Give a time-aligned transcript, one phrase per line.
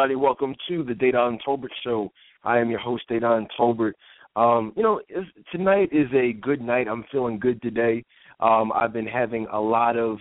[0.00, 0.16] everybody?
[0.16, 2.10] Welcome to the Dedan Tolbert Show.
[2.42, 3.92] I am your host, Dedan Tolbert.
[4.34, 5.02] Um, you know,
[5.52, 6.88] tonight is a good night.
[6.88, 8.02] I'm feeling good today.
[8.40, 10.16] Um, I've been having a lot of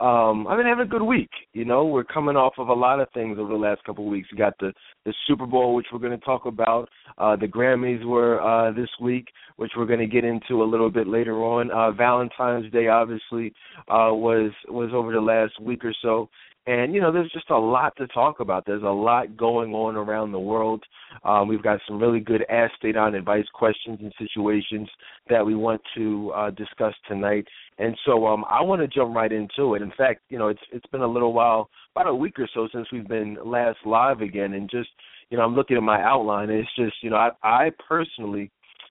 [0.00, 1.30] um I've been having a good week.
[1.52, 4.10] You know, we're coming off of a lot of things over the last couple of
[4.10, 4.28] weeks.
[4.30, 4.72] We got the
[5.04, 6.88] the Super Bowl, which we're going to talk about.
[7.18, 10.88] Uh the Grammys were uh this week, which we're going to get into a little
[10.88, 11.72] bit later on.
[11.72, 13.52] Uh Valentine's Day obviously
[13.88, 16.30] uh was was over the last week or so.
[16.68, 18.66] And you know, there's just a lot to talk about.
[18.66, 20.84] There's a lot going on around the world.
[21.24, 24.86] Um, we've got some really good Ask state on advice questions and situations
[25.30, 27.46] that we want to uh, discuss tonight.
[27.78, 29.82] And so um, I want to jump right into it.
[29.82, 32.68] In fact, you know, it's it's been a little while, about a week or so
[32.70, 34.90] since we've been last live again, and just
[35.30, 36.50] you know, I'm looking at my outline.
[36.50, 38.50] And it's just you know, I I personally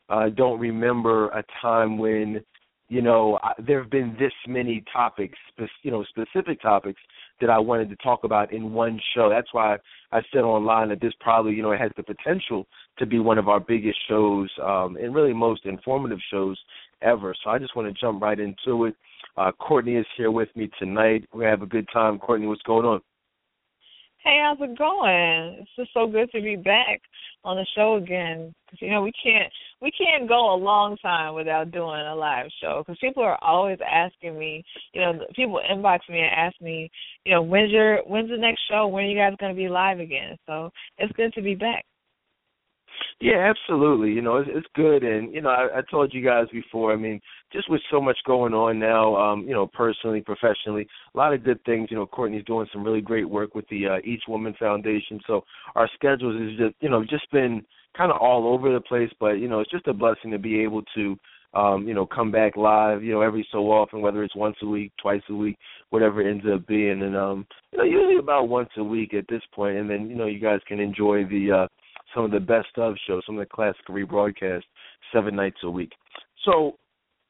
[0.09, 2.43] uh, don't remember a time when
[2.89, 5.37] you know there have been this many topics,
[5.83, 6.99] you know, specific topics
[7.41, 9.29] that I wanted to talk about in one show.
[9.29, 9.77] That's why
[10.11, 12.67] I said online that this probably, you know, it has the potential
[12.99, 16.57] to be one of our biggest shows um, and really most informative shows
[17.01, 17.35] ever.
[17.43, 18.95] So I just want to jump right into it.
[19.37, 21.27] Uh, Courtney is here with me tonight.
[21.33, 22.17] We have a good time.
[22.17, 23.01] Courtney, what's going on?
[24.23, 25.57] Hey, how's it going?
[25.59, 27.01] It's just so good to be back
[27.43, 28.53] on the show again.
[28.69, 29.51] Cause, you know, we can't
[29.81, 33.77] we can't go a long time without doing a live show because people are always
[33.89, 34.63] asking me.
[34.93, 36.89] You know, people inbox me and ask me,
[37.25, 38.87] you know, when's your when's the next show?
[38.87, 40.35] When are you guys going to be live again?
[40.45, 41.85] So it's good to be back.
[43.19, 44.11] Yeah, absolutely.
[44.11, 46.93] You know, it's, it's good, and you know, I, I told you guys before.
[46.93, 47.19] I mean,
[47.51, 51.43] just with so much going on now, um, you know, personally, professionally, a lot of
[51.43, 51.87] good things.
[51.89, 55.19] You know, Courtney's doing some really great work with the uh, Each Woman Foundation.
[55.25, 55.43] So
[55.75, 57.65] our schedules is just, you know, just been
[57.95, 59.09] kind of all over the place.
[59.19, 61.17] But you know, it's just a blessing to be able to
[61.53, 64.67] um, you know, come back live, you know, every so often, whether it's once a
[64.67, 65.57] week, twice a week,
[65.89, 67.01] whatever it ends up being.
[67.01, 70.15] And um, you know, usually about once a week at this point, and then, you
[70.15, 71.67] know, you guys can enjoy the uh
[72.13, 74.63] some of the best of shows, some of the classic rebroadcasts
[75.13, 75.91] seven nights a week.
[76.45, 76.77] So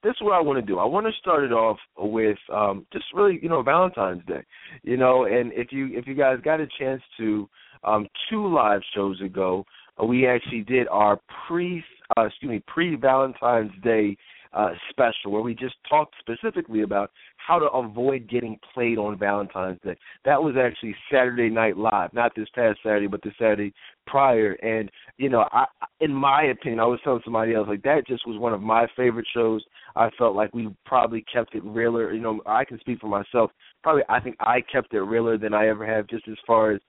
[0.04, 0.80] this is what I want to do.
[0.80, 4.44] I want to start it off with um, just really, you know, Valentine's Day.
[4.84, 7.50] You know, and if you if you guys got a chance to,
[7.84, 9.66] um, two live shows ago,
[10.02, 11.84] uh, we actually did our pre,
[12.18, 14.16] uh, excuse me, pre Valentine's Day
[14.54, 17.12] uh, special where we just talked specifically about
[17.48, 19.96] how to avoid getting played on Valentine's Day.
[20.26, 23.74] That was actually Saturday Night Live, not this past Saturday, but the Saturday
[24.06, 24.52] prior.
[24.62, 25.66] And you know, I,
[26.02, 28.86] in my opinion, I was telling somebody else like that just was one of my
[28.98, 29.64] favorite shows.
[29.96, 32.12] I felt like we probably kept it realer.
[32.14, 33.52] You know, I can speak for myself.
[33.82, 36.82] Probably, I think I kept it realer than I ever have, just as far as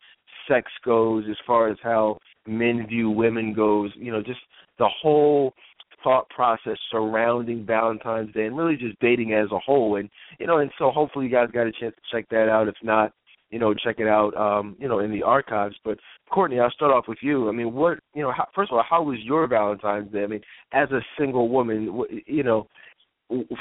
[0.49, 2.19] sex goes, as far as how
[2.49, 3.93] men view women goes.
[3.95, 4.41] You know, just
[4.81, 5.55] the whole
[6.03, 9.97] thought process surrounding Valentine's Day and really just dating as a whole.
[9.97, 12.69] And you know, and so hopefully you guys got a chance to check that out.
[12.69, 13.13] If not,
[13.51, 15.77] you know, check it out, um, you know, in the archives.
[15.85, 15.99] But
[16.31, 17.49] Courtney, I'll start off with you.
[17.49, 20.23] I mean, what, you know, how, first of all, how was your Valentine's Day?
[20.23, 20.43] I mean,
[20.73, 22.69] as a single woman, you know,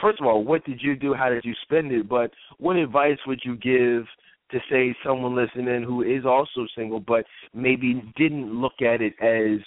[0.02, 1.14] first of all, what did you do?
[1.14, 2.08] How did you spend it?
[2.08, 4.06] But what advice would you give?
[4.52, 9.60] To say someone listening who is also single, but maybe didn't look at it as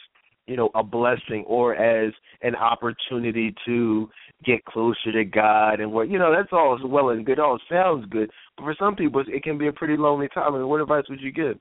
[0.50, 2.12] you know a blessing or as
[2.42, 4.10] an opportunity to
[4.44, 7.38] get closer to God and what you know that's all well and good.
[7.38, 8.28] All sounds good.
[8.56, 10.54] But for some people it can be a pretty lonely time.
[10.54, 11.56] Mean what advice would you give?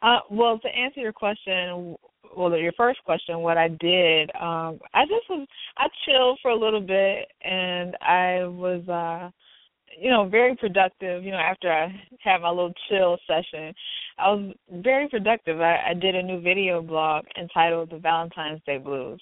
[0.00, 1.96] Uh well to answer your question
[2.36, 5.46] well your first question what I did um I just was
[5.76, 9.30] I chilled for a little bit and I was uh
[10.00, 11.24] you know, very productive.
[11.24, 11.88] You know, after I
[12.20, 13.74] had my little chill session,
[14.18, 15.60] I was very productive.
[15.60, 19.20] I, I did a new video blog entitled "The Valentine's Day Blues,"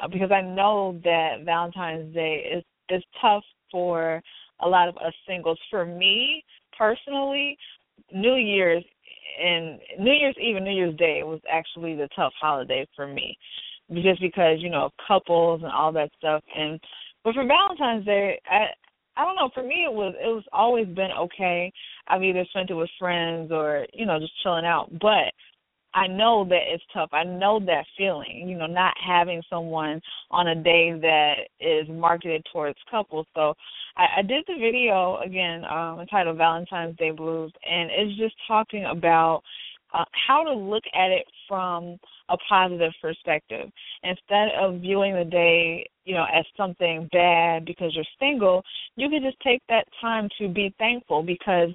[0.00, 4.22] uh, because I know that Valentine's Day is is tough for
[4.60, 5.58] a lot of us singles.
[5.70, 6.44] For me
[6.76, 7.56] personally,
[8.12, 8.84] New Year's
[9.40, 13.36] and New Year's Eve and New Year's Day was actually the tough holiday for me,
[13.92, 16.42] just because you know couples and all that stuff.
[16.56, 16.80] And
[17.24, 18.66] but for Valentine's Day, I
[19.18, 19.50] I don't know.
[19.52, 21.72] For me, it was it was always been okay.
[22.06, 24.90] I've either spent it with friends or you know just chilling out.
[25.00, 25.34] But
[25.92, 27.10] I know that it's tough.
[27.12, 28.44] I know that feeling.
[28.46, 30.00] You know, not having someone
[30.30, 33.26] on a day that is marketed towards couples.
[33.34, 33.54] So
[33.96, 38.84] I, I did the video again um, entitled Valentine's Day Blues, and it's just talking
[38.84, 39.42] about
[39.94, 41.98] uh, how to look at it from
[42.28, 43.70] a positive perspective.
[44.02, 48.64] Instead of viewing the day you know as something bad because you're single
[48.96, 51.68] you can just take that time to be thankful because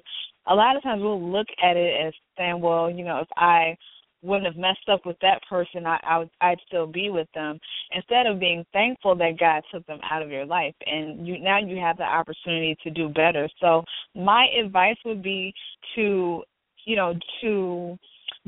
[0.48, 3.76] a lot of times we'll look at it as saying well you know if i
[4.22, 7.60] wouldn't have messed up with that person i, I would i'd still be with them.
[7.92, 11.58] Instead of being thankful that god took them out of your life and you now
[11.60, 13.48] you have the opportunity to do better.
[13.60, 13.84] So
[14.16, 15.54] my advice would be
[15.94, 16.42] to
[16.84, 17.98] you know, to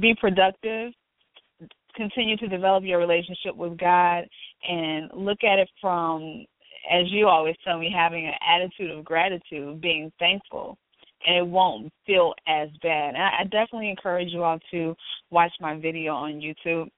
[0.00, 0.93] be productive,
[1.94, 4.25] continue to develop your relationship with God
[4.69, 6.44] and look at it from
[6.91, 10.77] as you always tell me, having an attitude of gratitude, being thankful,
[11.27, 13.15] and it won't feel as bad.
[13.15, 14.94] And I, definitely encourage you all to
[15.31, 16.88] watch my video on YouTube,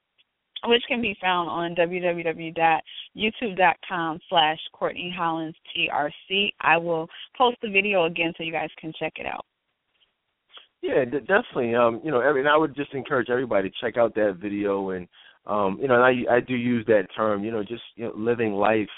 [0.64, 6.52] which can be found on www.youtube.com slash Courtney Hollins TRC.
[6.61, 9.46] I will post the video again so you guys can check it out.
[10.82, 11.75] Yeah, definitely.
[11.75, 14.90] Um, you know, every, and I would just encourage everybody to check out that video
[14.90, 15.08] and
[15.46, 18.12] um, you know, and I I do use that term, you know, just you know,
[18.14, 18.88] living life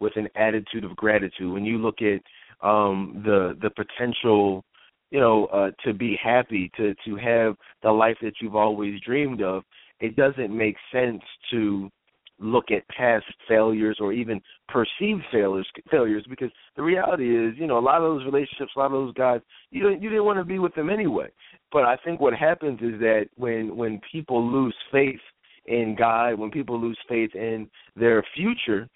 [0.00, 1.52] with an attitude of gratitude.
[1.52, 2.20] When you look at
[2.66, 4.64] um, the the potential,
[5.10, 9.42] you know, uh, to be happy, to to have the life that you've always dreamed
[9.42, 9.64] of,
[10.00, 11.90] it doesn't make sense to
[12.38, 17.78] look at past failures or even perceived failures failures because the reality is you know
[17.78, 19.40] a lot of those relationships a lot of those guys
[19.70, 21.28] you don't you didn't want to be with them anyway.
[21.72, 25.20] But i think what happens is that when when people lose faith
[25.66, 28.88] in god when people lose faith in their future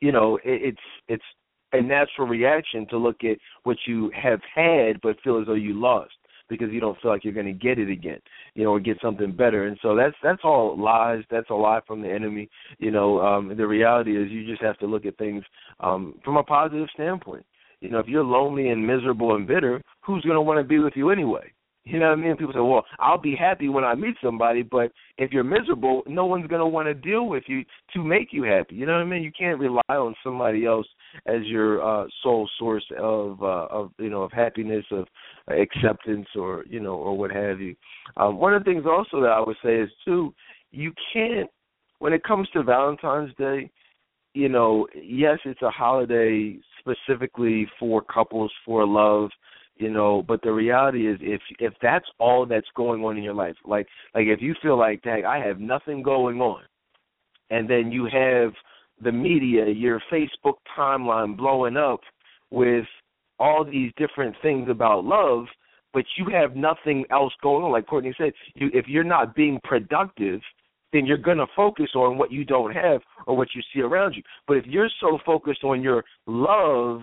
[0.00, 1.24] you know, it, it's it's
[1.72, 5.74] a natural reaction to look at what you have had but feel as though you
[5.74, 6.12] lost
[6.48, 8.20] because you don't feel like you're going to get it again,
[8.54, 9.66] you know, or get something better.
[9.66, 11.22] And so that's that's all lies.
[11.30, 12.48] That's a lie from the enemy.
[12.78, 15.44] You know, um, the reality is you just have to look at things
[15.80, 17.44] um, from a positive standpoint.
[17.80, 20.78] You know, if you're lonely and miserable and bitter, who's going to want to be
[20.78, 21.52] with you anyway?
[21.86, 22.36] You know what I mean?
[22.36, 26.26] People say, "Well, I'll be happy when I meet somebody," but if you're miserable, no
[26.26, 28.74] one's going to want to deal with you to make you happy.
[28.74, 29.22] You know what I mean?
[29.22, 30.86] You can't rely on somebody else
[31.26, 35.06] as your uh sole source of uh of you know of happiness of
[35.48, 37.74] acceptance or you know or what have you
[38.16, 40.34] um one of the things also that i would say is too
[40.72, 41.48] you can't
[42.00, 43.70] when it comes to valentine's day
[44.34, 49.30] you know yes it's a holiday specifically for couples for love
[49.76, 53.34] you know but the reality is if if that's all that's going on in your
[53.34, 56.62] life like like if you feel like dang i have nothing going on
[57.50, 58.52] and then you have
[59.02, 62.00] the media your facebook timeline blowing up
[62.50, 62.86] with
[63.38, 65.44] all these different things about love
[65.92, 69.60] but you have nothing else going on like courtney said you if you're not being
[69.64, 70.40] productive
[70.92, 74.14] then you're going to focus on what you don't have or what you see around
[74.14, 74.22] you.
[74.46, 77.02] But if you're so focused on your love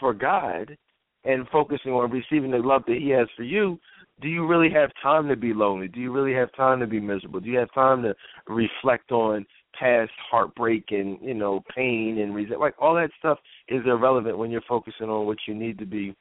[0.00, 0.76] for god
[1.24, 3.78] and focusing on receiving the love that he has for you,
[4.20, 5.88] do you really have time to be lonely?
[5.88, 7.40] Do you really have time to be miserable?
[7.40, 8.14] Do you have time to
[8.46, 9.46] reflect on
[9.78, 12.60] past heartbreak and you know pain and resent?
[12.60, 16.14] Like all that stuff is irrelevant when you're focusing on what you need to be,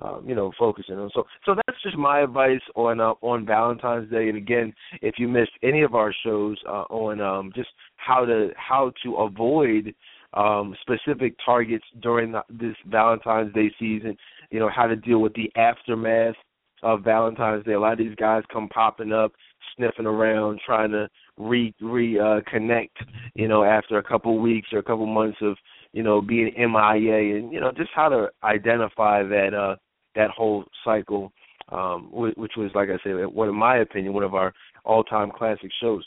[0.00, 1.10] um, you know, focusing on.
[1.14, 4.28] So, so that's just my advice on uh, on Valentine's Day.
[4.28, 4.72] And again,
[5.02, 9.16] if you missed any of our shows uh, on um, just how to how to
[9.16, 9.94] avoid
[10.34, 14.16] um, specific targets during the, this Valentine's Day season.
[14.52, 16.34] You know how to deal with the aftermath
[16.82, 17.72] of Valentine's Day.
[17.72, 19.32] A lot of these guys come popping up,
[19.74, 22.98] sniffing around, trying to re re uh, connect.
[23.34, 25.56] You know, after a couple weeks or a couple months of
[25.94, 29.76] you know being MIA, and you know just how to identify that uh
[30.14, 31.32] that whole cycle,
[31.70, 34.52] um, which was like I said, one in my opinion, one of our
[34.84, 36.04] all time classic shows.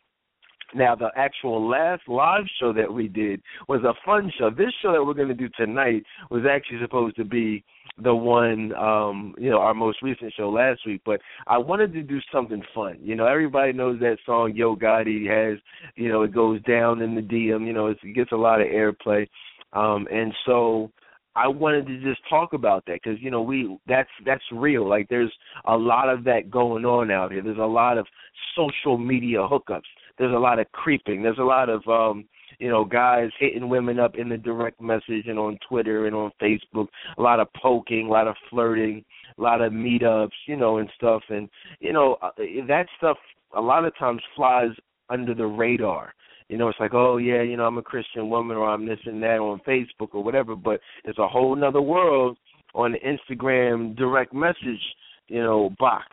[0.74, 4.50] Now, the actual last live show that we did was a fun show.
[4.50, 7.64] This show that we're going to do tonight was actually supposed to be
[8.02, 11.02] the one, um, you know, our most recent show last week.
[11.06, 12.98] But I wanted to do something fun.
[13.02, 15.60] You know, everybody knows that song Yo Gotti has,
[15.96, 17.66] you know, it goes down in the DM.
[17.66, 19.28] You know, it gets a lot of airplay,
[19.74, 20.92] um, and so
[21.36, 24.88] I wanted to just talk about that because you know we that's that's real.
[24.88, 25.34] Like there's
[25.66, 27.42] a lot of that going on out here.
[27.42, 28.08] There's a lot of
[28.56, 29.84] social media hookups
[30.18, 31.24] there's a lot of creeping.
[31.24, 32.26] There's a lot of um
[32.60, 36.32] you know, guys hitting women up in the direct message and on Twitter and on
[36.42, 39.04] Facebook, a lot of poking, a lot of flirting,
[39.38, 41.22] a lot of meetups, you know, and stuff.
[41.30, 42.32] And, you know, uh,
[42.68, 43.18] that stuff
[43.56, 44.72] a lot of times flies
[45.10, 46.14] under the radar.
[46.50, 49.00] You know, it's like, oh yeah, you know, I'm a Christian woman or I'm this
[49.06, 52.38] and that on Facebook or whatever, but it's a whole nother world
[52.76, 54.82] on the Instagram direct message,
[55.28, 56.06] you know, box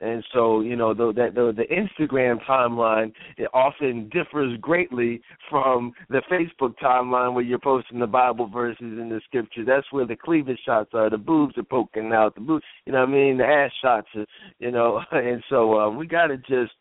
[0.00, 5.92] and so you know the that the, the Instagram timeline it often differs greatly from
[6.08, 9.64] the Facebook timeline where you're posting the Bible verses and the scripture.
[9.64, 11.08] That's where the cleavage shots are.
[11.08, 12.34] The boobs are poking out.
[12.34, 14.26] The boobs, you know, what I mean, the ass shots, are,
[14.58, 16.72] you know, and so uh, we got to just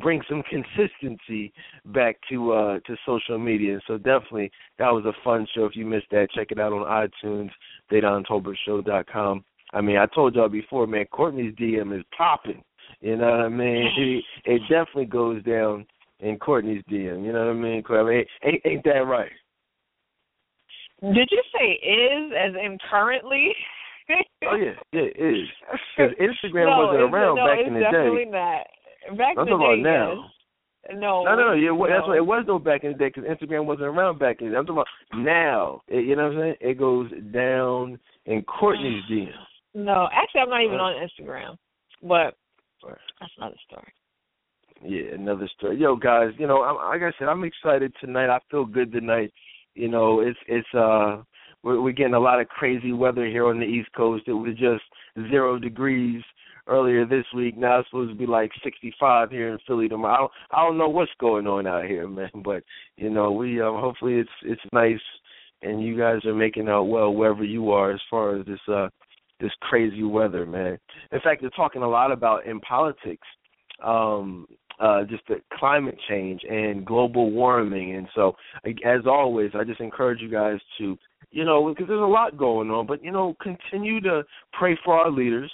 [0.00, 1.52] bring some consistency
[1.86, 3.80] back to uh to social media.
[3.86, 5.64] So definitely that was a fun show.
[5.64, 7.50] If you missed that, check it out on iTunes,
[7.90, 9.44] DedanTolbertShow.com.
[9.72, 12.62] I mean, I told y'all before, man, Courtney's DM is popping.
[13.00, 14.22] You know what I mean?
[14.44, 15.86] it definitely goes down
[16.20, 17.24] in Courtney's DM.
[17.24, 17.82] You know what I mean?
[17.88, 19.30] I mean ain't, ain't that right?
[21.02, 23.54] Did you say is as in currently?
[24.50, 25.48] oh yeah, yeah, it is.
[25.96, 28.30] Because Instagram no, wasn't around no, back in the definitely day.
[28.30, 29.16] not.
[29.16, 30.30] Back I'm in the talking day, about now.
[30.92, 31.52] No, No, no.
[31.52, 31.86] Yeah, no.
[31.88, 34.48] that's what it was no back in the day because Instagram wasn't around back in
[34.48, 34.58] the day.
[34.58, 35.80] I'm talking about now.
[35.88, 36.54] It, you know what I'm saying?
[36.60, 39.28] It goes down in Courtney's DM.
[39.74, 41.56] No, actually, I'm not even on Instagram,
[42.02, 42.34] but
[42.82, 43.92] that's another story.
[44.82, 45.78] Yeah, another story.
[45.78, 48.30] Yo, guys, you know, I'm, like I said, I'm excited tonight.
[48.30, 49.32] I feel good tonight.
[49.74, 51.22] You know, it's it's uh
[51.62, 54.24] we're, we're getting a lot of crazy weather here on the East Coast.
[54.26, 54.82] It was just
[55.30, 56.22] zero degrees
[56.66, 57.56] earlier this week.
[57.56, 60.14] Now it's supposed to be like 65 here in Philly tomorrow.
[60.14, 62.30] I don't, I don't know what's going on out here, man.
[62.44, 62.62] But
[62.96, 65.00] you know, we um, hopefully it's it's nice,
[65.62, 68.88] and you guys are making out well wherever you are as far as this uh
[69.40, 70.78] this crazy weather, man.
[71.12, 73.26] In fact, they're talking a lot about in politics.
[73.82, 74.46] Um,
[74.80, 77.96] uh, just the climate change and global warming.
[77.96, 80.96] And so, as always, I just encourage you guys to,
[81.30, 84.94] you know, because there's a lot going on, but, you know, continue to pray for
[84.94, 85.52] our leaders.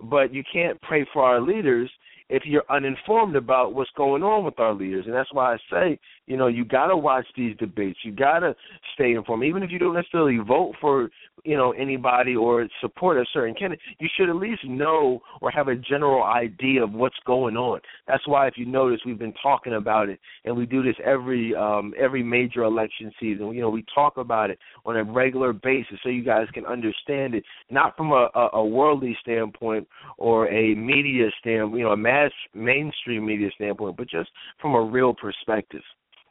[0.00, 1.90] But you can't pray for our leaders
[2.28, 5.04] if you're uninformed about what's going on with our leaders.
[5.06, 7.98] And that's why I say, you know, you got to watch these debates.
[8.04, 8.54] You got to
[8.94, 9.44] stay informed.
[9.44, 11.10] Even if you don't necessarily vote for,
[11.44, 15.68] you know, anybody or support a certain candidate, you should at least know or have
[15.68, 17.80] a general idea of what's going on.
[18.06, 21.54] That's why if you notice we've been talking about it and we do this every
[21.56, 23.52] um every major election season.
[23.52, 27.34] You know, we talk about it on a regular basis so you guys can understand
[27.34, 31.96] it, not from a, a, a worldly standpoint or a media standpoint, you know, a
[31.96, 35.82] mass mainstream media standpoint, but just from a real perspective.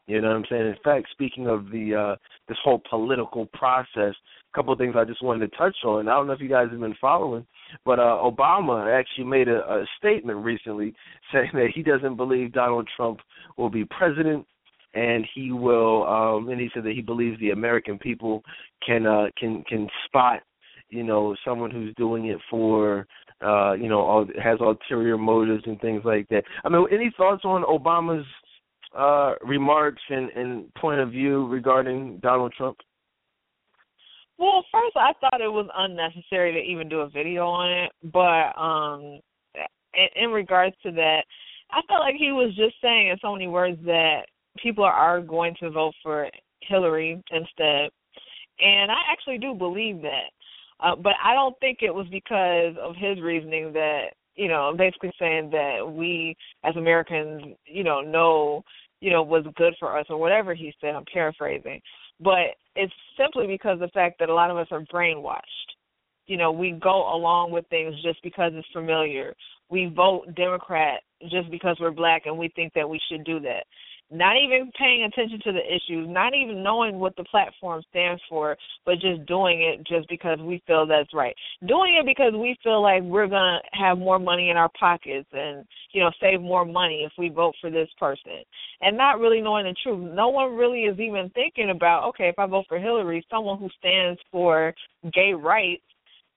[0.10, 0.66] You know what I'm saying?
[0.66, 2.16] In fact, speaking of the uh
[2.48, 6.08] this whole political process, a couple of things I just wanted to touch on.
[6.08, 7.46] I don't know if you guys have been following,
[7.86, 10.96] but uh Obama actually made a, a statement recently
[11.32, 13.20] saying that he doesn't believe Donald Trump
[13.56, 14.48] will be president
[14.96, 18.42] and he will um and he said that he believes the American people
[18.84, 20.42] can uh can can spot
[20.90, 23.06] you know someone who's doing it for
[23.46, 26.44] uh you know has ulterior motives and things like that.
[26.64, 28.26] I mean, any thoughts on Obama's
[28.98, 32.78] uh remarks and, and point of view regarding Donald Trump?
[34.38, 38.60] Well, first I thought it was unnecessary to even do a video on it, but
[38.60, 39.20] um
[39.94, 41.24] in, in regards to that,
[41.72, 44.22] I felt like he was just saying in so many words that
[44.58, 46.30] people are going to vote for
[46.62, 47.90] Hillary instead.
[48.60, 50.30] And I actually do believe that.
[50.82, 55.12] Uh, but I don't think it was because of his reasoning that, you know, basically
[55.20, 58.64] saying that we as Americans, you know, know,
[59.02, 60.96] you know, was good for us or whatever he said.
[60.96, 61.82] I'm paraphrasing.
[62.22, 65.42] But it's simply because the fact that a lot of us are brainwashed.
[66.28, 69.34] You know, we go along with things just because it's familiar.
[69.70, 73.66] We vote Democrat just because we're black and we think that we should do that
[74.12, 78.58] not even paying attention to the issues, not even knowing what the platform stands for,
[78.86, 81.36] but just doing it just because we feel that's right.
[81.68, 85.28] Doing it because we feel like we're going to have more money in our pockets
[85.32, 88.44] and, you know, save more money if we vote for this person.
[88.82, 90.12] And not really knowing the truth.
[90.14, 93.70] No one really is even thinking about, okay, if I vote for Hillary, someone who
[93.78, 94.74] stands for
[95.14, 95.84] gay rights,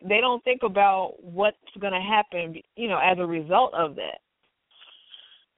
[0.06, 4.18] they don't think about what's going to happen, you know, as a result of that.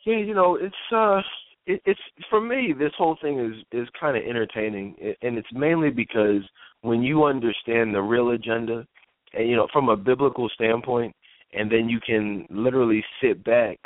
[0.04, 1.23] Yeah, you know, it's uh
[1.66, 5.90] it, it's for me this whole thing is is kind of entertaining and it's mainly
[5.90, 6.42] because
[6.83, 8.87] when you understand the real agenda
[9.33, 11.14] and you know from a biblical standpoint
[11.52, 13.78] and then you can literally sit back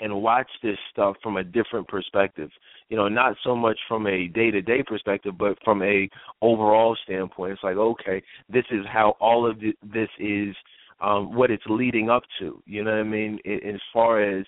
[0.00, 2.50] and watch this stuff from a different perspective.
[2.88, 6.08] You know not so much from a day to day perspective but from a
[6.40, 7.52] overall standpoint.
[7.52, 10.54] It's like okay this is how all of this is
[11.00, 12.62] um what it's leading up to.
[12.66, 13.38] You know what i mean?
[13.46, 14.44] As far as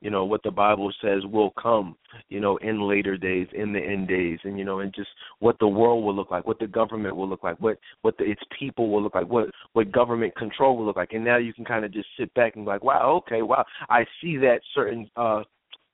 [0.00, 1.96] you know what the bible says will come
[2.28, 5.08] you know in later days in the end days and you know and just
[5.40, 8.24] what the world will look like what the government will look like what what the,
[8.24, 11.12] its people will look like what what government control will look like.
[11.12, 13.64] And now you can kind of just sit back and be like wow okay wow
[13.88, 15.42] i see that certain uh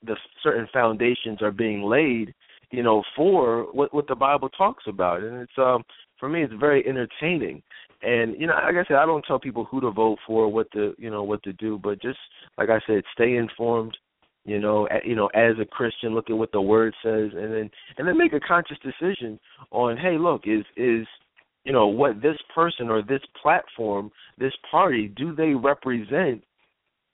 [0.07, 2.35] the certain foundations are being laid
[2.71, 5.23] you know for what what the bible talks about.
[5.23, 5.83] And it's um
[6.19, 7.63] for me it's very entertaining.
[8.03, 10.71] And you know like i said i don't tell people who to vote for what
[10.73, 12.19] to you know what to do but just
[12.59, 13.97] like i said stay informed
[14.45, 17.71] you know you know as a christian look at what the word says and then
[17.97, 19.39] and then make a conscious decision
[19.71, 21.07] on hey look is is
[21.65, 26.43] you know what this person or this platform this party do they represent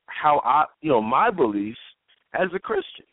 [0.07, 1.79] how i you know my beliefs
[2.35, 3.07] as a christian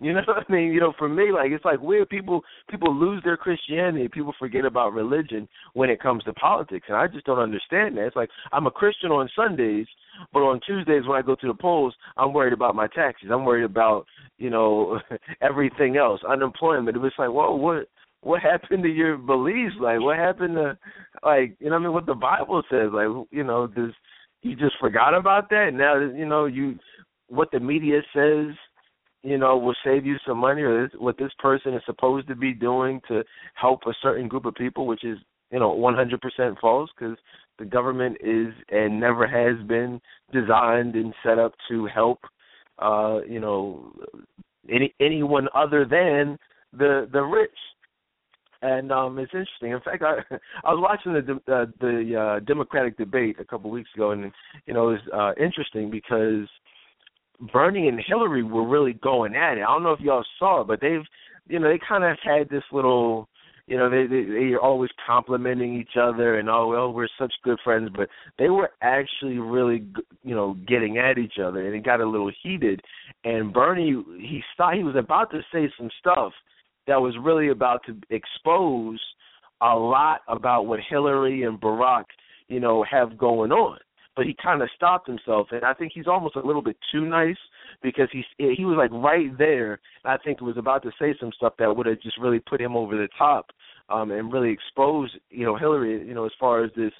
[0.00, 0.72] you know what I mean?
[0.72, 2.08] You know, for me, like it's like weird.
[2.08, 4.08] People people lose their Christianity.
[4.08, 8.06] People forget about religion when it comes to politics, and I just don't understand that.
[8.06, 9.86] It's like I'm a Christian on Sundays,
[10.32, 13.30] but on Tuesdays when I go to the polls, I'm worried about my taxes.
[13.32, 14.06] I'm worried about
[14.38, 15.00] you know
[15.40, 16.96] everything else, unemployment.
[16.96, 17.86] It was like, well, what
[18.20, 19.76] what happened to your beliefs?
[19.80, 20.76] Like, what happened to,
[21.22, 22.88] like, you know, I mean, what the Bible says?
[22.92, 23.92] Like, you know, does
[24.42, 25.70] you just forgot about that?
[25.72, 26.78] Now, you know, you
[27.28, 28.54] what the media says,
[29.26, 32.52] you know, will save you some money, or what this person is supposed to be
[32.52, 35.18] doing to help a certain group of people, which is,
[35.50, 37.18] you know, 100% false because
[37.58, 40.00] the government is and never has been
[40.32, 42.20] designed and set up to help,
[42.78, 43.92] uh, you know,
[44.70, 46.38] any anyone other than
[46.72, 47.50] the the rich
[48.62, 49.72] and um it's interesting.
[49.72, 53.74] In fact, I I was watching the uh, the uh, Democratic debate a couple of
[53.74, 54.32] weeks ago, and
[54.66, 56.48] you know it was uh, interesting because
[57.52, 59.62] Bernie and Hillary were really going at it.
[59.62, 61.04] I don't know if y'all saw it, but they've
[61.48, 63.28] you know they kind of had this little
[63.66, 67.58] you know they they they're always complimenting each other and oh well we're such good
[67.62, 69.86] friends but they were actually really
[70.22, 72.80] you know getting at each other and it got a little heated
[73.24, 76.32] and bernie he thought he was about to say some stuff
[76.86, 79.00] that was really about to expose
[79.60, 82.04] a lot about what Hillary and Barack,
[82.48, 83.78] you know, have going on.
[84.16, 87.04] But he kind of stopped himself, and I think he's almost a little bit too
[87.04, 87.36] nice
[87.82, 89.78] because he's he was like right there.
[90.04, 92.76] I think was about to say some stuff that would have just really put him
[92.76, 93.50] over the top,
[93.90, 96.92] um, and really expose you know Hillary, you know, as far as this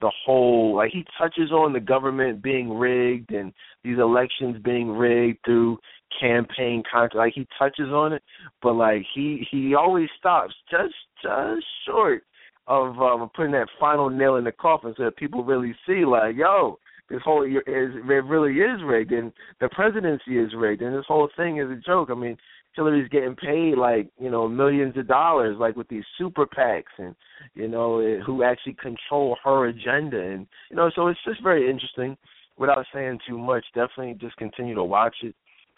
[0.00, 3.52] the whole like he touches on the government being rigged and
[3.84, 5.78] these elections being rigged through
[6.20, 8.22] campaign content like he touches on it
[8.62, 12.24] but like he he always stops just just short
[12.66, 16.36] of um putting that final nail in the coffin so that people really see like
[16.36, 21.04] yo this whole is it really is rigged and the presidency is rigged and this
[21.06, 22.36] whole thing is a joke i mean
[22.76, 27.16] Hillary's getting paid like you know millions of dollars, like with these super PACs, and
[27.54, 31.68] you know eh, who actually control her agenda, and you know so it's just very
[31.68, 32.16] interesting.
[32.58, 35.34] Without saying too much, definitely just continue to watch it,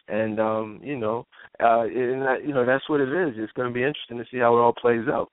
[0.09, 1.27] and um, you know,
[1.61, 3.35] uh, and that, you know that's what it is.
[3.37, 5.31] It's going to be interesting to see how it all plays out.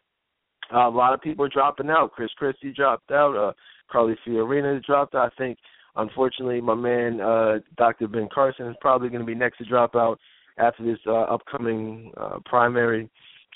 [0.74, 2.12] Uh, a lot of people are dropping out.
[2.12, 3.36] Chris Christie dropped out.
[3.36, 3.54] Uh,
[3.92, 5.32] Carly Fiorina dropped out.
[5.32, 5.58] I think,
[5.96, 8.08] unfortunately, my man uh, Dr.
[8.08, 10.20] Ben Carson is probably going to be next to drop out
[10.58, 13.10] after this uh, upcoming uh, primary,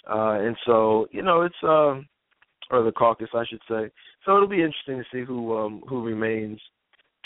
[0.10, 2.00] uh, and so you know it's uh,
[2.72, 3.90] or the caucus, I should say.
[4.26, 6.60] So it'll be interesting to see who um, who remains.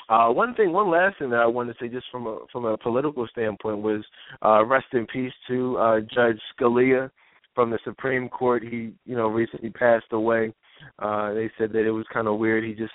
[0.10, 2.66] Uh, one thing, one last thing that I wanted to say, just from a from
[2.66, 4.04] a political standpoint, was
[4.46, 7.10] uh, rest in peace to uh, Judge Scalia
[7.56, 8.64] from the Supreme Court.
[8.64, 10.54] He, you know, recently passed away.
[11.00, 12.64] Uh, they said that it was kind of weird.
[12.64, 12.94] He just,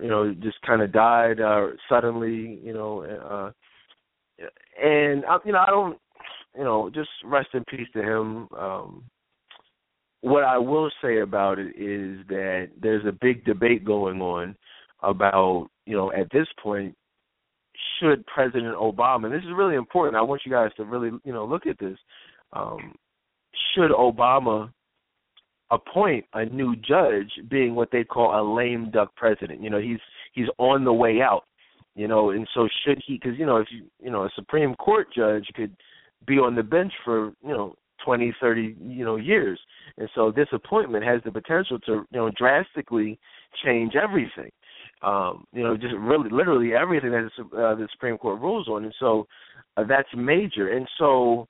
[0.00, 2.60] you know, just kind of died uh, suddenly.
[2.62, 3.50] You know, uh,
[4.82, 5.98] and I, you know, I don't,
[6.56, 8.48] you know, just rest in peace to him.
[8.56, 9.04] Um,
[10.22, 14.56] what I will say about it is that there's a big debate going on
[15.02, 16.94] about, you know, at this point,
[17.98, 20.16] should President Obama, and this is really important.
[20.16, 21.98] I want you guys to really, you know, look at this.
[22.52, 22.94] Um,
[23.74, 24.72] should Obama
[25.70, 29.62] appoint a new judge, being what they call a lame duck president?
[29.62, 30.00] You know, he's
[30.32, 31.44] he's on the way out
[31.94, 34.74] you know and so should he because you know if you you know a supreme
[34.76, 35.76] court judge could
[36.26, 39.60] be on the bench for you know twenty thirty you know years.
[39.98, 43.18] And so this appointment has the potential to you know drastically
[43.64, 44.50] change everything.
[45.02, 48.84] Um you know just really literally everything that uh, the supreme court rules on.
[48.84, 49.26] And so
[49.76, 50.68] uh, that's major.
[50.72, 51.46] And so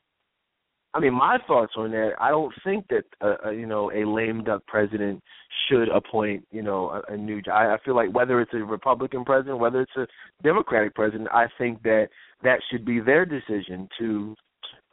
[0.94, 2.10] I mean, my thoughts on that.
[2.20, 5.22] I don't think that uh, uh, you know a lame duck president
[5.68, 7.40] should appoint you know a, a new.
[7.50, 10.06] I, I feel like whether it's a Republican president, whether it's a
[10.42, 12.08] Democratic president, I think that
[12.42, 14.34] that should be their decision to,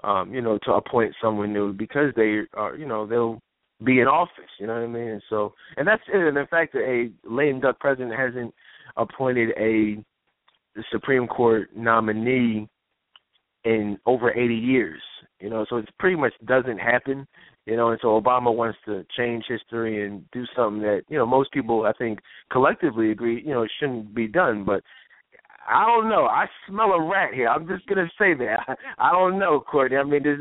[0.03, 3.41] um, you know, to appoint someone new because they are you know they'll
[3.83, 4.51] be in office.
[4.57, 5.07] You know what I mean?
[5.09, 6.15] And so, and that's it.
[6.15, 8.53] And in fact, a lame duck president hasn't
[8.95, 10.03] appointed a
[10.91, 12.69] Supreme Court nominee
[13.63, 15.01] in over 80 years.
[15.39, 17.27] You know, so it pretty much doesn't happen.
[17.65, 21.25] You know, and so Obama wants to change history and do something that you know
[21.25, 22.19] most people I think
[22.51, 24.63] collectively agree you know shouldn't be done.
[24.65, 24.83] But
[25.69, 26.25] I don't know.
[26.25, 27.47] I smell a rat here.
[27.47, 28.77] I'm just gonna say that.
[28.97, 29.97] I don't know, Courtney.
[29.97, 30.39] I mean, does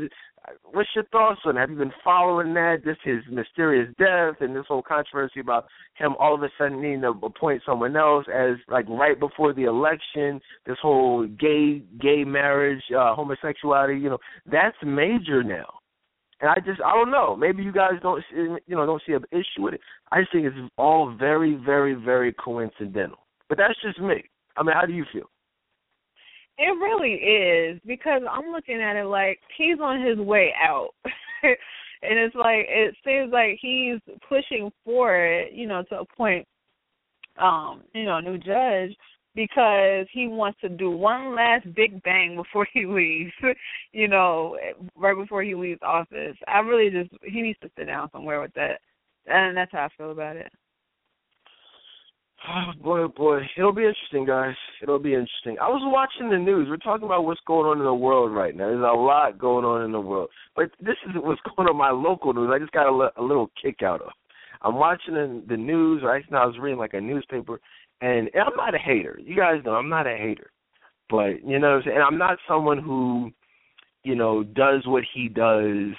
[0.71, 1.55] what's your thoughts on?
[1.55, 2.83] Have you been following that?
[2.83, 7.01] Just his mysterious death and this whole controversy about him all of a sudden needing
[7.01, 10.39] to appoint someone else as like right before the election.
[10.65, 13.99] This whole gay gay marriage, uh, homosexuality.
[13.99, 14.17] You know,
[14.51, 15.79] that's major now.
[16.41, 17.35] And I just I don't know.
[17.35, 19.81] Maybe you guys don't you know don't see an issue with it.
[20.11, 23.19] I just think it's all very very very coincidental.
[23.47, 24.23] But that's just me.
[24.55, 25.29] I mean, how do you feel?
[26.61, 30.89] It really is because I'm looking at it like he's on his way out.
[31.43, 36.45] and it's like it seems like he's pushing for it, you know, to appoint
[37.41, 38.95] um, you know, a new judge
[39.35, 43.31] because he wants to do one last big bang before he leaves.
[43.93, 44.57] you know,
[44.97, 46.35] right before he leaves office.
[46.47, 48.81] I really just he needs to sit down somewhere with that,
[49.27, 50.51] and that's how I feel about it.
[52.47, 54.55] Oh boy, oh, boy, it'll be interesting, guys.
[54.81, 55.57] It'll be interesting.
[55.61, 56.67] I was watching the news.
[56.69, 58.67] We're talking about what's going on in the world right now.
[58.67, 61.77] There's a lot going on in the world, but this is what's going on in
[61.77, 62.49] my local news.
[62.53, 64.11] I just got a, a little kick out of.
[64.61, 66.01] I'm watching the, the news.
[66.03, 67.59] Right now, I was reading like a newspaper,
[68.01, 69.19] and, and I'm not a hater.
[69.21, 70.51] You guys know I'm not a hater,
[71.09, 71.97] but you know, what I'm saying?
[71.97, 73.31] and I'm not someone who,
[74.03, 75.93] you know, does what he does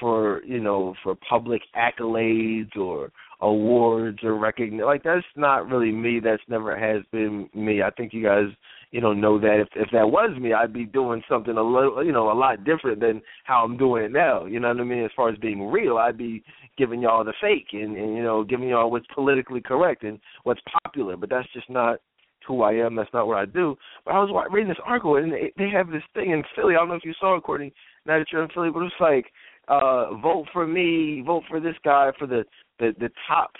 [0.00, 3.10] for you know for public accolades or
[3.40, 4.84] awards or recognition.
[4.86, 6.20] Like that's not really me.
[6.22, 7.82] That's never has been me.
[7.82, 8.46] I think you guys,
[8.90, 12.04] you know, know that if if that was me, I'd be doing something a little,
[12.04, 14.46] you know, a lot different than how I'm doing it now.
[14.46, 15.04] You know what I mean?
[15.04, 16.42] As far as being real, I'd be
[16.78, 20.60] giving y'all the fake and, and you know giving y'all what's politically correct and what's
[20.84, 21.16] popular.
[21.16, 21.98] But that's just not
[22.46, 22.94] who I am.
[22.94, 23.76] That's not what I do.
[24.04, 26.74] But I was reading this article and they, have this thing in Philly.
[26.74, 27.72] I don't know if you saw it, Courtney.
[28.06, 29.26] Now that you're in Philly, but it's like
[29.68, 32.44] uh vote for me, vote for this guy for the
[32.78, 33.52] the the top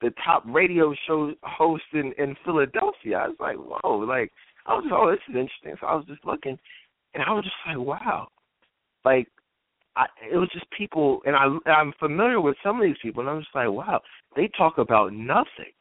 [0.00, 3.18] the top radio show host in in Philadelphia.
[3.18, 4.32] I was like, whoa, like
[4.66, 5.76] I was oh, this is interesting.
[5.80, 6.58] So I was just looking,
[7.14, 8.28] and I was just like, wow,
[9.04, 9.28] like
[9.96, 13.30] I it was just people, and I I'm familiar with some of these people, and
[13.30, 14.00] I'm just like, wow,
[14.36, 15.72] they talk about nothing,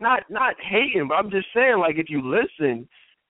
[0.00, 2.88] not not hating, but I'm just saying, like if you listen.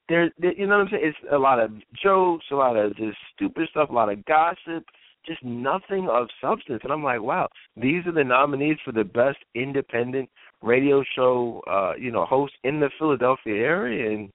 [0.08, 1.04] There, you know what I'm saying?
[1.04, 1.70] It's a lot of
[2.02, 4.84] jokes, a lot of just stupid stuff, a lot of gossip,
[5.26, 6.80] just nothing of substance.
[6.82, 10.28] And I'm like, wow, these are the nominees for the best independent
[10.62, 14.16] radio show, uh, you know, host in the Philadelphia area.
[14.16, 14.30] And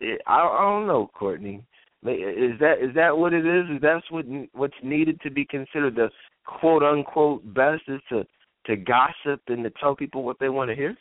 [0.00, 1.62] it, I, I don't know, Courtney.
[2.02, 3.76] Is that is that what it is?
[3.76, 6.08] Is that what what's needed to be considered the
[6.46, 7.82] quote unquote best?
[7.88, 8.24] Is to
[8.66, 10.96] to gossip and to tell people what they want to hear?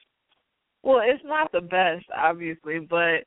[0.84, 3.24] Well, it's not the best, obviously, but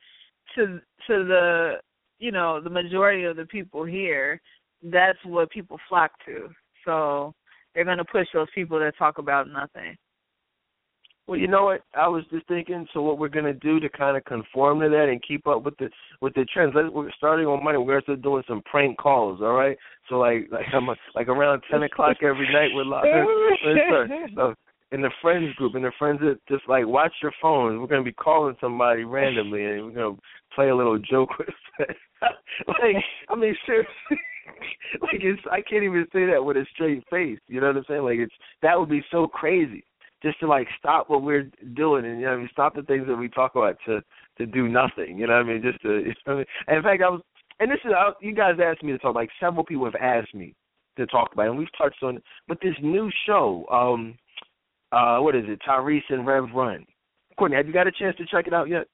[0.54, 1.74] to to the
[2.18, 4.40] you know the majority of the people here,
[4.82, 6.48] that's what people flock to.
[6.84, 7.34] So
[7.74, 9.96] they're going to push those people that talk about nothing.
[11.28, 11.82] Well, you know what?
[11.94, 12.86] I was just thinking.
[12.92, 15.64] So what we're going to do to kind of conform to that and keep up
[15.64, 15.88] with the
[16.20, 16.72] with the trends.
[16.74, 17.78] Let's, we're starting on Monday.
[17.78, 19.40] We're going to start doing some prank calls.
[19.40, 19.78] All right.
[20.08, 22.84] So like like I'm a, like around ten o'clock every night we're
[24.34, 24.54] so
[24.90, 27.80] in the friends group, and the friends that just like watch your phone.
[27.80, 30.22] We're going to be calling somebody randomly, and we're going to
[30.54, 31.48] play a little joke with.
[31.78, 31.96] It.
[32.68, 32.96] like
[33.28, 33.92] I mean, seriously.
[35.00, 37.38] like it's I can't even say that with a straight face.
[37.48, 38.02] You know what I'm saying?
[38.02, 39.84] Like it's that would be so crazy
[40.22, 43.06] just to like stop what we're doing and you know I mean stop the things
[43.08, 44.00] that we talk about to
[44.38, 45.18] to do nothing.
[45.18, 45.62] You know what I mean?
[45.62, 46.44] Just to you know I mean?
[46.68, 47.22] And in fact I was
[47.60, 50.34] and this is I, you guys asked me to talk like several people have asked
[50.34, 50.54] me
[50.98, 52.22] to talk about it, and we've touched on it.
[52.46, 54.16] But this new show, um
[54.92, 56.86] uh what is it, Tyrese and Rev Run.
[57.38, 58.86] Courtney, have you got a chance to check it out yet?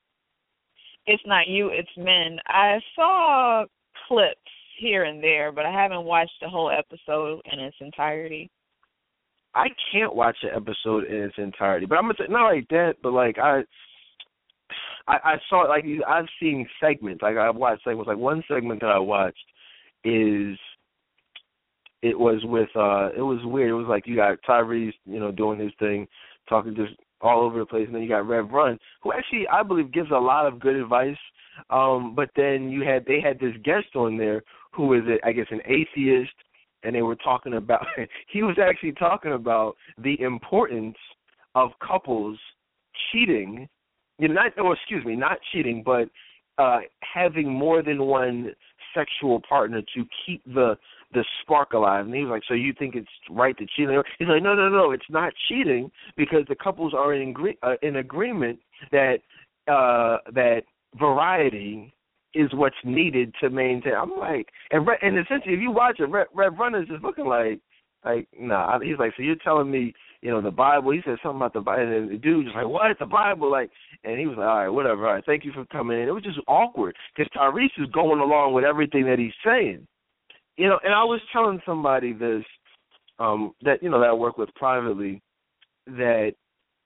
[1.08, 2.38] It's not you, it's men.
[2.48, 3.64] I saw
[4.06, 4.36] clips
[4.78, 8.50] here and there, but I haven't watched the whole episode in its entirety.
[9.54, 12.96] I can't watch the episode in its entirety, but I'm gonna say not like that,
[13.02, 13.62] but like I,
[15.08, 17.22] I, I saw like I've seen segments.
[17.22, 18.06] Like I've watched segments.
[18.06, 19.38] Like one segment that I watched
[20.04, 20.58] is
[22.02, 23.70] it was with uh it was weird.
[23.70, 26.06] It was like you got Tyrese, you know, doing his thing,
[26.50, 29.62] talking just all over the place, and then you got Rev Run, who actually I
[29.62, 31.16] believe gives a lot of good advice.
[31.70, 35.32] Um, but then you had they had this guest on there who is a, I
[35.32, 36.32] guess an atheist,
[36.82, 37.84] and they were talking about
[38.32, 40.96] he was actually talking about the importance
[41.54, 42.38] of couples
[43.10, 43.68] cheating,
[44.18, 46.08] you know, not oh excuse me, not cheating, but
[46.62, 46.80] uh
[47.14, 48.52] having more than one
[48.94, 50.76] sexual partner to keep the
[51.12, 52.04] the spark alive.
[52.06, 54.68] And he was like, "So you think it's right to cheat?" He's like, "No, no,
[54.68, 58.58] no, it's not cheating because the couples are in agree- uh, in agreement
[58.92, 59.20] that
[59.66, 60.62] uh that
[60.98, 61.92] variety
[62.34, 63.94] is what's needed to maintain.
[63.94, 67.26] I'm like, and Rev, and essentially, if you watch it, Rev, Rev Run's just looking
[67.26, 67.60] like,
[68.04, 68.78] like, nah.
[68.80, 70.92] He's like, so you're telling me, you know, the Bible?
[70.92, 72.96] He said something about the Bible, and the dude was like, what?
[72.98, 73.50] The Bible?
[73.50, 73.70] Like,
[74.04, 75.06] and he was like, all right, whatever.
[75.06, 76.08] All right, thank you for coming in.
[76.08, 79.86] It was just awkward because Tyrese is going along with everything that he's saying,
[80.58, 80.78] you know.
[80.84, 82.44] And I was telling somebody this,
[83.18, 85.22] um, that you know that I work with privately,
[85.86, 86.32] that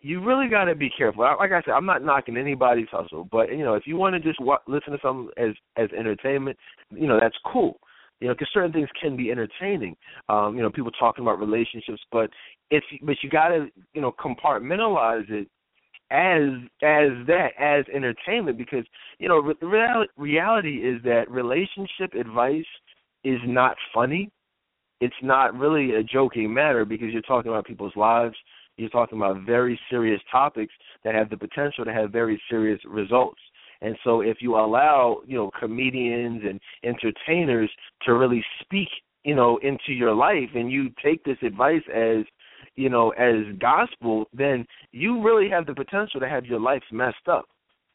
[0.00, 1.24] you really got to be careful.
[1.24, 4.20] Like I said, I'm not knocking anybody's hustle, but you know, if you want to
[4.20, 6.56] just wa- listen to something as as entertainment,
[6.90, 7.78] you know, that's cool.
[8.20, 9.96] You know, because certain things can be entertaining.
[10.28, 12.30] Um, you know, people talking about relationships, but
[12.70, 15.48] if but you got to you know compartmentalize it
[16.10, 16.50] as
[16.82, 18.84] as that as entertainment because
[19.18, 22.64] you know re- real, reality is that relationship advice
[23.24, 24.30] is not funny.
[25.00, 28.36] It's not really a joking matter because you're talking about people's lives
[28.76, 30.72] you're talking about very serious topics
[31.04, 33.40] that have the potential to have very serious results.
[33.80, 37.70] And so if you allow, you know, comedians and entertainers
[38.02, 38.88] to really speak,
[39.24, 42.24] you know, into your life and you take this advice as,
[42.76, 47.28] you know, as gospel, then you really have the potential to have your life messed
[47.28, 47.46] up.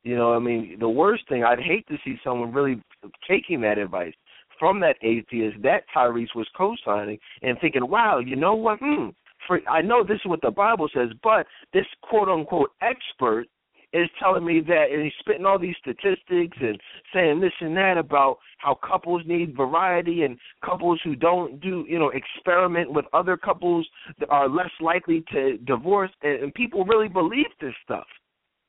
[0.04, 2.82] You know, I mean, the worst thing I'd hate to see someone really
[3.28, 4.14] taking that advice
[4.60, 8.80] from that atheist that Tyrese was co-signing and thinking, "Wow, you know what?
[8.80, 9.10] Hmm,
[9.48, 13.48] for I know this is what the Bible says, but this quote unquote expert
[13.94, 16.80] is telling me that and he's spitting all these statistics and
[17.14, 21.98] saying this and that about how couples need variety and couples who don't do you
[21.98, 23.88] know experiment with other couples
[24.30, 28.08] are less likely to divorce and, and people really believe this stuff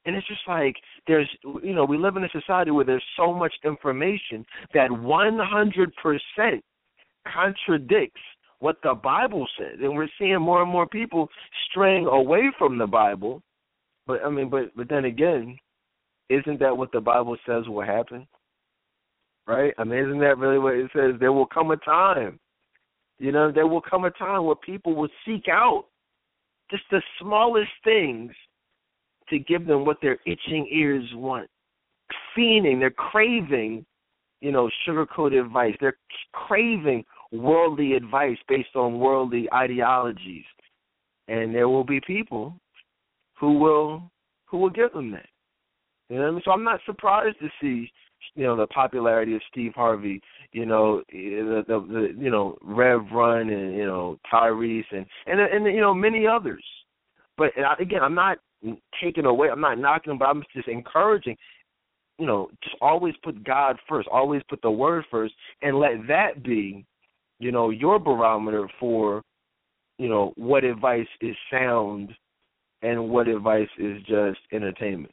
[0.04, 1.28] and it's just like there's
[1.62, 6.62] you know we live in a society where there's so much information that 100%
[7.32, 8.20] contradicts
[8.61, 11.28] what the Bible says, and we're seeing more and more people
[11.70, 13.42] straying away from the Bible.
[14.06, 15.58] But I mean, but but then again,
[16.28, 18.26] isn't that what the Bible says will happen?
[19.46, 19.72] Right?
[19.78, 21.14] I mean, isn't that really what it says?
[21.20, 22.38] There will come a time,
[23.18, 25.87] you know, there will come a time where people will seek out
[26.70, 28.32] just the smallest things
[29.30, 31.48] to give them what their itching ears want.
[32.36, 33.84] Fiending, they're craving,
[34.40, 35.74] you know, sugar coated advice.
[35.80, 35.98] They're
[36.32, 40.44] craving worldly advice based on worldly ideologies.
[41.28, 42.54] And there will be people
[43.38, 44.10] who will
[44.46, 45.26] who will give them that.
[46.08, 46.42] You know I mean?
[46.44, 47.90] So I'm not surprised to see,
[48.34, 53.02] you know, the popularity of Steve Harvey, you know, the, the, the you know Rev
[53.12, 56.64] Run and you know Tyrese and and and you know many others.
[57.36, 58.38] But again, I'm not
[59.03, 59.49] taking away.
[59.51, 61.37] I'm not knocking them, but I'm just encouraging.
[62.18, 64.09] You know, just always put God first.
[64.11, 66.85] Always put the Word first, and let that be
[67.38, 69.23] you know, your barometer for,
[69.99, 72.11] you know, what advice is sound
[72.83, 75.12] and what advice is just entertainment.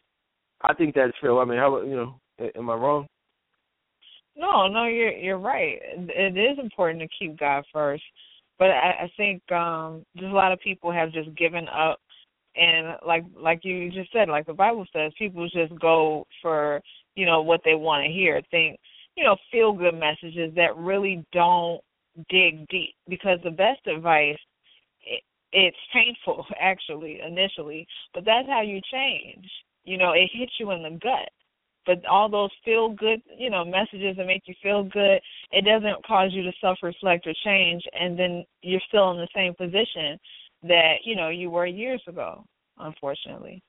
[0.61, 1.37] I think that's fair.
[1.37, 2.19] I mean, how you know,
[2.55, 3.07] am I wrong?
[4.35, 5.79] No, no, you're you're right.
[5.81, 8.03] It is important to keep God first,
[8.59, 11.99] but I, I think um just a lot of people have just given up,
[12.55, 16.81] and like like you just said, like the Bible says, people just go for
[17.15, 18.41] you know what they want to hear.
[18.51, 18.79] Think
[19.15, 21.81] you know feel good messages that really don't
[22.29, 24.37] dig deep because the best advice
[25.05, 29.45] it, it's painful actually initially, but that's how you change.
[29.83, 31.29] You know, it hits you in the gut.
[31.85, 35.19] But all those feel good, you know, messages that make you feel good,
[35.51, 39.27] it doesn't cause you to self reflect or change and then you're still in the
[39.35, 40.17] same position
[40.67, 42.43] that, you know, you were years ago,
[42.77, 43.61] unfortunately.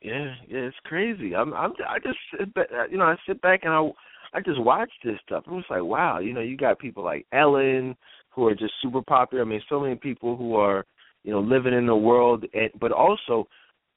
[0.00, 1.34] Yeah, yeah, it's crazy.
[1.34, 3.88] I'm I'm I just sit back, uh, you know, I sit back and I
[4.34, 5.44] I just watch this stuff.
[5.46, 7.96] It was like, wow, you know, you got people like Ellen
[8.30, 9.42] who are just super popular.
[9.42, 10.84] I mean, so many people who are,
[11.24, 13.48] you know, living in the world, and, but also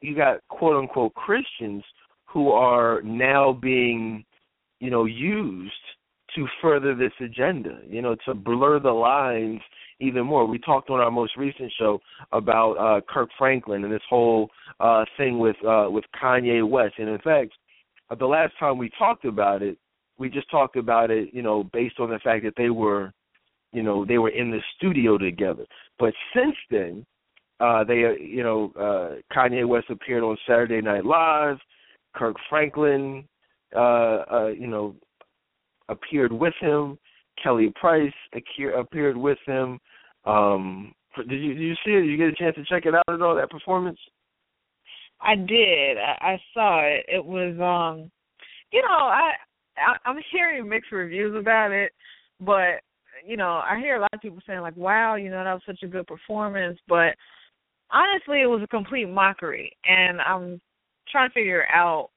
[0.01, 1.83] you got quote unquote Christians
[2.25, 4.23] who are now being,
[4.79, 5.73] you know, used
[6.35, 9.61] to further this agenda, you know, to blur the lines
[9.99, 10.45] even more.
[10.45, 11.99] We talked on our most recent show
[12.31, 16.95] about uh Kirk Franklin and this whole uh thing with uh with Kanye West.
[16.97, 17.51] And in fact,
[18.09, 19.77] uh, the last time we talked about it,
[20.17, 23.11] we just talked about it, you know, based on the fact that they were,
[23.71, 25.65] you know, they were in the studio together.
[25.97, 27.05] But since then,
[27.59, 31.57] uh, they, uh, you know, uh, Kanye West appeared on Saturday Night Live.
[32.15, 33.27] Kirk Franklin,
[33.75, 34.95] uh, uh, you know,
[35.89, 36.97] appeared with him.
[37.41, 39.79] Kelly Price appeared with him.
[40.25, 42.01] Um, did you did you see it?
[42.01, 43.35] Did you get a chance to check it out at all?
[43.35, 43.99] That performance?
[45.21, 45.97] I did.
[45.97, 47.05] I, I saw it.
[47.07, 48.11] It was um
[48.71, 49.31] you know, I
[49.77, 51.91] I, I'm hearing mixed reviews about it,
[52.39, 52.81] but
[53.25, 55.63] you know, I hear a lot of people saying like, "Wow, you know, that was
[55.65, 57.15] such a good performance," but
[57.91, 60.61] honestly, it was a complete mockery, and I'm
[61.11, 62.09] trying to figure out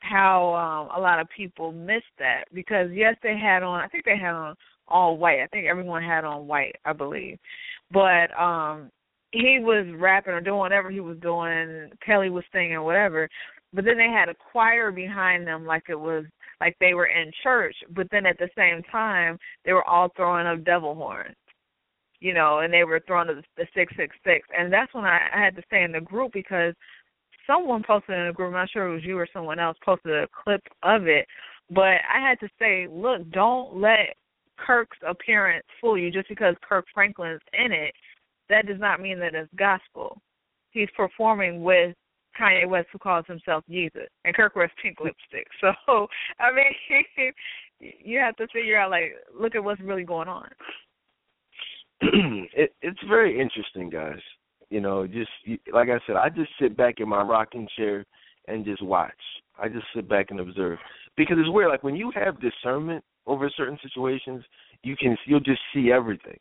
[0.00, 3.80] how um a lot of people missed that because yes, they had on.
[3.80, 4.54] I think they had on
[4.90, 5.40] all white.
[5.40, 7.38] I think everyone had on white, I believe,
[7.92, 8.90] but um
[9.32, 11.90] he was rapping or doing whatever he was doing.
[12.04, 13.28] Kelly was singing whatever,
[13.72, 16.24] but then they had a choir behind them like it was
[16.60, 20.46] like they were in church, but then at the same time they were all throwing
[20.46, 21.36] up devil horns.
[22.18, 25.28] You know, and they were throwing the, the six six six, and that's when I,
[25.34, 26.74] I had to stay in the group because
[27.46, 28.48] someone posted in the group.
[28.48, 31.26] I'm not sure it was you or someone else posted a clip of it,
[31.70, 34.16] but I had to say, look, don't let
[34.66, 36.10] Kirk's appearance fool you.
[36.10, 37.94] Just because Kirk Franklin's in it,
[38.48, 40.20] that does not mean that it's gospel.
[40.70, 41.94] He's performing with
[42.38, 45.46] Kanye West who calls himself Jesus, and Kirk wears pink lipstick.
[45.60, 46.06] So
[46.38, 47.32] I mean,
[48.04, 50.48] you have to figure out like, look at what's really going on.
[52.00, 54.20] it, it's very interesting, guys.
[54.70, 55.30] You know, just
[55.72, 58.06] like I said, I just sit back in my rocking chair
[58.46, 59.12] and just watch.
[59.60, 60.78] I just sit back and observe
[61.16, 61.68] because it's weird.
[61.68, 64.44] Like when you have discernment over certain situations,
[64.82, 66.38] you can you'll just see everything,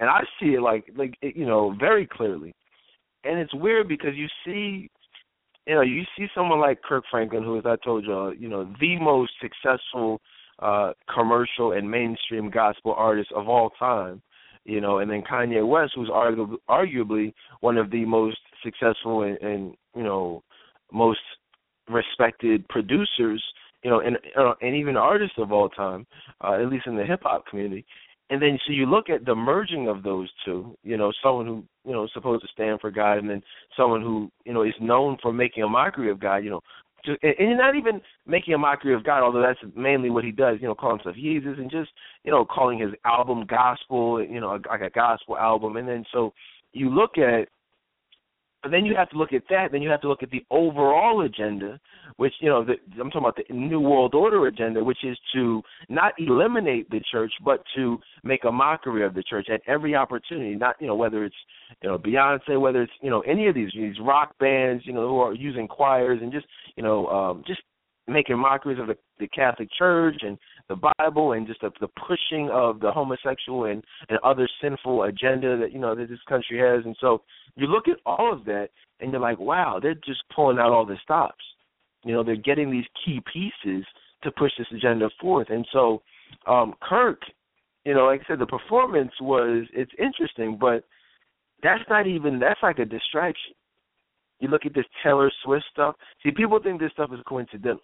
[0.00, 2.54] and I see it like like you know very clearly,
[3.24, 4.90] and it's weird because you see.
[5.66, 8.70] You know, you see someone like Kirk Franklin, who, as I told you, you know,
[8.80, 10.20] the most successful
[10.58, 14.20] uh commercial and mainstream gospel artist of all time
[14.64, 19.38] you know, and then Kanye West, who's arguably, arguably one of the most successful and,
[19.38, 20.42] and you know
[20.92, 21.20] most
[21.88, 23.44] respected producers,
[23.84, 26.06] you know, and uh, and even artists of all time,
[26.40, 27.84] uh, at least in the hip hop community.
[28.30, 31.62] And then so you look at the merging of those two, you know, someone who
[31.84, 33.42] you know is supposed to stand for God, and then
[33.76, 36.60] someone who you know is known for making a mockery of God, you know,
[37.04, 40.56] just, and not even making a mockery of God, although that's mainly what he does.
[40.62, 41.90] You know, calling himself Jesus and just
[42.24, 44.24] you know calling his album gospel.
[44.24, 45.76] You know, like a gospel album.
[45.76, 46.32] And then so
[46.72, 47.48] you look at
[48.64, 49.72] but then you have to look at that.
[49.72, 51.78] Then you have to look at the overall agenda,
[52.16, 55.60] which you know the, I'm talking about the New World Order agenda, which is to
[55.90, 60.54] not eliminate the church, but to make a mockery of the church at every opportunity.
[60.56, 61.36] Not you know whether it's
[61.82, 65.06] you know Beyonce, whether it's you know any of these these rock bands, you know
[65.06, 67.60] who are using choirs and just you know um, just
[68.06, 72.48] making mockeries of the, the Catholic Church and the Bible and just the, the pushing
[72.50, 76.84] of the homosexual and, and other sinful agenda that you know that this country has.
[76.84, 77.22] And so
[77.56, 78.68] you look at all of that
[79.00, 81.44] and you're like, wow, they're just pulling out all the stops.
[82.04, 83.84] You know, they're getting these key pieces
[84.22, 85.48] to push this agenda forth.
[85.50, 86.02] And so
[86.46, 87.20] um Kirk,
[87.84, 90.84] you know, like I said, the performance was it's interesting, but
[91.62, 93.54] that's not even that's like a distraction.
[94.40, 95.94] You look at this Taylor Swift stuff.
[96.22, 97.80] See, people think this stuff is coincidental.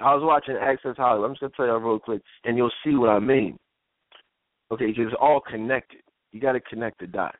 [0.00, 1.28] I was watching Access Hollywood.
[1.28, 3.58] I'm just gonna tell y'all real quick, and you'll see what I mean.
[4.70, 6.00] Okay, because it's all connected.
[6.32, 7.36] You got to connect the dots.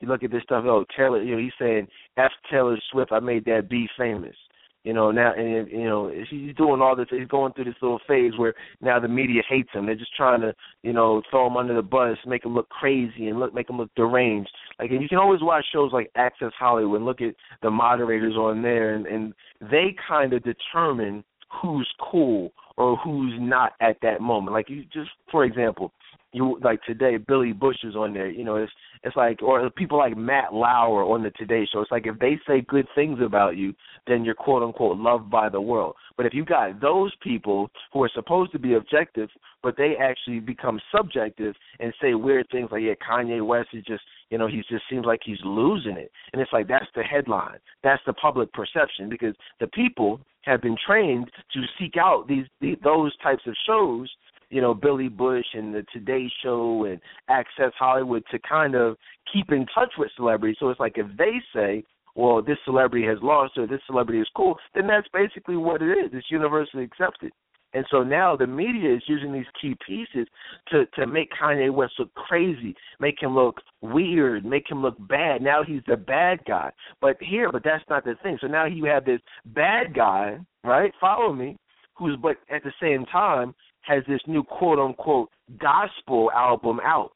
[0.00, 0.64] You look at this stuff.
[0.66, 3.10] Oh, Taylor, you know, he's saying F Taylor Swift.
[3.10, 4.36] I made that B famous.
[4.84, 7.08] You know now, and you know he's doing all this.
[7.10, 9.86] He's going through this little phase where now the media hates him.
[9.86, 13.26] They're just trying to, you know, throw him under the bus, make him look crazy,
[13.26, 14.50] and look make him look deranged.
[14.78, 18.36] Like, and you can always watch shows like Access Hollywood and look at the moderators
[18.36, 24.20] on there, and and they kind of determine who's cool or who's not at that
[24.20, 24.52] moment.
[24.52, 25.92] Like you just for example,
[26.32, 28.30] you like today Billy Bush is on there.
[28.30, 31.80] You know, it's it's like or people like Matt Lauer on the Today Show.
[31.80, 33.74] It's like if they say good things about you,
[34.06, 35.94] then you're quote unquote loved by the world.
[36.16, 39.28] But if you got those people who are supposed to be objective,
[39.62, 44.02] but they actually become subjective and say weird things like, yeah, Kanye West is just
[44.30, 46.10] you know, he just seems like he's losing it.
[46.32, 47.58] And it's like that's the headline.
[47.82, 52.76] That's the public perception because the people have been trained to seek out these, these
[52.82, 54.08] those types of shows
[54.50, 58.96] you know Billy Bush and the Today Show and Access Hollywood to kind of
[59.32, 60.56] keep in touch with celebrities.
[60.58, 64.28] So it's like if they say, "Well, this celebrity has lost or this celebrity is
[64.36, 66.10] cool," then that's basically what it is.
[66.12, 67.32] It's universally accepted.
[67.74, 70.26] And so now the media is using these key pieces
[70.70, 75.42] to to make Kanye West look crazy, make him look weird, make him look bad.
[75.42, 76.70] Now he's the bad guy.
[77.00, 78.38] But here, but that's not the thing.
[78.40, 80.92] So now you have this bad guy, right?
[81.00, 81.56] Follow me,
[81.94, 85.28] who's but at the same time has this new quote unquote
[85.60, 87.12] gospel album out.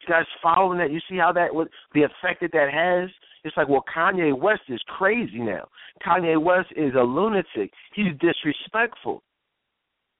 [0.00, 0.90] You guys following that?
[0.90, 3.10] You see how that would the effect that that has?
[3.44, 5.68] It's like, well, Kanye West is crazy now.
[6.04, 7.70] Kanye West is a lunatic.
[7.94, 9.22] He's disrespectful.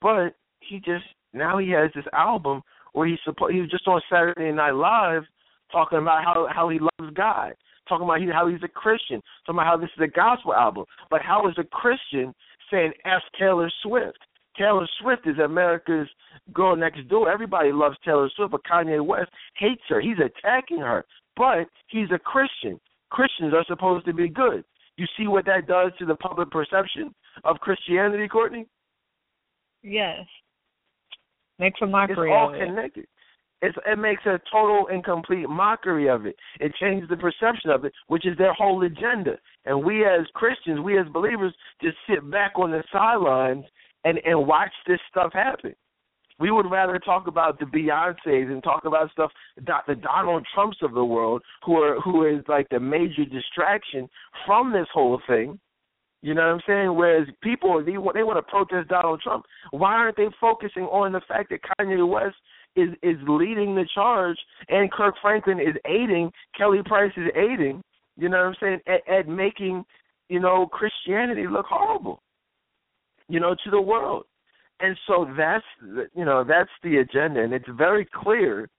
[0.04, 2.60] But he just now he has this album
[2.92, 5.22] where he's supposed he was just on Saturday Night Live
[5.72, 7.54] talking about how how he loves God,
[7.88, 10.84] talking about he, how he's a Christian, talking about how this is a gospel album.
[11.08, 12.34] But how is a Christian
[12.70, 14.18] saying F Taylor Swift?
[14.58, 16.08] Taylor Swift is America's
[16.52, 17.32] girl next door.
[17.32, 20.02] Everybody loves Taylor Swift, but Kanye West hates her.
[20.02, 21.06] He's attacking her.
[21.34, 22.78] But he's a Christian.
[23.08, 24.64] Christians are supposed to be good.
[24.98, 28.66] You see what that does to the public perception of Christianity, Courtney?
[29.84, 30.26] Yes.
[31.58, 32.66] Makes a mockery it's all of it.
[32.66, 33.06] connected.
[33.62, 36.36] It's, it makes a total and complete mockery of it.
[36.60, 39.38] It changes the perception of it, which is their whole agenda.
[39.64, 43.64] And we as Christians, we as believers, just sit back on the sidelines
[44.04, 45.74] and and watch this stuff happen.
[46.38, 50.92] We would rather talk about the Beyonces and talk about stuff the Donald Trumps of
[50.92, 54.08] the world, who are who is like the major distraction
[54.44, 55.58] from this whole thing,
[56.24, 56.96] you know what I'm saying?
[56.96, 59.44] Whereas people they they want to protest Donald Trump.
[59.72, 62.36] Why aren't they focusing on the fact that Kanye West
[62.76, 64.38] is is leading the charge
[64.70, 67.82] and Kirk Franklin is aiding, Kelly Price is aiding,
[68.16, 69.84] you know what I'm saying, at, at making,
[70.30, 72.22] you know, Christianity look horrible.
[73.28, 74.24] You know, to the world.
[74.80, 75.64] And so that's
[76.14, 78.70] you know, that's the agenda and it's very clear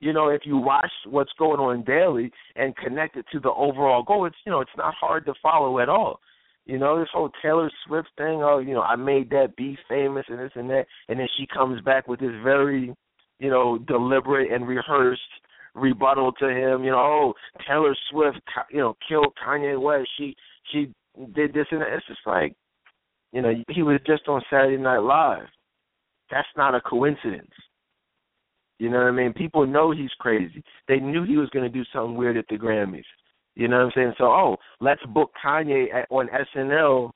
[0.00, 4.02] you know, if you watch what's going on daily and connect it to the overall
[4.02, 6.20] goal, it's you know, it's not hard to follow at all.
[6.66, 10.24] You know, this whole Taylor Swift thing, oh, you know, I made that be famous
[10.28, 12.94] and this and that and then she comes back with this very,
[13.38, 15.20] you know, deliberate and rehearsed
[15.74, 17.34] rebuttal to him, you know, oh,
[17.68, 18.38] Taylor Swift,
[18.70, 20.08] you know, killed Kanye West.
[20.16, 20.34] She
[20.72, 20.92] she
[21.34, 21.92] did this and that.
[21.92, 22.54] It's just like,
[23.32, 25.46] you know, he was just on Saturday Night Live.
[26.30, 27.50] That's not a coincidence.
[28.78, 29.32] You know what I mean?
[29.32, 30.62] People know he's crazy.
[30.88, 33.04] They knew he was going to do something weird at the Grammys.
[33.56, 34.12] You know what I'm saying?
[34.18, 37.10] So, oh, let's book Kanye at, on SNL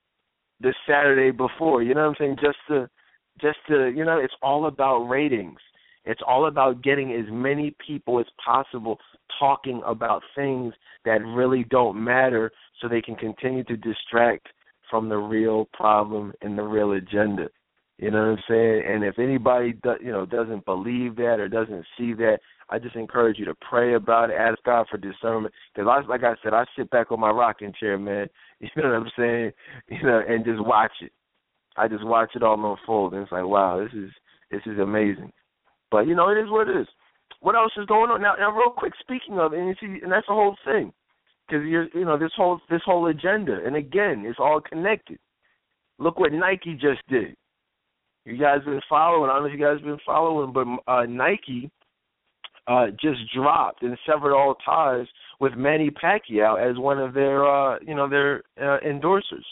[0.61, 1.83] the Saturday before.
[1.83, 2.37] You know what I'm saying?
[2.41, 2.89] Just to,
[3.41, 5.59] just to, you know, it's all about ratings.
[6.05, 8.99] It's all about getting as many people as possible
[9.39, 10.73] talking about things
[11.05, 14.49] that really don't matter so they can continue to distract
[14.91, 17.49] from the real problem and the real agenda.
[17.99, 18.83] You know what I'm saying?
[18.87, 22.39] And if anybody do, you know doesn't believe that or doesn't see that,
[22.71, 25.55] I just encourage you to pray about it, ask God for discernment.
[25.75, 28.29] Because like I said, I sit back on my rocking chair, man.
[28.61, 29.53] You know what I'm saying?
[29.89, 31.13] You know, and just watch it.
[31.77, 34.11] I just watch it all unfold, and it's like, wow, this is
[34.51, 35.31] this is amazing.
[35.93, 36.89] But you know, it is what it is.
[37.41, 38.35] What else is going on now?
[38.37, 40.93] Now, real quick, speaking of, and you see, and that's the whole thing,
[41.47, 45.21] because you're, you know, this whole this whole agenda, and again, it's all connected.
[46.01, 47.37] Look what Nike just did.
[48.25, 49.31] You guys been following?
[49.31, 51.71] I don't know if you guys been following, but uh, Nike
[52.69, 55.07] uh, just dropped and severed all ties
[55.41, 59.45] with Manny Pacquiao as one of their, uh, you know, their uh, endorsers.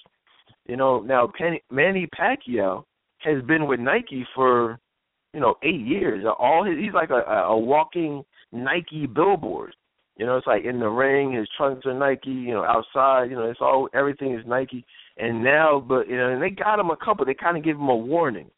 [0.66, 2.84] You know, now Penny, Manny Pacquiao
[3.18, 4.78] has been with Nike for,
[5.32, 6.24] you know, eight years.
[6.38, 9.74] All his, he's like a, a walking Nike billboard.
[10.18, 12.30] You know, it's like in the ring, his trunks are Nike.
[12.30, 14.84] You know, outside, you know, it's all everything is Nike.
[15.18, 17.24] And now, but you know, and they got him a couple.
[17.24, 18.50] They kind of gave him a warning.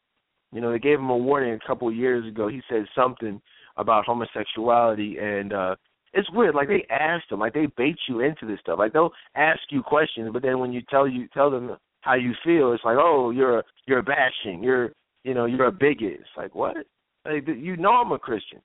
[0.52, 2.48] You know, they gave him a warning a couple of years ago.
[2.48, 3.40] He said something
[3.78, 5.76] about homosexuality and uh
[6.14, 6.54] it's weird.
[6.54, 8.78] Like they asked them, like they bait you into this stuff.
[8.78, 12.32] Like they'll ask you questions, but then when you tell you tell them how you
[12.44, 14.92] feel, it's like, oh, you're you're bashing, you're
[15.24, 16.18] you know you're a bigot.
[16.20, 16.76] It's like what?
[17.24, 18.60] Like you know I'm a Christian.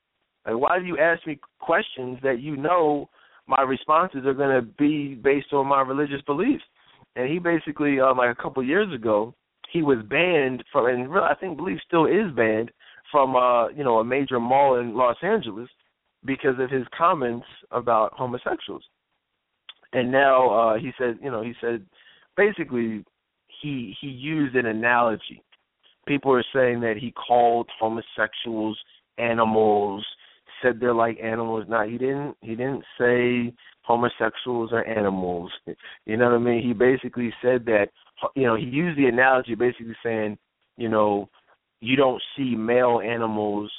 [0.45, 3.09] Like why do you ask me questions that you know
[3.47, 6.63] my responses are going to be based on my religious beliefs?
[7.15, 9.35] And he basically, um, like a couple of years ago,
[9.71, 12.71] he was banned from, and really, I think believe still is banned
[13.13, 15.69] from, uh, you know, a major mall in Los Angeles
[16.25, 18.83] because of his comments about homosexuals.
[19.93, 21.85] And now uh, he said, you know, he said
[22.35, 23.05] basically
[23.61, 25.43] he he used an analogy.
[26.07, 28.77] People are saying that he called homosexuals
[29.19, 30.03] animals,
[30.61, 31.65] said they're like animals.
[31.69, 33.53] Now he didn't he didn't say
[33.83, 35.51] homosexuals are animals.
[36.05, 36.65] You know what I mean?
[36.65, 37.89] He basically said that
[38.35, 40.37] you know, he used the analogy basically saying,
[40.77, 41.29] you know,
[41.83, 43.69] you don't see male animals,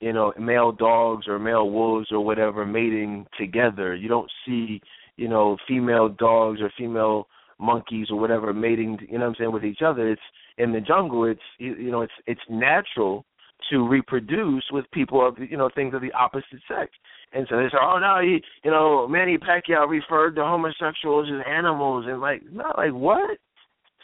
[0.00, 3.94] you know, male dogs or male wolves or whatever mating together.
[3.94, 4.80] You don't see,
[5.16, 7.28] you know, female dogs or female
[7.60, 10.10] monkeys or whatever mating, you know what I'm saying, with each other.
[10.10, 10.20] It's
[10.58, 13.24] in the jungle, it's you know, it's it's natural
[13.70, 16.90] to reproduce with people of you know things of the opposite sex.
[17.32, 21.46] And so they say, oh no, he, you know, Manny Pacquiao referred to homosexuals as
[21.48, 23.38] animals, and like, not like what?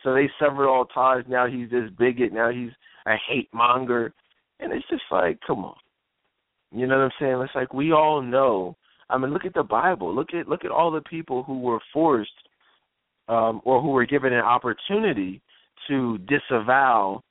[0.05, 1.25] So they severed all ties.
[1.29, 2.33] Now he's this bigot.
[2.33, 2.71] Now he's
[3.07, 4.13] a hate monger,
[4.59, 5.77] and it's just like, come on,
[6.73, 7.41] you know what I'm saying?
[7.43, 8.77] It's like we all know.
[9.09, 10.15] I mean, look at the Bible.
[10.15, 12.31] Look at look at all the people who were forced,
[13.29, 15.41] um, or who were given an opportunity
[15.89, 17.23] to disavow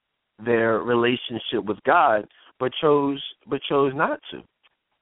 [0.43, 2.28] their relationship with God,
[2.59, 4.41] but chose but chose not to.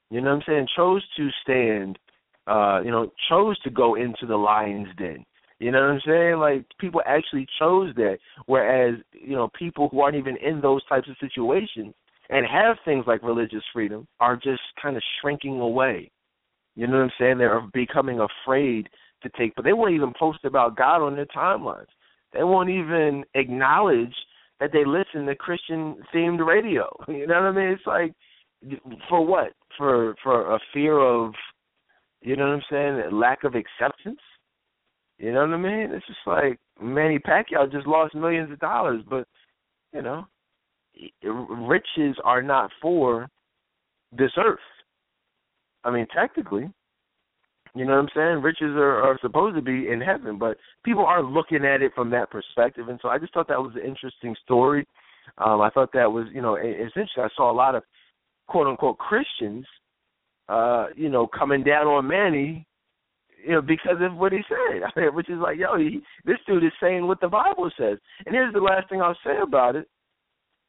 [0.09, 0.67] You know what I'm saying?
[0.75, 1.99] Chose to stand.
[2.45, 5.25] Uh, you know, chose to go into the lion's den
[5.59, 6.37] you know what I'm saying?
[6.37, 11.09] Like people actually chose that, whereas you know people who aren't even in those types
[11.09, 11.93] of situations
[12.29, 16.11] and have things like religious freedom are just kind of shrinking away.
[16.75, 17.37] You know what I'm saying?
[17.39, 18.89] They're becoming afraid
[19.23, 21.87] to take, but they won't even post about God on their timelines.
[22.33, 24.13] They won't even acknowledge
[24.59, 26.87] that they listen to Christian themed radio.
[27.07, 27.69] You know what I mean?
[27.69, 28.13] It's like
[29.09, 29.53] for what?
[29.77, 31.33] For for a fear of
[32.21, 33.17] you know what I'm saying?
[33.17, 34.19] Lack of acceptance.
[35.19, 35.91] You know what I mean?
[35.91, 39.27] It's just like Manny Pacquiao just lost millions of dollars, but
[39.93, 40.27] you know,
[41.23, 43.27] riches are not for
[44.15, 44.59] this earth.
[45.83, 46.69] I mean, technically,
[47.73, 48.41] you know what I'm saying?
[48.43, 52.09] Riches are, are supposed to be in heaven, but people are looking at it from
[52.11, 54.85] that perspective, and so I just thought that was an interesting story.
[55.39, 57.83] Um, I thought that was, you know, essentially I saw a lot of
[58.47, 59.65] quote unquote Christians,
[60.47, 62.66] uh, you know, coming down on Manny
[63.45, 64.81] you know, because of what he said.
[64.95, 67.97] I mean, which is like, yo, he, this dude is saying what the Bible says.
[68.25, 69.87] And here's the last thing I'll say about it.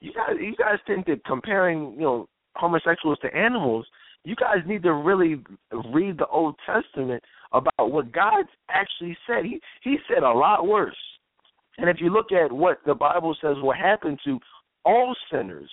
[0.01, 3.87] You guys, you guys think that comparing, you know, homosexuals to animals,
[4.25, 5.43] you guys need to really
[5.93, 9.45] read the Old Testament about what God actually said.
[9.45, 10.97] He he said a lot worse
[11.79, 14.39] And if you look at what the Bible says will happen to
[14.85, 15.71] all sinners,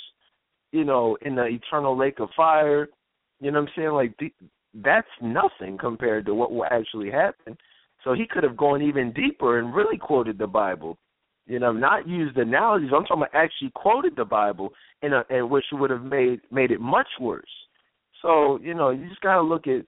[0.71, 2.87] you know, in the eternal lake of fire,
[3.41, 3.89] you know what I'm saying?
[3.89, 4.31] Like the,
[4.84, 7.57] that's nothing compared to what will actually happen.
[8.03, 10.97] So he could have gone even deeper and really quoted the Bible.
[11.47, 12.89] You know, not used analogies.
[12.93, 16.71] I'm talking about actually quoted the Bible in a in which would have made made
[16.71, 17.43] it much worse.
[18.21, 19.86] So, you know, you just gotta look at,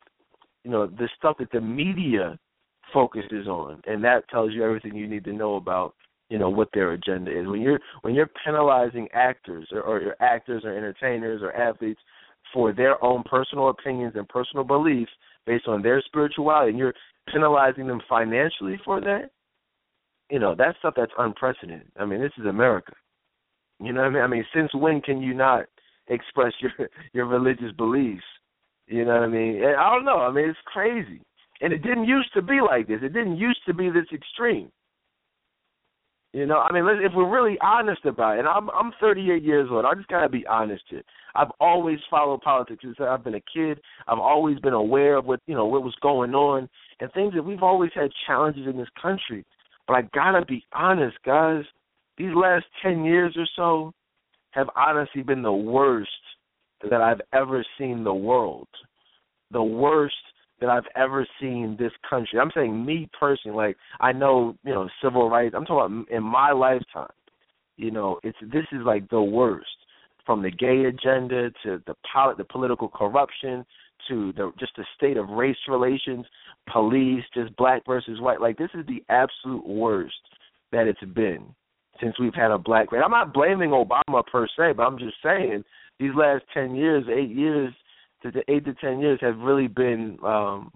[0.64, 2.38] you know, the stuff that the media
[2.94, 5.96] focuses on and that tells you everything you need to know about,
[6.30, 7.48] you know, what their agenda is.
[7.48, 12.02] When you're when you're penalizing actors or, or actors or entertainers or athletes
[12.54, 15.12] for their own personal opinions and personal beliefs
[15.46, 16.94] based on their spirituality and you're
[17.32, 19.30] penalizing them financially for that,
[20.30, 21.88] you know, that's stuff that's unprecedented.
[21.98, 22.94] I mean, this is America.
[23.80, 24.24] You know what I mean?
[24.24, 25.66] I mean, since when can you not
[26.08, 26.72] express your
[27.14, 28.24] your religious beliefs?
[28.88, 29.64] You know what I mean?
[29.64, 30.20] And I don't know.
[30.20, 31.22] I mean, it's crazy.
[31.62, 33.00] And it didn't used to be like this.
[33.02, 34.72] It didn't used to be this extreme.
[36.34, 39.70] You know, I mean, if we're really honest about it, and I'm I'm 38 years
[39.72, 41.04] old, I just gotta be honest here.
[41.36, 43.80] I've always followed politics since I've been a kid.
[44.08, 46.70] I've always been aware of what you know what was going on
[47.00, 49.46] and things that we've always had challenges in this country.
[49.88, 51.64] But I gotta be honest, guys.
[52.18, 53.94] These last 10 years or so
[54.52, 56.10] have honestly been the worst
[56.90, 58.68] that I've ever seen the world.
[59.52, 60.16] The worst
[60.60, 62.40] that I've ever seen this country.
[62.40, 65.56] I'm saying me personally, like I know, you know, civil rights.
[65.56, 67.12] I'm talking about in my lifetime.
[67.78, 69.68] You know, it's this is like the worst.
[70.26, 73.66] From the gay agenda to the polit- the political corruption
[74.08, 76.26] to the just the state of race relations,
[76.72, 78.42] police, just black versus white.
[78.42, 80.16] Like this is the absolute worst
[80.72, 81.46] that it's been
[82.02, 83.02] since we've had a black race.
[83.04, 85.64] I'm not blaming Obama per se, but I'm just saying
[86.00, 87.74] these last ten years, eight years,
[88.32, 90.72] the eight to ten years have really been, um,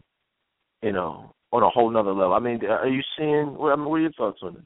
[0.81, 2.33] you know, on a whole nother level.
[2.33, 3.57] I mean, are you seeing?
[3.59, 4.63] I mean, what are your thoughts on it?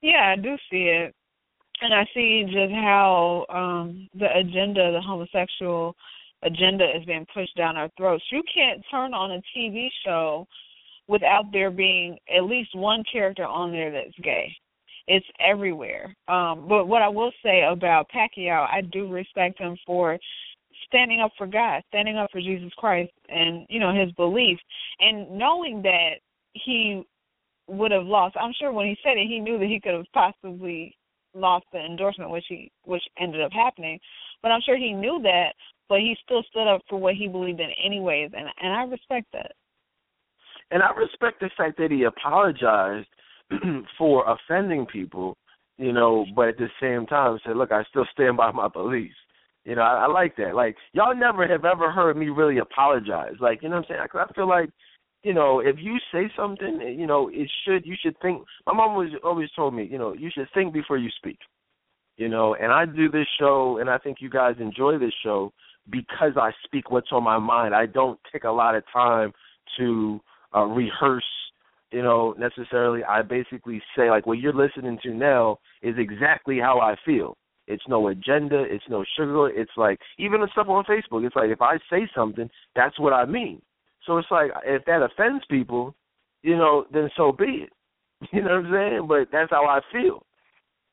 [0.00, 1.14] Yeah, I do see it,
[1.80, 5.94] and I see just how um the agenda, the homosexual
[6.42, 8.24] agenda, is being pushed down our throats.
[8.30, 10.46] You can't turn on a TV show
[11.08, 14.54] without there being at least one character on there that's gay.
[15.06, 16.14] It's everywhere.
[16.28, 20.18] Um, but what I will say about Pacquiao, I do respect him for
[20.88, 24.62] standing up for God, standing up for Jesus Christ and, you know, his beliefs
[25.00, 26.20] and knowing that
[26.52, 27.02] he
[27.68, 28.36] would have lost.
[28.40, 30.96] I'm sure when he said it he knew that he could have possibly
[31.34, 33.98] lost the endorsement which he which ended up happening.
[34.42, 35.52] But I'm sure he knew that,
[35.88, 39.26] but he still stood up for what he believed in anyways and and I respect
[39.34, 39.52] that.
[40.70, 43.08] And I respect the fact that he apologized
[43.98, 45.36] for offending people,
[45.78, 49.14] you know, but at the same time said, "Look, I still stand by my beliefs."
[49.68, 50.54] You know, I, I like that.
[50.54, 53.34] Like y'all never have ever heard me really apologize.
[53.38, 54.08] Like you know what I'm saying?
[54.14, 54.70] I, I feel like
[55.22, 58.42] you know if you say something, you know it should you should think.
[58.66, 61.36] My mom was always told me, you know, you should think before you speak.
[62.16, 65.52] You know, and I do this show, and I think you guys enjoy this show
[65.90, 67.74] because I speak what's on my mind.
[67.74, 69.32] I don't take a lot of time
[69.76, 70.18] to
[70.56, 71.22] uh, rehearse
[71.90, 73.02] you know, necessarily.
[73.04, 77.36] I basically say like what you're listening to now is exactly how I feel.
[77.68, 78.64] It's no agenda.
[78.68, 79.48] It's no sugar.
[79.48, 81.24] It's like even the stuff on Facebook.
[81.24, 83.62] It's like if I say something, that's what I mean.
[84.06, 85.94] So it's like if that offends people,
[86.42, 87.70] you know, then so be it.
[88.32, 89.06] You know what I'm saying?
[89.06, 90.24] But that's how I feel.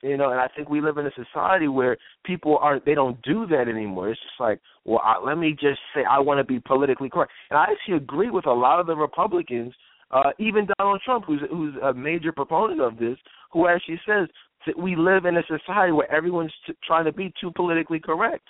[0.03, 3.19] You know, and I think we live in a society where people aren't they don't
[3.23, 4.11] do that anymore.
[4.11, 7.31] It's just like, well, I, let me just say I want to be politically correct.
[7.49, 9.73] And I actually agree with a lot of the Republicans,
[10.11, 13.17] uh even Donald Trump who's who's a major proponent of this,
[13.51, 14.27] who actually says
[14.77, 18.47] we live in a society where everyone's t- trying to be too politically correct,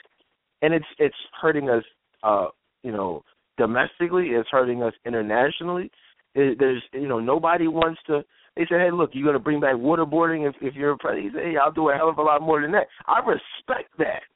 [0.61, 1.83] and it's it's hurting us.
[2.23, 2.47] Uh,
[2.83, 3.23] you know,
[3.57, 5.91] domestically, it's hurting us internationally.
[6.33, 8.23] It, there's you know nobody wants to.
[8.55, 11.33] They say, hey, look, you're to bring back waterboarding if if you're a president.
[11.33, 12.87] Say, hey, I'll do a hell of a lot more than that.
[13.07, 14.21] I respect that.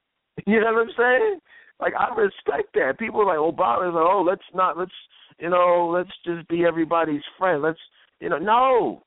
[0.47, 1.39] You know what I'm saying?
[1.81, 2.97] Like I respect that.
[2.97, 4.91] People are like Obama's like, oh, let's not let's
[5.37, 7.61] you know let's just be everybody's friend.
[7.61, 7.79] Let's
[8.21, 9.03] you know no,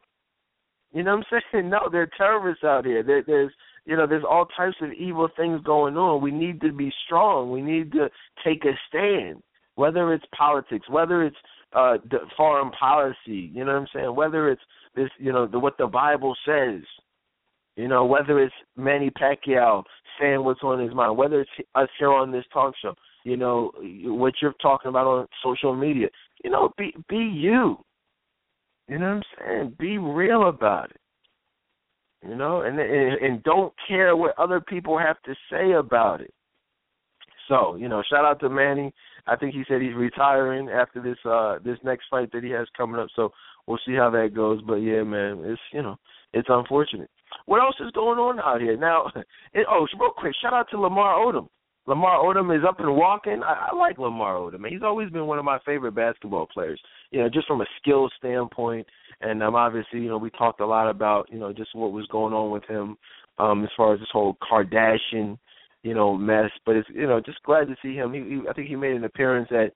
[0.92, 1.70] you know what I'm saying?
[1.70, 3.02] No, there are terrorists out here.
[3.02, 3.52] There, there's
[3.84, 6.22] you know, there's all types of evil things going on.
[6.22, 7.50] We need to be strong.
[7.50, 8.08] We need to
[8.44, 9.42] take a stand,
[9.74, 11.36] whether it's politics, whether it's
[11.74, 14.14] uh the foreign policy, you know what I'm saying?
[14.14, 14.62] Whether it's
[14.94, 16.82] this, you know, the, what the Bible says,
[17.76, 19.82] you know, whether it's Manny Pacquiao
[20.20, 23.72] saying what's on his mind, whether it's us here on this talk show, you know,
[24.04, 26.08] what you're talking about on social media,
[26.44, 27.78] you know, be be you.
[28.92, 29.76] You know what I'm saying?
[29.78, 31.00] Be real about it.
[32.28, 36.30] You know, and and, and don't care what other people have to say about it.
[37.48, 38.92] So, you know, shout out to Manny.
[39.26, 42.66] I think he said he's retiring after this uh this next fight that he has
[42.76, 43.08] coming up.
[43.16, 43.30] So
[43.66, 44.60] we'll see how that goes.
[44.60, 45.96] But yeah, man, it's you know,
[46.34, 47.08] it's unfortunate.
[47.46, 49.10] What else is going on out here now?
[49.54, 51.48] It, oh, real quick, shout out to Lamar Odom.
[51.86, 53.42] Lamar Odom is up and walking.
[53.44, 54.68] I, I like Lamar Odom.
[54.68, 56.80] He's always been one of my favorite basketball players.
[57.10, 58.86] You know, just from a skill standpoint,
[59.20, 62.06] and um, obviously, you know, we talked a lot about you know just what was
[62.06, 62.96] going on with him
[63.38, 65.38] um, as far as this whole Kardashian,
[65.82, 66.50] you know, mess.
[66.64, 68.12] But it's you know just glad to see him.
[68.12, 69.72] He, he I think he made an appearance at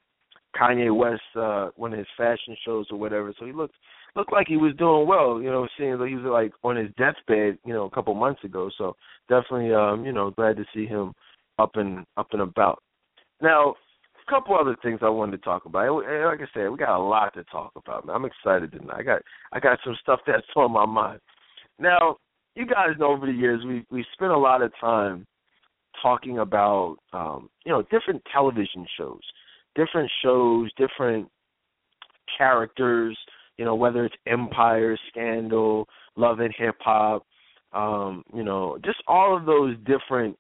[0.59, 3.35] Kanye West uh, one of his fashion shows or whatever.
[3.39, 3.75] So he looked
[4.15, 5.41] looked like he was doing well.
[5.43, 8.45] You know, seeing that he was like on his deathbed, you know, a couple months
[8.45, 8.71] ago.
[8.79, 8.95] So
[9.29, 11.13] definitely, um, you know, glad to see him
[11.59, 12.83] up and up and about.
[13.41, 13.75] Now,
[14.27, 15.95] a couple other things I wanted to talk about.
[15.95, 18.07] Like I said, we got a lot to talk about.
[18.07, 18.17] Man.
[18.17, 18.97] I'm excited tonight.
[18.99, 21.21] I got I got some stuff that's on my mind.
[21.79, 22.17] Now,
[22.55, 25.27] you guys know over the years we we spent a lot of time
[26.03, 29.21] talking about um, you know different television shows,
[29.75, 31.29] different shows, different
[32.37, 33.17] characters.
[33.59, 35.87] You know whether it's Empire, Scandal,
[36.17, 37.25] Love and Hip Hop,
[37.73, 40.37] um, you know, just all of those different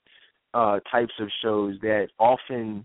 [0.54, 2.84] uh, types of shows that often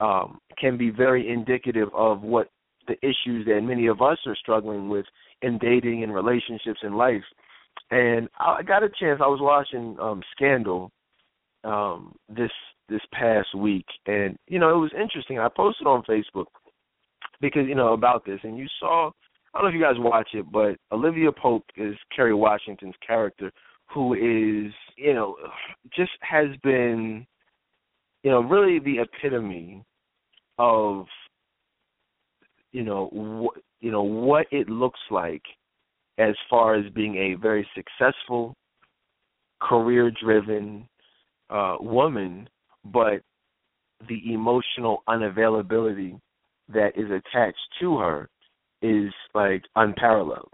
[0.00, 2.48] um, can be very indicative of what
[2.86, 5.06] the issues that many of us are struggling with
[5.42, 7.22] in dating and relationships in life.
[7.90, 9.20] And I got a chance.
[9.22, 10.90] I was watching um, Scandal
[11.64, 12.50] um, this
[12.88, 15.38] this past week, and you know it was interesting.
[15.38, 16.46] I posted on Facebook
[17.40, 19.10] because you know about this, and you saw.
[19.54, 23.50] I don't know if you guys watch it, but Olivia Pope is Kerry Washington's character,
[23.92, 25.36] who is you know
[25.94, 27.26] just has been
[28.22, 29.82] you know really the epitome
[30.58, 31.06] of
[32.72, 35.42] you know what you know what it looks like
[36.18, 38.54] as far as being a very successful
[39.60, 40.86] career driven
[41.50, 42.48] uh woman
[42.84, 43.22] but
[44.08, 46.18] the emotional unavailability
[46.68, 48.28] that is attached to her
[48.82, 50.52] is like unparalleled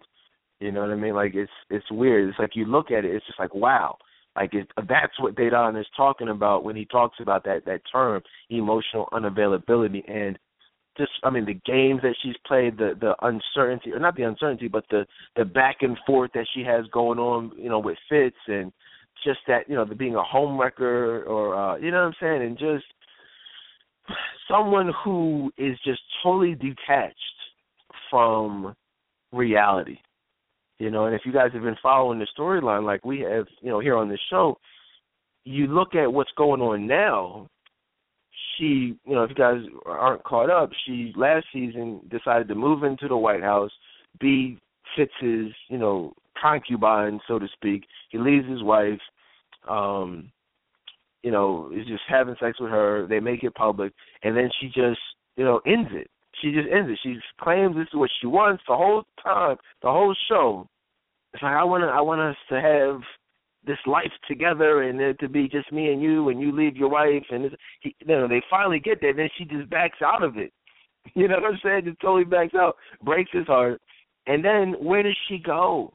[0.60, 1.14] you know what I mean?
[1.14, 2.28] Like it's it's weird.
[2.28, 3.96] It's like you look at it, it's just like wow.
[4.36, 8.22] Like it, that's what Dedan is talking about when he talks about that that term,
[8.50, 10.38] emotional unavailability, and
[10.96, 14.68] just I mean the games that she's played, the the uncertainty, or not the uncertainty,
[14.68, 18.36] but the the back and forth that she has going on, you know, with Fitz,
[18.48, 18.72] and
[19.24, 22.42] just that you know the being a homewrecker, or uh, you know what I'm saying,
[22.42, 22.84] and just
[24.50, 27.18] someone who is just totally detached
[28.10, 28.74] from
[29.32, 29.98] reality
[30.78, 33.70] you know, and if you guys have been following the storyline like we have, you
[33.70, 34.58] know, here on this show,
[35.44, 37.48] you look at what's going on now.
[38.58, 42.84] She, you know, if you guys aren't caught up, she last season decided to move
[42.84, 43.70] into the White House,
[44.20, 44.58] be
[44.96, 47.84] Fitz's, you know, concubine, so to speak.
[48.10, 49.00] He leaves his wife,
[49.68, 50.30] um,
[51.22, 53.06] you know, is just having sex with her.
[53.08, 55.00] They make it public, and then she just,
[55.36, 56.08] you know, ends it
[56.40, 56.98] she just ends it.
[57.02, 60.68] She claims this is what she wants the whole time, the whole show.
[61.32, 63.00] It's like I want I want us to have
[63.66, 66.90] this life together, and it to be just me and you, and you leave your
[66.90, 69.14] wife, and it's, he, you know they finally get there.
[69.14, 70.52] Then she just backs out of it.
[71.14, 71.84] You know what I'm saying?
[71.84, 73.78] Just totally backs out, breaks his heart,
[74.26, 75.92] and then where does she go?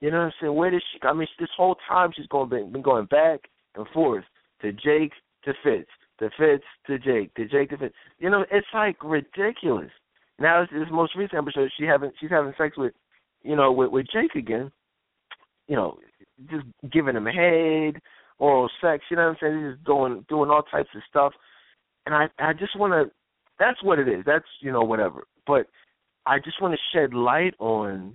[0.00, 0.54] You know what I'm saying?
[0.54, 0.98] Where does she?
[1.02, 3.40] I mean, this whole time she's going been, been going back
[3.76, 4.24] and forth
[4.60, 5.12] to Jake
[5.44, 5.88] to Fitz
[6.20, 7.94] the Fitz to Jake, to Jake to Fitz.
[8.18, 9.90] You know, it's like ridiculous.
[10.38, 12.92] Now this, most recent episode, she having she's having sex with,
[13.42, 14.70] you know, with with Jake again.
[15.66, 15.98] You know,
[16.50, 18.00] just giving him a head,
[18.38, 19.04] oral sex.
[19.10, 19.72] You know what I'm saying?
[19.72, 21.32] Just doing doing all types of stuff.
[22.06, 23.12] And I I just want to.
[23.58, 24.24] That's what it is.
[24.24, 25.24] That's you know whatever.
[25.46, 25.66] But
[26.26, 28.14] I just want to shed light on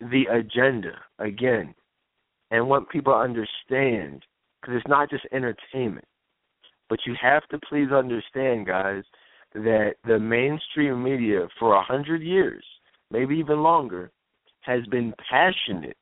[0.00, 1.74] the agenda again,
[2.50, 4.24] and want people to understand
[4.60, 6.06] because it's not just entertainment.
[6.90, 9.04] But you have to please understand, guys,
[9.54, 12.64] that the mainstream media for a hundred years,
[13.10, 14.10] maybe even longer,
[14.62, 15.96] has been passionate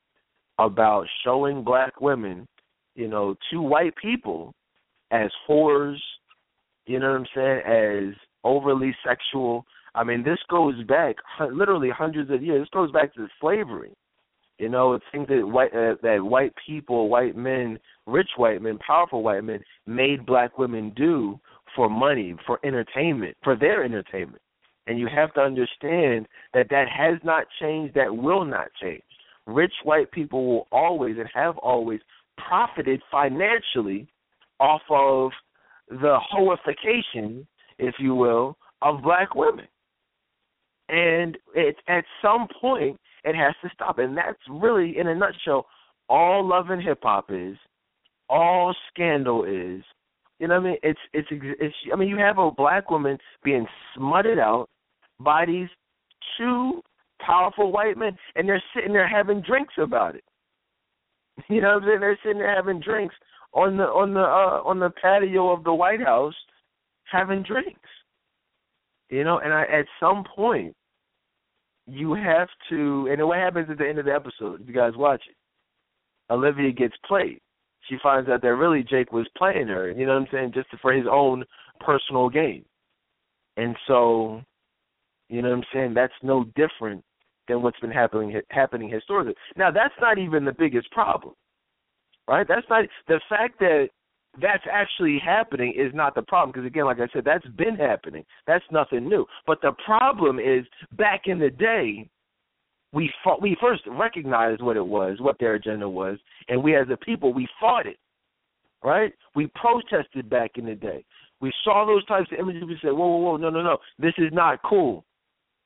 [0.58, 2.48] about showing black women,
[2.96, 4.54] you know, to white people
[5.10, 5.98] as whores,
[6.86, 9.64] you know what I'm saying, as overly sexual.
[9.94, 11.16] I mean, this goes back
[11.52, 12.62] literally hundreds of years.
[12.62, 13.92] This goes back to slavery.
[14.58, 18.78] You know, it's things that white uh, that white people, white men, rich white men,
[18.84, 21.38] powerful white men made black women do
[21.76, 24.42] for money, for entertainment, for their entertainment.
[24.88, 29.02] And you have to understand that that has not changed, that will not change.
[29.46, 32.00] Rich white people will always and have always
[32.36, 34.08] profited financially
[34.58, 35.30] off of
[35.88, 37.46] the hoification,
[37.78, 39.68] if you will, of black women.
[40.88, 43.98] And it, at some point, it has to stop.
[43.98, 45.66] And that's really, in a nutshell,
[46.08, 47.56] all love and hip hop is,
[48.28, 49.82] all scandal is.
[50.38, 50.76] You know what I mean?
[50.82, 51.74] It's it's it's.
[51.92, 54.68] I mean, you have a black woman being smutted out
[55.18, 55.68] by these
[56.36, 56.80] two
[57.20, 60.24] powerful white men, and they're sitting there having drinks about it.
[61.48, 62.00] You know what I'm saying?
[62.00, 63.14] They're sitting there having drinks
[63.52, 66.34] on the on the uh, on the patio of the White House,
[67.04, 67.88] having drinks.
[69.08, 70.74] You know, and I, at some point,
[71.88, 73.08] you have to.
[73.10, 74.60] And what happens at the end of the episode?
[74.60, 77.40] If you guys watch it, Olivia gets played.
[77.88, 79.90] She finds out that really Jake was playing her.
[79.90, 80.52] You know what I'm saying?
[80.54, 81.44] Just for his own
[81.80, 82.64] personal gain.
[83.56, 84.42] And so,
[85.28, 85.94] you know what I'm saying?
[85.94, 87.02] That's no different
[87.48, 89.34] than what's been happening happening historically.
[89.56, 91.34] Now, that's not even the biggest problem,
[92.28, 92.46] right?
[92.46, 93.88] That's not the fact that
[94.40, 98.24] that's actually happening is not the problem because again, like I said, that's been happening.
[98.46, 99.26] That's nothing new.
[99.46, 100.64] But the problem is
[100.96, 102.08] back in the day,
[102.92, 103.42] we fought.
[103.42, 106.18] We first recognized what it was, what their agenda was,
[106.48, 107.98] and we as a people we fought it.
[108.82, 109.12] Right?
[109.34, 111.04] We protested back in the day.
[111.40, 112.62] We saw those types of images.
[112.64, 113.36] We said, "Whoa, whoa, whoa!
[113.36, 113.78] No, no, no!
[113.98, 115.04] This is not cool."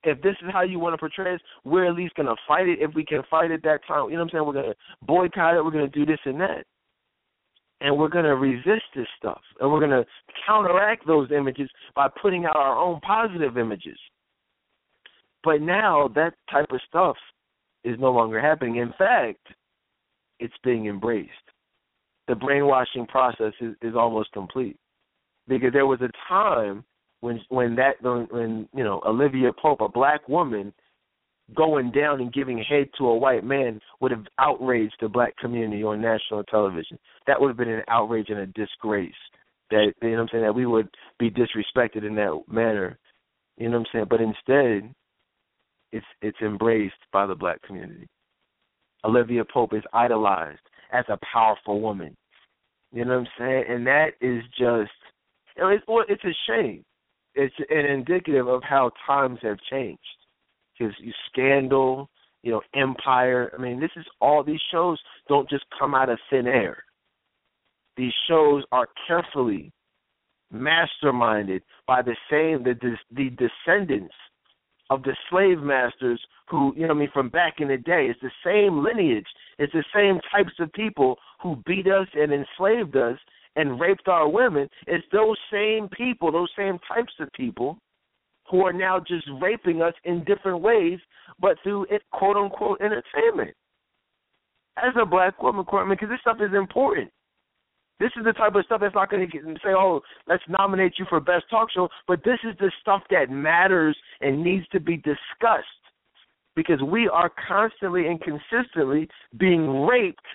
[0.04, 2.80] if this is how you want to portray us, we're at least gonna fight it
[2.80, 4.10] if we can fight it that time.
[4.10, 4.46] You know what I'm saying?
[4.46, 6.64] We're gonna boycott it, we're gonna do this and that.
[7.82, 9.40] And we're gonna resist this stuff.
[9.60, 10.04] And we're gonna
[10.46, 13.98] counteract those images by putting out our own positive images.
[15.44, 17.16] But now that type of stuff
[17.84, 18.76] is no longer happening.
[18.76, 19.46] In fact,
[20.38, 21.30] it's being embraced.
[22.28, 24.76] The brainwashing process is, is almost complete.
[25.48, 26.84] Because there was a time
[27.20, 30.72] when when that when, when you know Olivia Pope, a black woman,
[31.56, 35.82] going down and giving head to a white man would have outraged the black community
[35.82, 36.98] on national television.
[37.26, 39.12] That would have been an outrage and a disgrace.
[39.70, 40.88] That you know what I'm saying that we would
[41.18, 42.98] be disrespected in that manner.
[43.56, 44.06] You know what I'm saying?
[44.10, 44.94] But instead,
[45.92, 48.08] it's it's embraced by the black community.
[49.04, 50.60] Olivia Pope is idolized
[50.92, 52.16] as a powerful woman.
[52.92, 53.64] You know what I'm saying?
[53.68, 54.92] And that is just
[55.56, 56.84] it's it's a shame
[57.34, 60.00] it's an indicative of how times have changed.
[60.82, 62.08] Because Scandal,
[62.42, 63.52] you know, Empire.
[63.56, 66.84] I mean, this is all these shows don't just come out of thin air.
[67.96, 69.72] These shows are carefully
[70.52, 72.74] masterminded by the same the
[73.14, 74.14] the descendants
[74.90, 78.08] of the slave masters who you know I mean from back in the day.
[78.10, 79.26] It's the same lineage.
[79.58, 83.18] It's the same types of people who beat us and enslaved us
[83.56, 87.78] and raped our women, it's those same people, those same types of people
[88.52, 91.00] who are now just raping us in different ways,
[91.40, 93.56] but through it quote unquote entertainment.
[94.76, 97.10] As a black woman, Courtney, because this stuff is important.
[97.98, 101.06] This is the type of stuff that's not going to say, "Oh, let's nominate you
[101.08, 104.98] for best talk show," but this is the stuff that matters and needs to be
[104.98, 105.66] discussed
[106.54, 110.26] because we are constantly and consistently being raped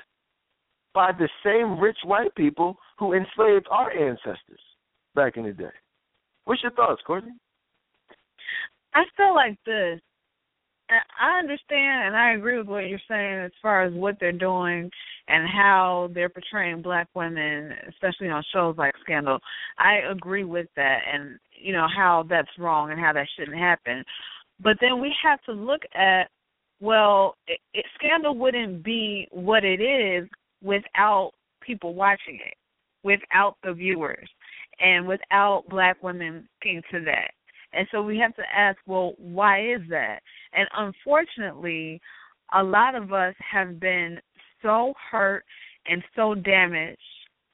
[0.93, 4.61] by the same rich white people who enslaved our ancestors
[5.13, 5.75] back in the day.
[6.45, 7.33] What's your thoughts, Courtney?
[8.93, 9.99] I feel like this.
[10.89, 14.89] I understand and I agree with what you're saying as far as what they're doing
[15.27, 19.39] and how they're portraying black women, especially on shows like Scandal.
[19.77, 24.03] I agree with that and you know how that's wrong and how that shouldn't happen.
[24.61, 26.29] But then we have to look at
[26.79, 30.29] well, it, it, Scandal wouldn't be what it is
[30.61, 31.31] without
[31.61, 32.55] people watching it,
[33.03, 34.29] without the viewers,
[34.79, 37.31] and without black women being to that.
[37.77, 40.19] And so we have to ask, well, why is that?
[40.53, 42.01] And unfortunately,
[42.53, 44.19] a lot of us have been
[44.63, 45.45] so hurt
[45.85, 46.99] and so damaged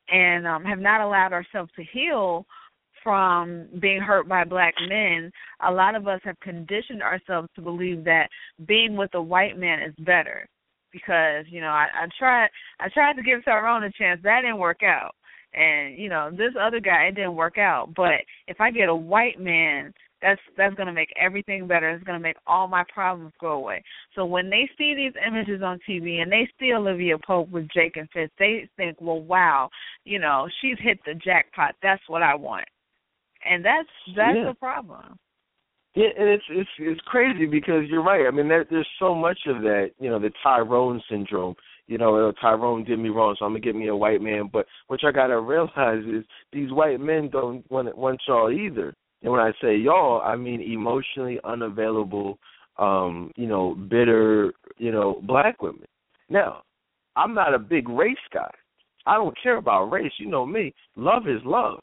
[0.09, 2.45] and um, have not allowed ourselves to heal
[3.03, 5.29] from being hurt by black men,
[5.67, 8.29] a lot of us have conditioned ourselves to believe that
[8.65, 10.47] being with a white man is better
[10.93, 12.47] because you know I, I tried
[12.79, 14.21] I tried to give Tyrone a chance.
[14.23, 15.15] That didn't work out,
[15.53, 17.89] and you know this other guy it didn't work out.
[17.95, 19.93] But if I get a white man,
[20.23, 21.89] that's that's going to make everything better.
[21.91, 23.83] It's going to make all my problems go away.
[24.15, 27.97] So when they see these images on TV and they see Olivia Pope with Jake
[27.97, 29.69] and Fitz, they think, well, wow,
[30.05, 31.75] you know she's hit the jackpot.
[31.83, 32.65] That's what I want,
[33.45, 34.45] and that's that's yeah.
[34.45, 35.19] the problem.
[35.95, 38.25] Yeah, and it's it's it's crazy because you're right.
[38.25, 39.91] I mean, there, there's so much of that.
[39.99, 41.55] You know, the Tyrone syndrome.
[41.85, 44.49] You know, uh, Tyrone did me wrong, so I'm gonna get me a white man.
[44.51, 48.95] But what y'all gotta realize is these white men don't want want y'all either.
[49.23, 52.37] And when I say y'all, I mean emotionally unavailable,
[52.77, 55.85] um, you know, bitter, you know, black women.
[56.29, 56.63] Now,
[57.15, 58.51] I'm not a big race guy.
[59.05, 60.11] I don't care about race.
[60.17, 60.73] You know me.
[60.95, 61.79] Love is love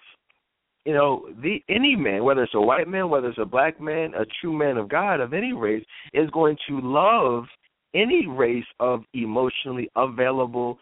[0.85, 4.15] you know, the any man, whether it's a white man, whether it's a black man,
[4.15, 5.85] a true man of God of any race,
[6.15, 7.45] is going to love
[7.95, 10.79] any race of emotionally available,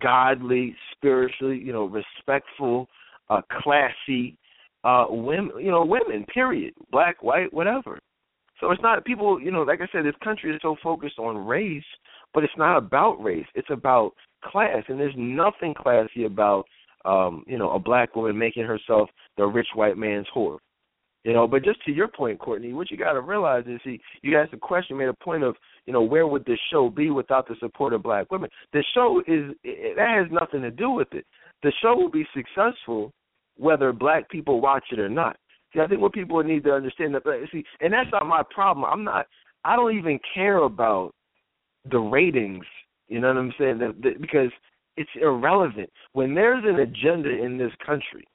[0.00, 2.88] godly, spiritually, you know, respectful,
[3.28, 4.36] uh, classy
[4.84, 6.74] uh women, you know, women, period.
[6.90, 7.98] Black, white, whatever.
[8.60, 11.46] So it's not people, you know, like I said, this country is so focused on
[11.46, 11.82] race,
[12.34, 13.46] but it's not about race.
[13.54, 14.12] It's about
[14.44, 16.64] class, and there's nothing classy about,
[17.04, 20.58] um, you know, a black woman making herself the rich white man's whore.
[21.24, 24.00] You know, but just to your point, Courtney, what you got to realize is, see,
[24.22, 25.54] you asked a question, made a point of,
[25.84, 28.48] you know, where would this show be without the support of black women?
[28.72, 31.26] The show is it, that has nothing to do with it.
[31.62, 33.12] The show will be successful
[33.60, 35.36] whether black people watch it or not.
[35.72, 38.84] See, I think what people need to understand that see, and that's not my problem.
[38.84, 39.26] I'm not.
[39.64, 41.12] I don't even care about
[41.90, 42.64] the ratings.
[43.08, 43.78] You know what I'm saying?
[43.78, 44.50] That, that, because
[44.96, 45.90] it's irrelevant.
[46.12, 48.26] When there's an agenda in this country,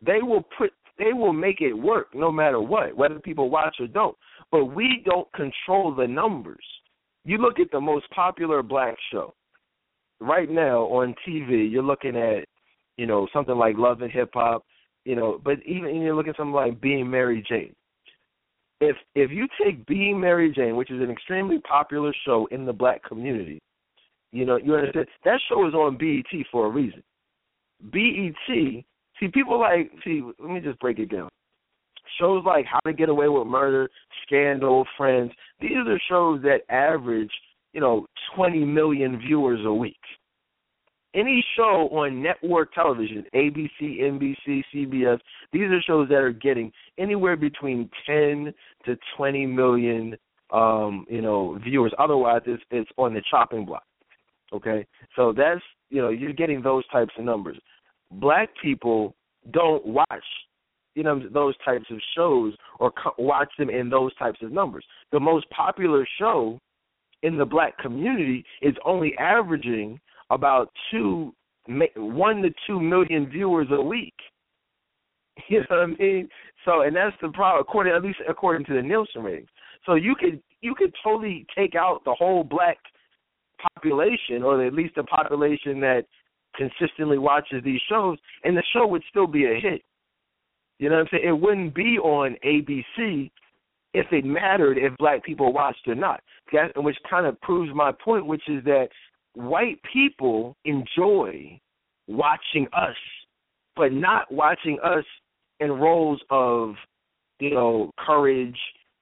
[0.00, 3.88] they will put they will make it work no matter what, whether people watch or
[3.88, 4.16] don't.
[4.52, 6.64] But we don't control the numbers.
[7.24, 9.34] You look at the most popular black show
[10.20, 11.70] right now on TV.
[11.70, 12.44] You're looking at,
[12.96, 14.64] you know, something like Love and Hip Hop,
[15.04, 15.40] you know.
[15.42, 17.74] But even you look at something like Being Mary Jane.
[18.80, 22.72] If if you take Being Mary Jane, which is an extremely popular show in the
[22.72, 23.60] black community,
[24.32, 27.02] you know, you understand that show is on BET for a reason.
[27.92, 28.84] BET
[29.20, 30.22] See, people like see.
[30.38, 31.28] Let me just break it down.
[32.18, 33.88] Shows like How to Get Away with Murder,
[34.26, 35.32] Scandal, Friends.
[35.60, 37.30] These are shows that average,
[37.72, 39.96] you know, 20 million viewers a week.
[41.14, 45.18] Any show on network television, ABC, NBC, CBS,
[45.52, 48.52] these are shows that are getting anywhere between 10
[48.84, 50.16] to 20 million,
[50.52, 51.92] um, you know, viewers.
[51.98, 53.84] Otherwise, it's it's on the chopping block.
[54.52, 54.86] Okay,
[55.16, 57.58] so that's you know you're getting those types of numbers
[58.20, 59.14] black people
[59.52, 60.24] don't watch
[60.94, 64.84] you know those types of shows or co- watch them in those types of numbers.
[65.10, 66.58] The most popular show
[67.22, 69.98] in the black community is only averaging
[70.34, 71.32] about two
[71.96, 74.14] one to two million viewers a week.
[75.48, 76.28] You know what I mean?
[76.64, 79.48] So, and that's the problem, according at least according to the Nielsen ratings.
[79.84, 82.78] So you could you could totally take out the whole black
[83.74, 86.04] population, or at least the population that
[86.56, 89.82] consistently watches these shows, and the show would still be a hit.
[90.78, 91.28] You know what I'm saying?
[91.28, 93.30] It wouldn't be on ABC
[93.92, 96.20] if it mattered if black people watched or not.
[96.52, 98.88] That, which kind of proves my point, which is that
[99.34, 101.60] white people enjoy
[102.06, 102.96] watching us,
[103.76, 105.04] but not watching us
[105.60, 106.74] in roles of,
[107.40, 108.58] you know, courage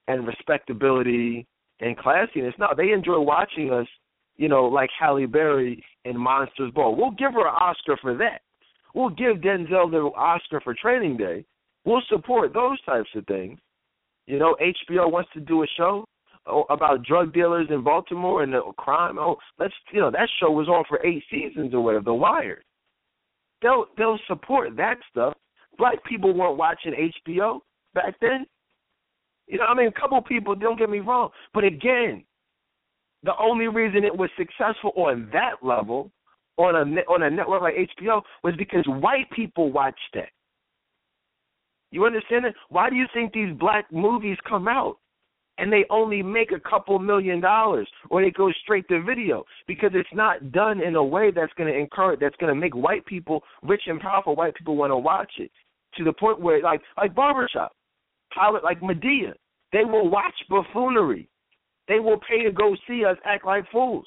[0.09, 1.47] and respectability
[1.81, 2.59] and classiness.
[2.59, 3.87] No, they enjoy watching us
[4.37, 6.97] you know, like Halle Berry in Monsters Ball.
[6.97, 8.41] We'll give her an Oscar for that.
[8.95, 11.45] We'll give Denzel the Oscar for Training Day.
[11.85, 13.59] We'll support those types of things.
[14.27, 16.05] You know, HBO wants to do a show
[16.45, 19.17] Oh, about drug dealers in Baltimore and the crime.
[19.17, 22.05] Oh, let's you know that show was on for eight seasons or whatever.
[22.05, 22.63] The Wire.
[23.63, 25.35] They'll they'll support that stuff.
[25.79, 27.61] Black people weren't watching HBO
[27.95, 28.45] back then.
[29.47, 30.57] You know, I mean, a couple people.
[30.57, 32.25] Don't get me wrong, but again,
[33.23, 36.11] the only reason it was successful on that level,
[36.57, 40.29] on a on a network like HBO, was because white people watched it.
[41.93, 42.55] You understand it?
[42.69, 44.97] Why do you think these black movies come out
[45.59, 49.45] and they only make a couple million dollars, or they go straight to video?
[49.67, 52.75] Because it's not done in a way that's going to encourage, that's going to make
[52.75, 54.35] white people rich and powerful.
[54.35, 55.51] White people want to watch it
[55.97, 57.73] to the point where, like, like barbershop,
[58.35, 59.35] pilot, like Madea
[59.73, 61.29] they will watch buffoonery
[61.89, 64.07] they will pay to go see us act like fools.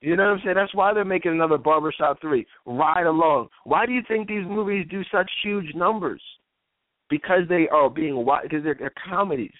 [0.00, 0.56] You know what I'm saying?
[0.56, 2.46] That's why they're making another Barbershop 3.
[2.66, 3.48] Ride along.
[3.64, 6.22] Why do you think these movies do such huge numbers?
[7.08, 9.52] Because they are being watched, because they're, they're comedies.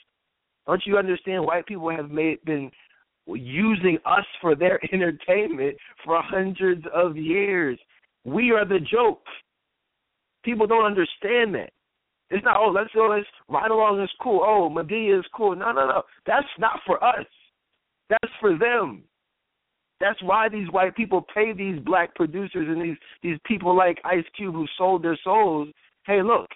[0.67, 1.45] Don't you understand?
[1.45, 2.71] White people have made been
[3.27, 7.79] using us for their entertainment for hundreds of years.
[8.25, 9.23] We are the joke.
[10.45, 11.71] People don't understand that.
[12.31, 14.41] It's not, oh, let's go, let's ride along, it's cool.
[14.43, 15.55] Oh, Madea is cool.
[15.55, 16.03] No, no, no.
[16.27, 17.27] That's not for us.
[18.09, 19.05] That's for them.
[20.01, 24.25] That's why these white people pay these black producers and these these people like Ice
[24.37, 25.69] Cube who sold their souls.
[26.05, 26.49] Hey, look,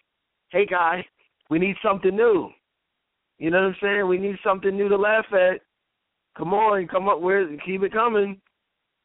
[0.51, 1.07] hey guy,
[1.49, 2.51] we need something new.
[3.39, 4.09] You know what I'm saying?
[4.09, 5.61] We need something new to laugh at.
[6.37, 8.41] Come on, come up with keep it coming.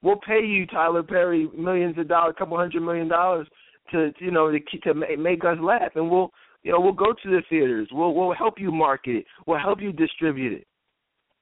[0.02, 3.48] We'll pay you, Tyler Perry, millions of dollars, a couple hundred million dollars
[3.92, 6.32] to you know to keep, to make us laugh, and we'll
[6.64, 7.90] you know, we'll go to the theaters.
[7.92, 9.26] We'll we'll help you market it.
[9.46, 10.68] We'll help you distribute it.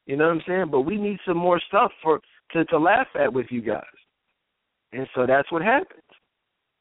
[0.08, 0.66] You know what I'm saying?
[0.72, 2.20] But we need some more stuff for
[2.52, 3.84] to to laugh at with you guys.
[4.94, 6.02] And so that's what happens.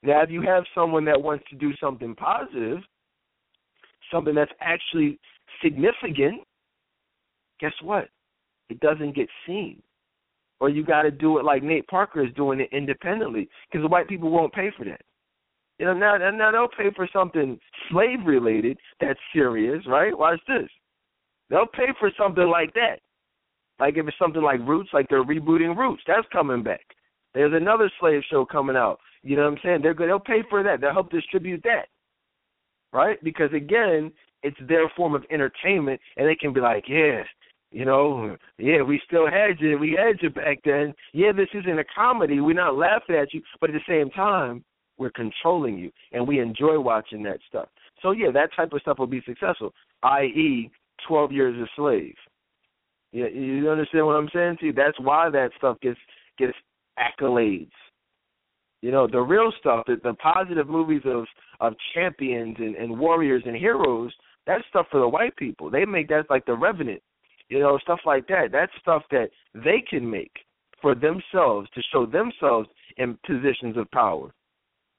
[0.02, 2.78] Now, if you have someone that wants to do something positive,
[4.10, 5.18] something that's actually
[5.62, 6.42] significant,
[7.60, 8.08] guess what?
[8.68, 9.82] It doesn't get seen.
[10.60, 13.88] Or you got to do it like Nate Parker is doing it independently because the
[13.88, 15.00] white people won't pay for that.
[15.78, 17.58] You know, now now they'll pay for something
[17.90, 20.16] slave related that's serious, right?
[20.16, 20.68] Watch this.
[21.48, 22.96] They'll pay for something like that.
[23.78, 26.84] Like if it's something like Roots, like they're rebooting Roots, that's coming back.
[27.32, 28.98] There's another slave show coming out.
[29.22, 29.80] You know what I'm saying?
[29.82, 30.10] They're good.
[30.10, 30.80] They'll pay for that.
[30.80, 31.86] They'll help distribute that,
[32.92, 33.22] right?
[33.24, 34.12] Because again,
[34.42, 37.22] it's their form of entertainment, and they can be like, yeah,
[37.70, 39.78] you know, yeah, we still had you.
[39.78, 40.92] We had you back then.
[41.12, 42.40] Yeah, this isn't a comedy.
[42.40, 44.64] We're not laughing at you, but at the same time,
[44.98, 47.68] we're controlling you, and we enjoy watching that stuff.
[48.02, 49.72] So yeah, that type of stuff will be successful.
[50.02, 50.70] I.e.,
[51.06, 52.14] Twelve Years a Slave.
[53.12, 54.58] Yeah, you understand what I'm saying?
[54.60, 54.72] to you?
[54.72, 55.98] that's why that stuff gets
[56.38, 56.52] gets
[56.98, 57.70] accolades.
[58.82, 61.24] You know, the real stuff, the, the positive movies of
[61.60, 64.12] of champions and, and warriors and heroes,
[64.50, 65.70] that's stuff for the white people.
[65.70, 67.02] They make that like the Revenant,
[67.48, 68.48] you know, stuff like that.
[68.50, 70.32] That's stuff that they can make
[70.82, 74.32] for themselves to show themselves in positions of power.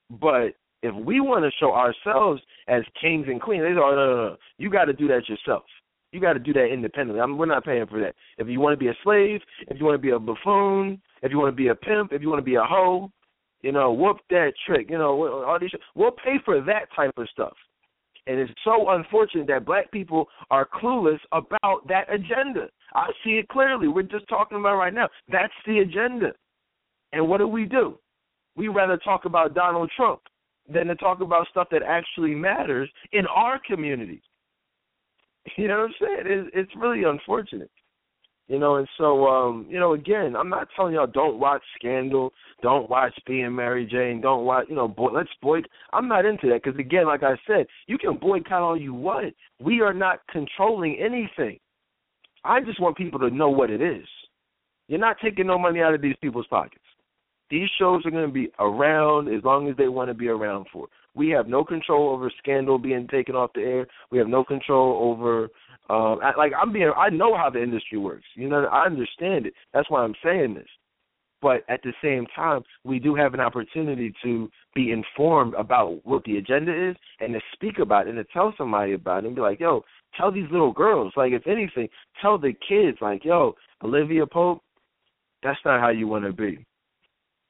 [0.10, 4.16] But if we want to show ourselves as kings and queens, they say, oh, no,
[4.16, 4.38] no, no.
[4.58, 5.64] You got to do that yourself.
[6.12, 7.22] You got to do that independently.
[7.22, 8.16] I mean, we're not paying for that.
[8.38, 11.32] If you want to be a slave, if you want to be a buffoon, if
[11.32, 13.12] you want to be a pimp, if you want to be a hoe,
[13.62, 14.90] you know, whoop that trick.
[14.90, 15.72] You know, all these.
[15.96, 17.54] We'll pay for that type of stuff.
[18.28, 22.68] And it's so unfortunate that black people are clueless about that agenda.
[22.94, 23.88] I see it clearly.
[23.88, 25.10] We're just talking about right now.
[25.32, 26.34] That's the agenda.
[27.14, 27.98] And what do we do?
[28.56, 30.22] We rather talk about Donald Trump
[30.72, 34.22] than to talk about stuff that actually matters in our community.
[35.58, 36.24] You know what I'm saying?
[36.28, 37.72] It's, it's really unfortunate.
[38.48, 42.34] You know, and so um, you know, again, I'm not telling y'all don't watch Scandal,
[42.62, 45.70] don't watch Being Mary Jane, don't watch, you know, boy, let's boycott.
[45.94, 49.34] I'm not into that because again, like I said, you can boycott all you want.
[49.60, 51.60] We are not controlling anything.
[52.44, 54.06] I just want people to know what it is.
[54.88, 56.84] You're not taking no money out of these people's pockets.
[57.50, 60.66] These shows are going to be around as long as they want to be around
[60.72, 60.88] for.
[61.14, 63.88] We have no control over Scandal being taken off the air.
[64.12, 65.50] We have no control over
[65.92, 68.24] um, like I'm being, I know how the industry works.
[68.36, 69.54] You know, I understand it.
[69.74, 70.68] That's why I'm saying this.
[71.42, 76.24] But at the same time, we do have an opportunity to be informed about what
[76.24, 79.36] the agenda is and to speak about it and to tell somebody about it and
[79.36, 79.84] be like, yo,
[80.16, 81.14] tell these little girls.
[81.18, 81.90] Like, if anything,
[82.22, 84.62] tell the kids, like, yo, Olivia Pope,
[85.42, 86.64] that's not how you want to be.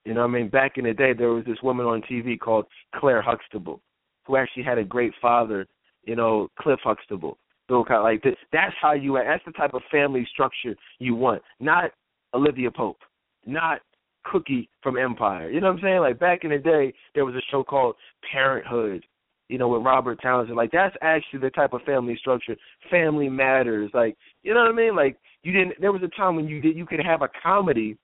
[0.06, 2.66] You know, I mean, back in the day, there was this woman on TV called
[2.96, 3.82] Claire Huxtable,
[4.26, 5.68] who actually had a great father,
[6.04, 7.38] you know, Cliff Huxtable,
[7.68, 8.04] Bill Cosby.
[8.04, 9.20] Like this, that's how you.
[9.24, 11.44] That's the type of family structure you want.
[11.60, 11.92] Not
[12.34, 12.98] Olivia Pope.
[13.46, 13.82] Not
[14.24, 15.50] Cookie from Empire.
[15.52, 16.00] You know what I'm saying?
[16.00, 17.96] Like back in the day, there was a show called
[18.32, 19.06] Parenthood.
[19.50, 20.56] You know, with Robert Townsend.
[20.56, 22.56] Like that's actually the type of family structure.
[22.90, 23.92] Family matters.
[23.94, 24.96] Like you know what I mean?
[24.96, 25.80] Like you didn't.
[25.80, 26.76] There was a time when you did.
[26.76, 27.98] You could have a comedy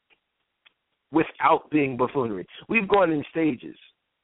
[1.11, 2.45] without being buffoonery.
[2.69, 3.75] We've gone in stages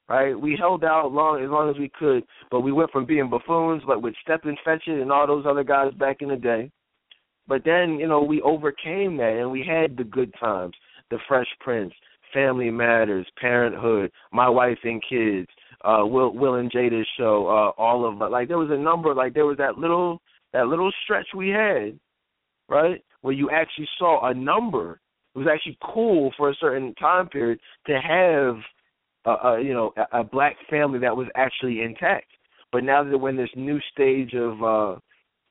[0.09, 0.39] right?
[0.39, 3.83] We held out long as long as we could, but we went from being buffoons,
[3.87, 6.69] like with Stepin Fetchit and all those other guys back in the day.
[7.47, 10.73] But then, you know, we overcame that and we had the good times,
[11.09, 11.93] the Fresh Prince,
[12.33, 15.47] Family Matters, Parenthood, My Wife and Kids,
[15.83, 19.33] uh, Will Will and Jada's show, uh, all of like there was a number, like
[19.33, 20.21] there was that little
[20.53, 21.99] that little stretch we had,
[22.69, 24.99] right, where you actually saw a number.
[25.35, 28.57] It was actually cool for a certain time period to have
[29.25, 32.27] a you know a, a black family that was actually intact.
[32.71, 34.99] But now that we're in this new stage of uh,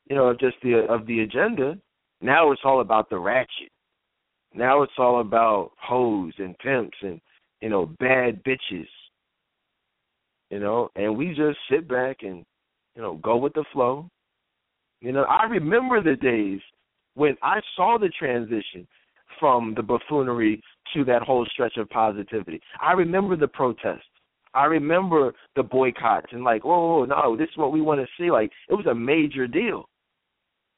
[0.08, 1.78] you know just the of the agenda,
[2.20, 3.70] now it's all about the ratchet.
[4.54, 7.20] Now it's all about hoes and pimps and
[7.60, 8.88] you know bad bitches.
[10.50, 12.44] You know, and we just sit back and
[12.94, 14.08] you know go with the flow.
[15.00, 16.60] You know, I remember the days
[17.14, 18.86] when I saw the transition
[19.42, 20.62] from the buffoonery
[20.94, 22.60] to that whole stretch of positivity.
[22.80, 24.06] I remember the protests.
[24.54, 28.06] I remember the boycotts and like, oh, oh no, this is what we want to
[28.16, 28.30] see.
[28.30, 29.88] Like it was a major deal.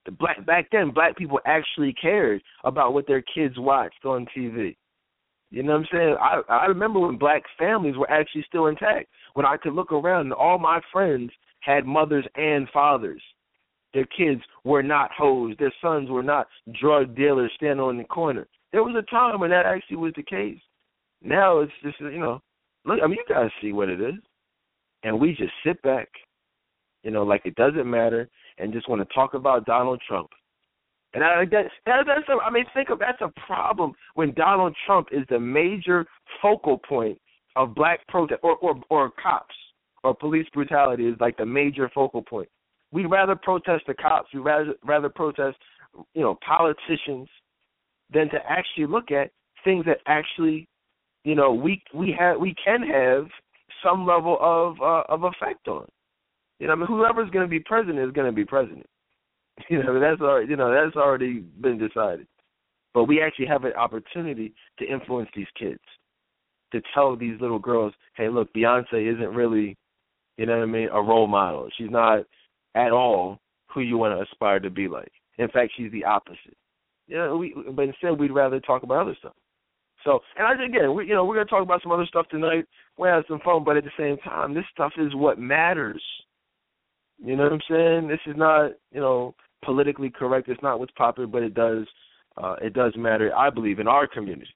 [0.06, 4.76] The black back then, black people actually cared about what their kids watched on TV.
[5.50, 6.16] You know what I'm saying?
[6.22, 9.08] I I remember when black families were actually still intact.
[9.34, 13.22] When I could look around and all my friends had mothers and fathers.
[13.94, 15.54] Their kids were not hoes.
[15.58, 16.48] Their sons were not
[16.80, 18.46] drug dealers standing on the corner.
[18.72, 20.58] There was a time when that actually was the case.
[21.22, 22.42] Now it's just you know,
[22.84, 22.98] look.
[23.02, 24.14] I mean, you guys see what it is,
[25.04, 26.08] and we just sit back,
[27.04, 28.28] you know, like it doesn't matter,
[28.58, 30.28] and just want to talk about Donald Trump.
[31.14, 34.74] And I that, that that's a, I mean, think of that's a problem when Donald
[34.84, 36.04] Trump is the major
[36.42, 37.18] focal point
[37.54, 39.54] of black protest or or or cops
[40.02, 42.48] or police brutality is like the major focal point.
[42.94, 44.28] We'd rather protest the cops.
[44.32, 45.56] We'd rather rather protest,
[46.14, 47.28] you know, politicians
[48.12, 49.32] than to actually look at
[49.64, 50.68] things that actually,
[51.24, 53.26] you know, we we have we can have
[53.82, 55.86] some level of uh, of effect on.
[56.60, 58.86] You know, I mean, whoever's going to be president is going to be president.
[59.68, 62.26] You know, that's already you know that's already been decided.
[62.92, 65.80] But we actually have an opportunity to influence these kids,
[66.72, 69.76] to tell these little girls, hey, look, Beyonce isn't really,
[70.36, 71.68] you know what I mean, a role model.
[71.76, 72.24] She's not
[72.74, 75.12] at all who you want to aspire to be like.
[75.38, 76.56] In fact, she's the opposite.
[77.06, 79.34] You know, we but instead we'd rather talk about other stuff.
[80.04, 82.66] So, and I again, we you know we're gonna talk about some other stuff tonight.
[82.98, 86.02] We have some fun, but at the same time, this stuff is what matters.
[87.18, 88.08] You know what I'm saying?
[88.08, 90.48] This is not you know politically correct.
[90.48, 91.86] It's not what's popular, but it does
[92.36, 93.34] uh, it does matter.
[93.34, 94.50] I believe in our community.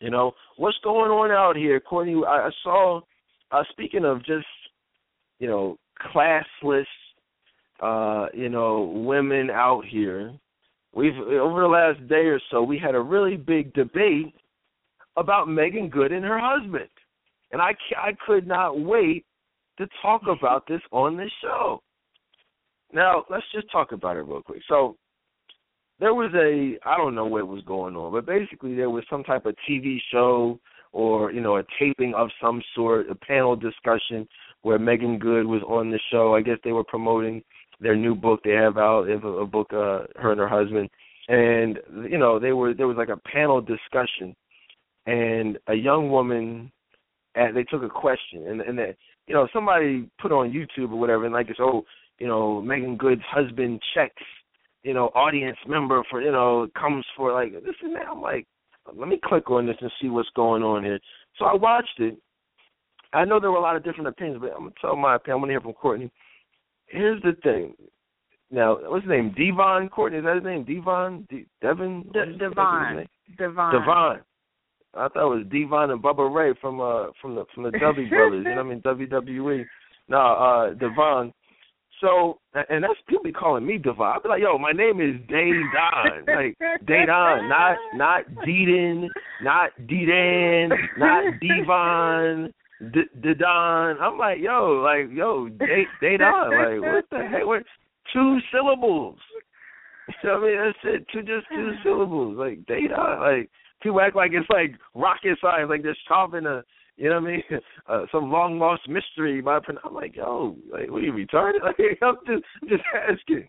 [0.00, 2.20] You know what's going on out here, Courtney?
[2.26, 3.00] I, I saw.
[3.50, 4.46] Uh, speaking of just
[5.38, 5.78] you know
[6.12, 6.84] classless,
[7.80, 10.32] uh, you know women out here.
[10.94, 14.34] We've over the last day or so, we had a really big debate
[15.16, 16.88] about Meagan Good and her husband,
[17.52, 19.24] and I I could not wait
[19.78, 21.82] to talk about this on this show.
[22.92, 24.62] Now let's just talk about it real quick.
[24.68, 24.96] So
[25.98, 29.24] there was a I don't know what was going on, but basically there was some
[29.24, 30.58] type of TV show
[30.92, 34.26] or you know a taping of some sort, a panel discussion
[34.62, 36.34] where Meagan Good was on the show.
[36.34, 37.42] I guess they were promoting
[37.80, 40.88] their new book they have out, a book uh her and her husband,
[41.28, 44.34] and you know they were there was like a panel discussion.
[45.06, 46.72] And a young woman
[47.34, 48.46] and they took a question.
[48.46, 48.96] And and that
[49.26, 51.84] you know somebody put on YouTube or whatever and like this oh
[52.18, 54.22] you know Meagan Good's husband checks
[54.82, 58.06] you know audience member for you know comes for like this and that.
[58.10, 58.46] I'm like
[58.94, 61.00] let me click on this and see what's going on here.
[61.38, 62.18] So I watched it.
[63.14, 65.36] I know there were a lot of different opinions but I'm gonna tell my opinion.
[65.36, 66.10] I'm gonna hear from Courtney
[66.94, 67.74] here's the thing
[68.50, 73.06] now what's his name Devon Courtney is that his name Devon De- Devon De- Devon
[73.38, 74.20] Devon Devon
[74.96, 78.08] I thought it was Devon and Bubba Ray from uh from the from the W
[78.08, 78.44] Brothers.
[78.46, 79.10] you know what I mean?
[79.10, 79.64] WWE.
[80.08, 81.32] No, uh Devon.
[82.00, 82.38] So
[82.68, 84.06] and that's people be calling me Devon.
[84.06, 86.26] I'd be like, yo, my name is Dedan.
[86.28, 89.08] like Dedan, not not Deedon,
[89.42, 92.52] not Dedan, not Devon.
[92.92, 94.00] Dedan.
[94.00, 95.48] I'm like, yo, like, yo,
[96.02, 96.80] Dedan.
[96.82, 97.46] Like, what the heck?
[97.46, 97.62] What?
[98.12, 99.18] Two syllables.
[100.22, 100.56] You know what I mean?
[100.84, 101.06] That's it.
[101.12, 102.36] Two just two syllables.
[102.36, 103.20] Like Dedan.
[103.20, 103.50] Like
[103.82, 106.62] people act like it's like rocket science, like they're solving a
[106.96, 107.42] you know what I mean?
[107.86, 111.60] Uh, some long lost mystery by I'm like, yo, like, what are you retarded?
[111.62, 113.46] Like, I'm just just asking.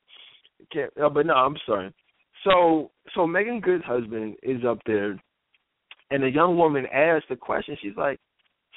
[0.74, 1.94] Can't, uh, but no, I'm sorry.
[2.44, 5.18] So, so Meagan Good's husband is up there,
[6.12, 7.78] and the young woman asked the question.
[7.82, 8.20] She's like,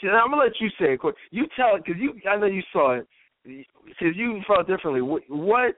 [0.02, 1.00] I'm gonna let you say it.
[1.30, 3.06] You tell it because you, I know you saw it.
[3.44, 5.00] Because you felt differently.
[5.00, 5.76] What, what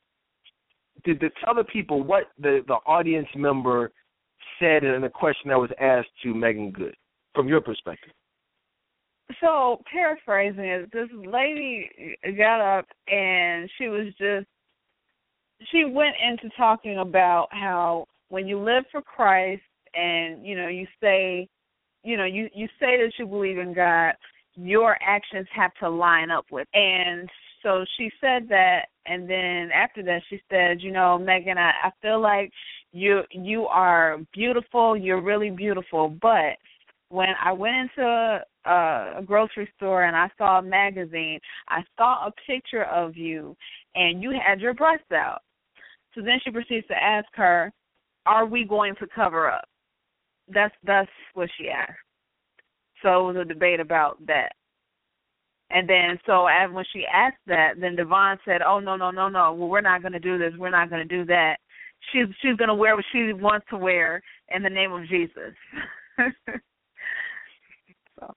[1.04, 3.92] did the the people what the the audience member
[4.58, 6.96] said in the question that was asked to Meagan Good,
[7.34, 8.12] from your perspective?
[9.40, 11.88] So paraphrasing it, this lady
[12.36, 14.46] got up and she was just
[15.70, 19.62] she went into talking about how when you live for Christ
[19.94, 21.48] and you know you say
[22.02, 24.14] you know you you say that you believe in God,
[24.56, 26.68] your actions have to line up with.
[26.74, 27.28] And
[27.62, 31.90] so she said that and then after that she said, you know, Meagan, I, I
[32.00, 32.52] feel like
[32.92, 36.08] you you are beautiful you're really beautiful.
[36.20, 36.56] But
[37.08, 42.28] when i went into a, a grocery store and i saw a magazine i saw
[42.28, 43.56] a picture of you
[43.96, 45.42] and you had your breasts out.
[46.14, 47.72] So then she proceeds to ask her
[48.26, 49.69] are we going to cover up
[50.52, 51.98] that's that's what she asked
[53.02, 54.52] so it was a debate about that
[55.70, 59.28] and then so as when she asked that, then Devon said, "Oh no no no
[59.28, 59.52] no!
[59.52, 60.52] Well, we're not going to do this.
[60.58, 61.58] We're not going to do that."
[62.12, 64.22] she's she's going to wear what she wants to wear
[64.54, 65.54] in the name of Jesus.
[68.18, 68.34] so.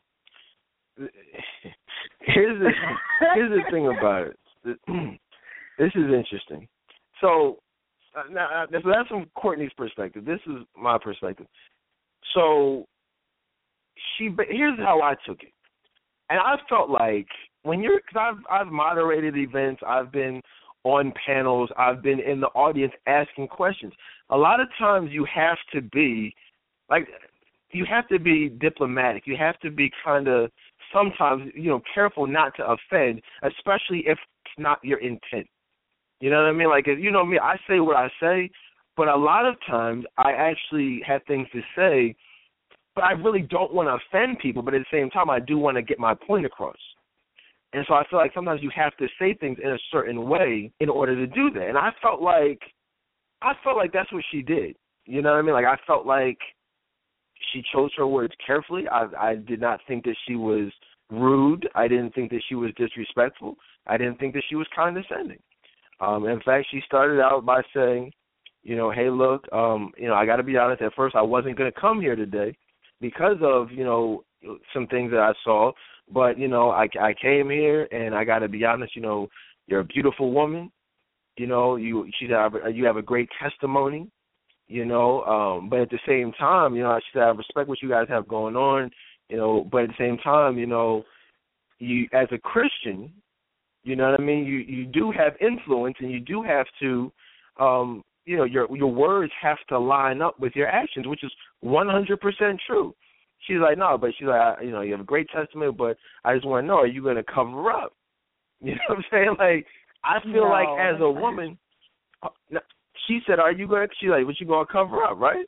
[2.25, 2.69] Here's the
[3.35, 4.79] here's the thing about it.
[5.79, 6.67] This is interesting.
[7.19, 7.57] So
[8.15, 10.23] uh, now uh, so that's from Courtney's perspective.
[10.23, 11.47] This is my perspective.
[12.33, 12.85] So
[14.17, 15.53] she here's how I took it,
[16.29, 17.27] and I felt like
[17.63, 20.41] when you're because I've I've moderated events, I've been
[20.83, 23.93] on panels, I've been in the audience asking questions.
[24.29, 26.35] A lot of times you have to be
[26.89, 27.07] like
[27.71, 29.23] you have to be diplomatic.
[29.25, 30.51] You have to be kind of
[30.93, 35.47] sometimes, you know, careful not to offend, especially if it's not your intent.
[36.19, 36.69] You know what I mean?
[36.69, 38.49] Like you know me, I say what I say,
[38.95, 42.15] but a lot of times I actually have things to say,
[42.95, 45.57] but I really don't want to offend people, but at the same time I do
[45.57, 46.77] want to get my point across.
[47.73, 50.71] And so I feel like sometimes you have to say things in a certain way
[50.79, 51.69] in order to do that.
[51.69, 52.61] And I felt like
[53.41, 54.75] I felt like that's what she did.
[55.05, 55.53] You know what I mean?
[55.53, 56.37] Like I felt like
[57.51, 58.87] she chose her words carefully.
[58.87, 60.71] I I did not think that she was
[61.09, 61.67] rude.
[61.75, 63.55] I didn't think that she was disrespectful.
[63.87, 65.39] I didn't think that she was condescending.
[65.99, 68.11] Um, in fact, she started out by saying,
[68.63, 70.81] you know, hey, look, um, you know, I got to be honest.
[70.81, 72.55] At first, I wasn't going to come here today
[73.01, 74.23] because of you know
[74.73, 75.71] some things that I saw.
[76.11, 78.95] But you know, I I came here, and I got to be honest.
[78.95, 79.27] You know,
[79.67, 80.71] you're a beautiful woman.
[81.37, 84.09] You know, you she you have a great testimony.
[84.67, 87.81] You know, um, but at the same time, you know, she said I respect what
[87.81, 88.89] you guys have going on.
[89.29, 91.03] You know, but at the same time, you know,
[91.79, 93.11] you as a Christian,
[93.83, 94.45] you know what I mean.
[94.45, 97.11] You you do have influence, and you do have to,
[97.59, 101.31] um, you know, your your words have to line up with your actions, which is
[101.63, 102.17] 100%
[102.65, 102.93] true.
[103.47, 106.33] She's like, no, but she's like, you know, you have a great testimony, but I
[106.33, 107.93] just want to know, are you going to cover up?
[108.63, 109.35] You know what I'm saying?
[109.39, 109.65] Like,
[110.05, 111.57] I feel no, like as a woman,
[112.21, 112.29] uh,
[113.07, 115.45] she said, "Are you going?" to She's like, "What you going to cover up, right?"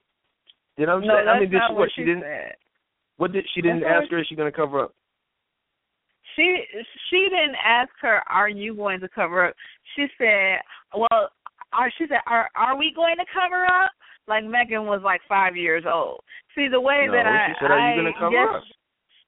[0.78, 1.28] You know what I'm no, saying?
[1.30, 2.24] I mean, this what, what she, she didn't?
[2.24, 2.56] Said.
[3.18, 4.20] What did she didn't That's ask her?
[4.20, 4.94] Is she going to cover up?
[6.36, 6.64] She
[7.10, 9.56] she didn't ask her, "Are you going to cover up?"
[9.96, 10.60] She said,
[10.94, 11.30] "Well,
[11.78, 13.92] are she said, are are we going to cover up?"
[14.28, 16.22] Like Meagan was like five years old.
[16.56, 18.64] See the way no, that I she said, "Are you going to cover yes, up?"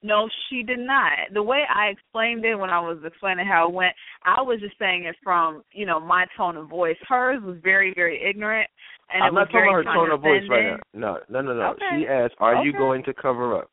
[0.04, 1.34] No, she did not.
[1.34, 3.94] The way I explained it when I was explaining how it went,
[4.24, 6.98] I was just saying it from, you know, my tone of voice.
[7.08, 8.70] Hers was very, very ignorant
[9.14, 10.78] and I'm it not talking about her tone of voice right now.
[10.94, 11.64] No, no, no, no.
[11.72, 12.02] Okay.
[12.02, 13.70] She asked, "Are you going to cover up?"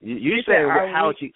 [0.00, 1.34] You, you said, saying how we-" she?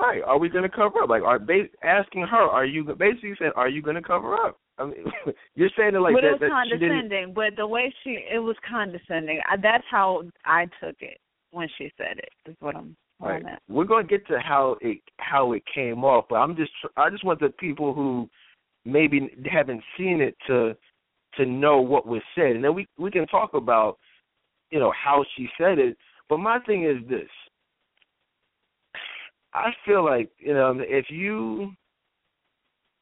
[0.00, 0.22] Right?
[0.22, 1.10] Are we going to cover up?
[1.10, 4.58] Like, are ba- asking her, "Are you?" Basically saying, "Are you going to cover up?"
[4.78, 5.04] I mean,
[5.54, 6.26] you're saying it like but that.
[6.26, 7.32] it was that condescending.
[7.34, 9.40] But the way she, it was condescending.
[9.48, 11.18] I, that's how I took it
[11.50, 12.50] when she said it.
[12.50, 12.96] Is what I'm.
[13.22, 13.44] Right.
[13.68, 17.10] We're going to get to how it how it came off, but I'm just I
[17.10, 18.30] just want the people who
[18.86, 20.74] maybe haven't seen it to
[21.36, 23.98] to know what was said, and then we we can talk about
[24.70, 25.98] you know how she said it.
[26.30, 27.28] But my thing is this:
[29.52, 31.72] I feel like you know if you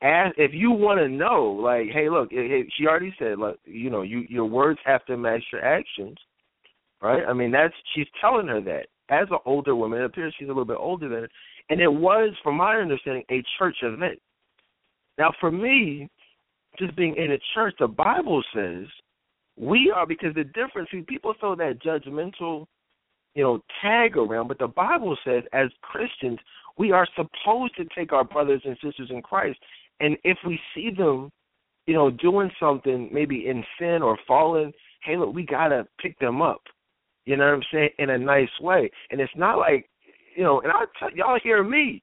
[0.02, 3.56] ask if you want to know, like, hey, look, eh, hey, she already said, like,
[3.64, 6.16] you know, you your words have to match your actions,
[7.02, 7.22] right?
[7.28, 10.00] I mean, that's she's telling her that as an older woman.
[10.00, 11.28] It appears she's a little bit older than her,
[11.70, 14.20] and it was, from my understanding, a church event.
[15.18, 16.08] Now, for me,
[16.78, 18.86] just being in a church, the Bible says
[19.56, 20.88] we are because the difference.
[20.92, 22.66] See, people throw that judgmental,
[23.39, 26.40] you know, tag around, but the Bible says as Christians
[26.77, 29.60] we are supposed to take our brothers and sisters in Christ,
[30.01, 31.31] and if we see them,
[31.86, 34.73] you know, doing something maybe in sin or falling,
[35.05, 36.62] hey, look, we gotta pick them up.
[37.27, 37.90] You know what I'm saying?
[38.01, 39.89] In a nice way, and it's not like,
[40.36, 42.02] you know, and I tell y'all hear me,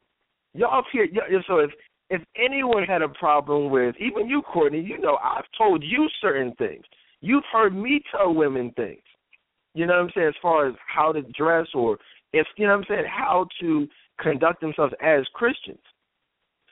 [0.54, 1.06] y'all hear.
[1.14, 1.72] y- So if
[2.10, 6.54] if anyone had a problem with even you, Courtney, you know I've told you certain
[6.58, 6.86] things.
[7.20, 9.02] You've heard me tell women things.
[9.76, 10.28] You know what I'm saying?
[10.30, 11.98] As far as how to dress or
[12.34, 13.88] if you know what I'm saying, how to
[14.20, 15.80] conduct themselves as Christians.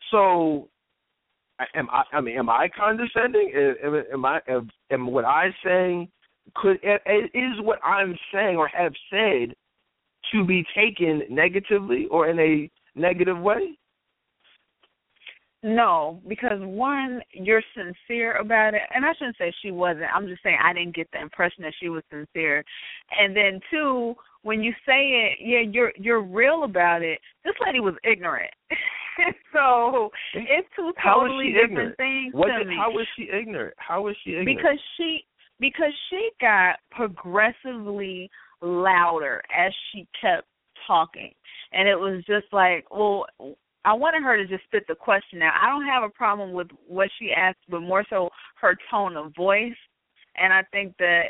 [0.10, 0.70] So
[1.76, 3.52] am I I mean am I condescending?
[3.84, 6.08] Am, am I am, am what I saying
[6.56, 6.80] could
[7.34, 9.54] is what I'm saying or have said
[10.32, 12.70] to be taken negatively or in a
[13.00, 13.78] negative way?
[15.64, 20.08] No, because one, you're sincere about it, and I shouldn't say she wasn't.
[20.14, 22.66] I'm just saying I didn't get the impression that she was sincere.
[23.18, 27.20] And then two, when you say it, yeah, you're you're real about it.
[27.46, 28.52] This lady was ignorant,
[29.54, 31.98] so it's two How was totally she different ignorant?
[31.98, 32.76] things What to did, me.
[32.78, 33.74] how was she ignorant?
[33.78, 34.58] How was she ignorant?
[34.58, 35.26] because she
[35.62, 38.30] because she got progressively
[38.62, 40.48] louder as she kept
[40.88, 41.32] talking
[41.72, 43.26] and it was just like well
[43.86, 45.54] i wanted her to just spit the question out.
[45.62, 48.30] I don't have a problem with what she asked but more so
[48.62, 49.74] her tone of voice.
[50.36, 51.28] And i think that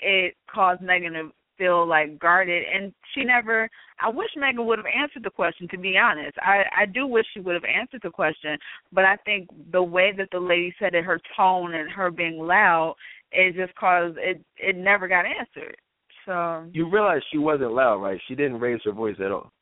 [0.00, 2.64] it caused megan to feel like guarded.
[2.72, 3.68] And she never
[4.00, 6.36] i wish megan would have answered the question to be honest.
[6.40, 8.58] I i do wish she would have answered the question
[8.92, 12.38] but i think the way that the lady said it her tone and her being
[12.38, 12.96] loud
[13.32, 15.76] it just caused it it never got answered.
[16.24, 18.20] So you realize she wasn't loud, right?
[18.26, 19.52] She didn't raise her voice at all.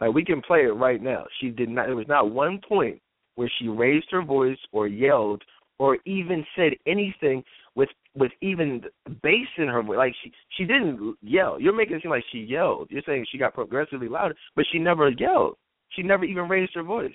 [0.00, 1.24] Like we can play it right now.
[1.40, 1.86] She did not.
[1.86, 3.00] There was not one point
[3.36, 5.42] where she raised her voice or yelled
[5.78, 7.42] or even said anything
[7.74, 8.82] with with even
[9.22, 9.96] bass in her voice.
[9.98, 11.60] Like she she didn't yell.
[11.60, 12.88] You're making it seem like she yelled.
[12.90, 15.56] You're saying she got progressively louder, but she never yelled.
[15.90, 17.12] She never even raised her voice.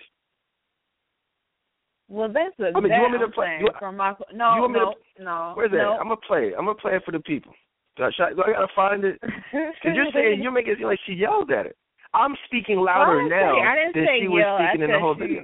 [2.07, 4.61] well that's a I mean, you want me to play- you- from my no you
[4.61, 5.77] want me no to- no Where's that?
[5.77, 5.91] no.
[5.99, 6.53] I'm gonna play it.
[6.57, 7.53] I'm gonna play it for the people.
[7.97, 9.19] Do I, I, do I gotta find it?
[9.51, 11.75] Because you're saying you're making it seem like she yelled at it.
[12.13, 14.55] I'm speaking louder didn't now I didn't than say she was yell.
[14.55, 15.43] I speaking in the whole she- video.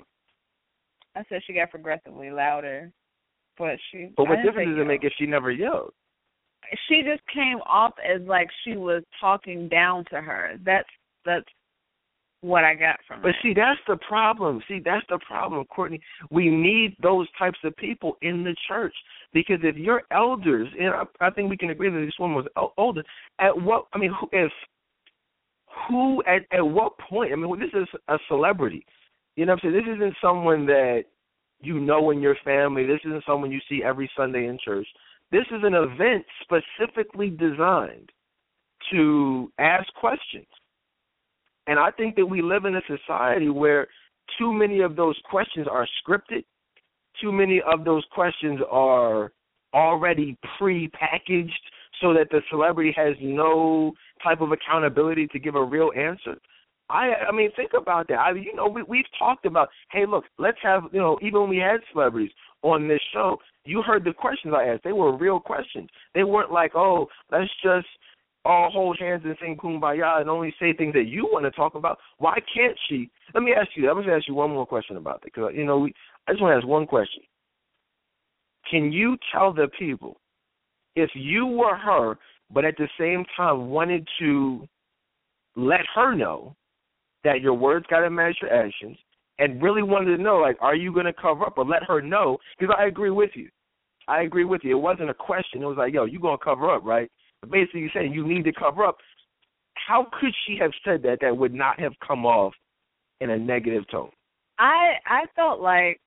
[1.16, 2.92] I said she got progressively louder,
[3.58, 4.10] but she.
[4.18, 5.94] But what difference does it make if she never yelled?
[6.90, 10.58] She just came off as like she was talking down to her.
[10.66, 10.90] That's
[11.24, 11.46] that's
[12.42, 13.36] what I got from But it.
[13.42, 14.62] see, that's the problem.
[14.68, 16.00] See, that's the problem, Courtney.
[16.30, 18.94] We need those types of people in the church
[19.34, 22.72] because if your elders, and I, I think we can agree that this woman was
[22.78, 23.04] older.
[23.40, 23.86] At what?
[23.94, 24.52] I mean, if
[25.88, 27.32] who at at what point?
[27.32, 28.86] I mean, this is a celebrity.
[29.36, 29.86] You know what I'm saying?
[29.86, 31.04] This isn't someone that
[31.62, 32.86] you know in your family.
[32.86, 34.88] This isn't someone you see every Sunday in church.
[35.32, 38.12] This is an event specifically designed
[38.92, 40.48] to ask questions.
[41.68, 43.88] And I think that we live in a society where
[44.38, 46.44] too many of those questions are scripted.
[47.22, 49.32] Too many of those questions are
[49.74, 53.94] already pre-packaged so that the celebrity has no
[54.24, 56.38] type of accountability to give a real answer.
[56.90, 58.20] I I mean think about that.
[58.20, 61.50] I you know we we've talked about hey look let's have you know even when
[61.50, 62.32] we had celebrities
[62.62, 64.84] on this show you heard the questions I asked.
[64.84, 65.90] They were real questions.
[66.14, 67.88] They weren't like oh let's just
[68.44, 71.74] all hold hands and sing kumbaya and only say things that you want to talk
[71.74, 71.98] about.
[72.20, 73.10] Why can't she?
[73.34, 75.54] Let me ask you I'm going to ask you one more question about that because
[75.56, 75.94] you know we
[76.28, 77.24] I just want to ask one question.
[78.70, 80.18] Can you tell the people
[80.96, 82.18] if you were her
[82.54, 84.68] but at the same time wanted to
[85.56, 86.56] let her know
[87.24, 88.98] that your words got to match your actions
[89.40, 92.02] and really wanted to know, like, are you going to cover up or let her
[92.02, 92.38] know?
[92.58, 93.50] Because I agree with you.
[94.08, 94.78] I agree with you.
[94.78, 95.64] It wasn't a question.
[95.64, 97.12] It was like, yo, you going to cover up, right?
[97.42, 98.98] But basically, you're saying you need to cover up.
[99.74, 102.54] How could she have said that that would not have come off
[103.20, 104.10] in a negative tone?
[104.58, 106.00] I I felt like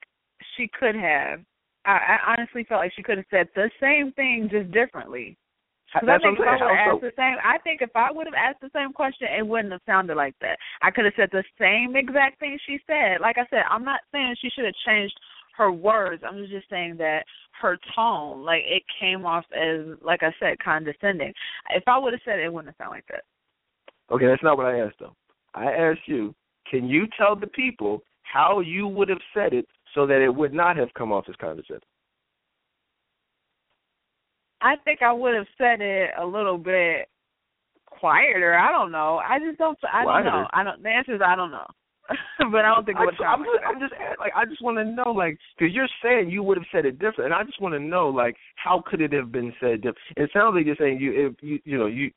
[0.56, 1.40] she could have.
[1.88, 5.36] I, I honestly felt like she could have said the same thing just differently.
[5.88, 6.90] Because I That's think if what I I'm would have saying.
[6.92, 9.72] asked the same, I think if I would have asked the same question, it wouldn't
[9.72, 10.58] have sounded like that.
[10.82, 13.22] I could have said the same exact thing she said.
[13.22, 15.18] Like I said, I'm not saying she should have changed
[15.56, 16.22] her words.
[16.26, 17.24] I'm just saying that
[17.62, 21.32] her tone, like it came off as, like I said, condescending.
[21.70, 23.24] If I would have said it, it wouldn't have sounded like that.
[24.14, 25.16] Okay, that's not what I asked though.
[25.54, 26.34] I asked you,
[26.70, 29.66] can you tell the people how you would have said it
[29.98, 31.82] so that it would not have come off as condescending?
[34.60, 37.08] I think I would have said it a little bit
[37.84, 38.56] quieter.
[38.56, 39.18] I don't know.
[39.18, 39.76] I just don't.
[39.92, 40.46] I don't know.
[40.52, 40.80] I don't.
[40.84, 41.66] The answer is I don't know.
[42.52, 44.32] but I don't think it I would just, have I'm just, like I'm just like
[44.36, 47.32] I just want to know like because you're saying you would have said it different,
[47.32, 49.98] and I just want to know like how could it have been said different?
[50.16, 52.12] It sounds like you're saying you if you you know you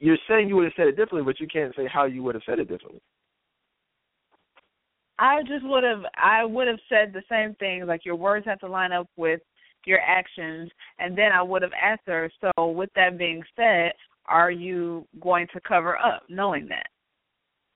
[0.00, 2.34] you're saying you would have said it differently, but you can't say how you would
[2.34, 3.02] have said it differently.
[5.18, 6.02] I just would have.
[6.14, 7.86] I would have said the same thing.
[7.86, 9.40] Like your words have to line up with
[9.86, 12.30] your actions, and then I would have asked her.
[12.40, 13.92] So, with that being said,
[14.26, 16.86] are you going to cover up, knowing that?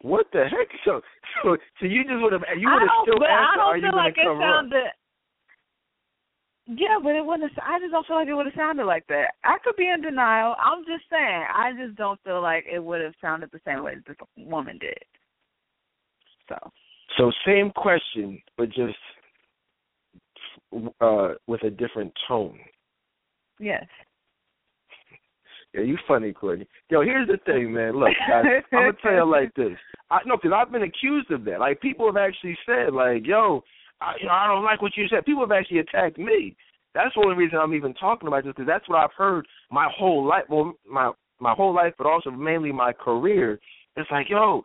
[0.02, 0.68] What the heck?
[0.84, 1.00] So
[1.42, 3.76] so so you just would have you would have still I asked her, don't are
[3.76, 4.54] you feel going like to it cover up?
[4.54, 4.90] sounded.
[6.66, 7.52] Yeah, but it wouldn't.
[7.52, 9.34] Have, I just don't feel like it would have sounded like that.
[9.44, 10.54] I could be in denial.
[10.62, 11.44] I'm just saying.
[11.52, 14.98] I just don't feel like it would have sounded the same way this woman did.
[16.48, 16.56] So
[17.18, 18.96] So same question, but just
[21.00, 22.58] uh with a different tone.
[23.58, 23.84] yes.
[25.74, 26.66] Yeah, you funny, Courtney.
[26.90, 27.94] Yo, here's the thing, man.
[27.94, 29.78] Look, guys, I'm gonna tell you like this.
[30.10, 31.60] I no, because I've been accused of that.
[31.60, 33.62] Like people have actually said, like, yo,
[34.00, 35.24] I, you know, I don't like what you said.
[35.24, 36.54] People have actually attacked me.
[36.94, 39.88] That's the only reason I'm even talking about this because that's what I've heard my
[39.96, 40.44] whole life.
[40.50, 43.58] Well, my my whole life, but also mainly my career.
[43.96, 44.62] It's like, yo,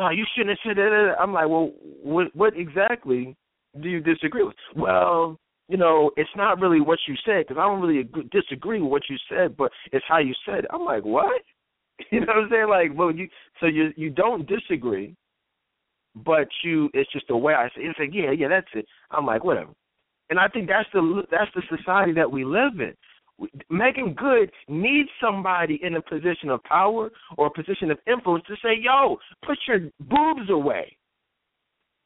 [0.00, 1.14] yo, you shouldn't have said that.
[1.20, 1.72] I'm like, well,
[2.02, 3.36] what what exactly
[3.80, 4.56] do you disagree with?
[4.74, 8.80] Well, you know, it's not really what you said because I don't really agree, disagree
[8.80, 10.70] with what you said, but it's how you said it.
[10.72, 11.30] I'm like, what?
[12.10, 12.68] You know what I'm saying?
[12.70, 13.28] Like, well, you
[13.60, 15.14] so you you don't disagree,
[16.14, 17.82] but you it's just the way I say.
[17.82, 17.90] it.
[17.90, 18.86] It's like, yeah, yeah, that's it.
[19.10, 19.72] I'm like, whatever.
[20.30, 22.94] And I think that's the that's the society that we live in.
[23.70, 28.56] Meagan Good needs somebody in a position of power or a position of influence to
[28.62, 30.96] say, "Yo, put your boobs away."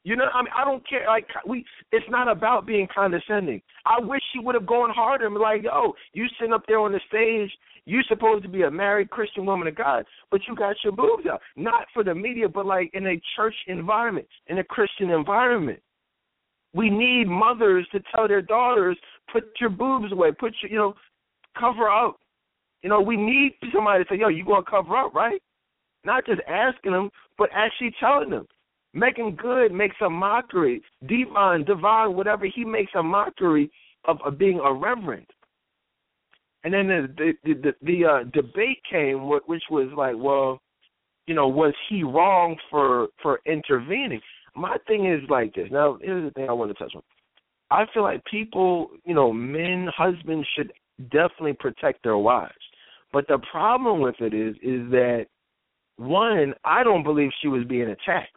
[0.04, 1.06] You know, I mean, I don't care.
[1.06, 3.62] Like we, it's not about being condescending.
[3.86, 6.78] I wish she would have gone harder and be like, "Yo, you sitting up there
[6.78, 7.50] on the stage,
[7.86, 11.26] you supposed to be a married Christian woman of God, but you got your boobs
[11.26, 11.40] out.
[11.56, 15.80] Not for the media, but like in a church environment, in a Christian environment.
[16.74, 18.98] We need mothers to tell their daughters,
[19.32, 20.32] "Put your boobs away.
[20.32, 20.94] Put your, you know,
[21.58, 22.16] cover up."
[22.82, 25.42] You know, we need somebody to say, "Yo, you gonna cover up, right?"
[26.04, 28.46] Not just asking them, but actually telling them.
[28.92, 30.82] Meagan Good makes a mockery.
[31.06, 33.70] Devon, divine, whatever, he makes a mockery
[34.04, 35.28] of, of being irreverent.
[36.62, 40.60] And then the the the, the, the uh, debate came, which was like, well,
[41.26, 44.20] you know, was he wrong for for intervening?
[44.54, 45.68] My thing is like this.
[45.70, 47.02] Now, here's the thing I want to touch on.
[47.70, 50.72] I feel like people, you know, men, husbands should
[51.10, 52.52] definitely protect their wives.
[53.12, 55.26] But the problem with it is, is that
[55.96, 58.30] one, I don't believe she was being attacked.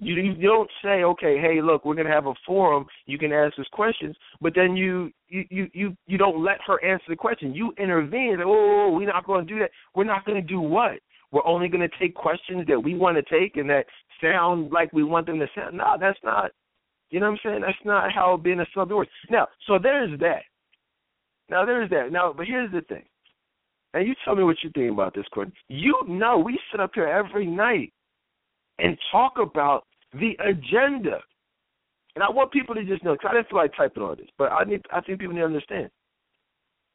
[0.00, 2.84] You you don't say, okay, hey, look, we're gonna have a forum.
[3.06, 6.84] You can ask us questions, but then you you you you, you don't let her
[6.84, 7.54] answer the question.
[7.54, 8.38] You intervene.
[8.40, 9.70] Oh, oh, oh we're not to do that.
[9.94, 10.98] We're not to do what?
[11.30, 13.86] We're only to take questions that we want to take and that
[14.20, 15.76] sound like we want them to sound.
[15.76, 16.50] No, that's not.
[17.10, 17.60] You know what I'm saying?
[17.62, 19.10] That's not how being a sub works.
[19.30, 20.42] Now, so there's that.
[21.48, 22.10] Now there's that.
[22.10, 23.04] Now, but here's the thing.
[23.92, 25.54] And you tell me what you think about this, Courtney.
[25.68, 27.92] You know we sit up here every night
[28.78, 31.20] and talk about the agenda.
[32.14, 34.28] And I want people to just know, because I didn't feel like typing all this,
[34.38, 35.90] but I need I think people need to understand.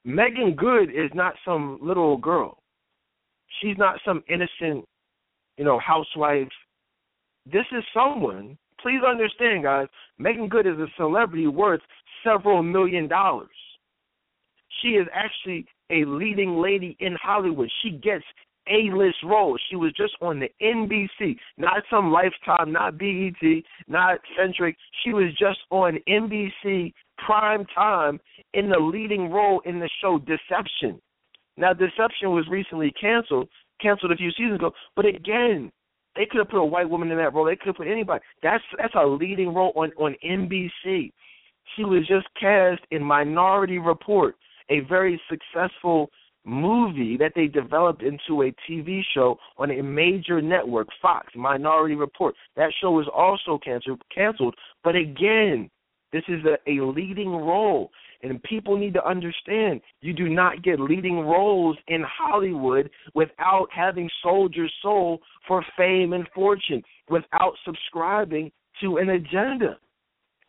[0.06, 2.58] Meagan Good is not some little girl.
[3.62, 4.86] She's not some innocent,
[5.58, 6.48] you know, housewife.
[7.52, 11.82] This is someone, please understand, guys, Meagan Good is a celebrity worth
[12.24, 13.50] several million dollars.
[14.82, 17.70] She is actually a leading lady in Hollywood.
[17.82, 18.24] She gets
[18.68, 19.62] A-list roles.
[19.70, 24.76] She was just on the NBC, not some Lifetime, not BET, not Centric.
[25.04, 28.20] She was just on NBC prime time
[28.54, 31.02] in the leading role in the show Deception.
[31.58, 33.50] Now, Deception was recently canceled,
[33.82, 34.72] canceled a few seasons ago.
[34.96, 35.72] But again,
[36.16, 37.46] they could have put a white woman in that role.
[37.46, 38.24] They could have put anybody.
[38.42, 41.12] That's that's a leading role on on NBC.
[41.76, 44.36] She was just cast in Minority Report
[44.70, 46.10] a very successful
[46.46, 52.36] movie that they developed into a TV show on a major network, Fox, Minority Report.
[52.56, 55.70] That show was also canceled, canceled but again,
[56.12, 57.92] this is a, a leading role.
[58.22, 64.10] And people need to understand you do not get leading roles in Hollywood without having
[64.22, 68.52] sold your soul for fame and fortune, without subscribing
[68.82, 69.78] to an agenda,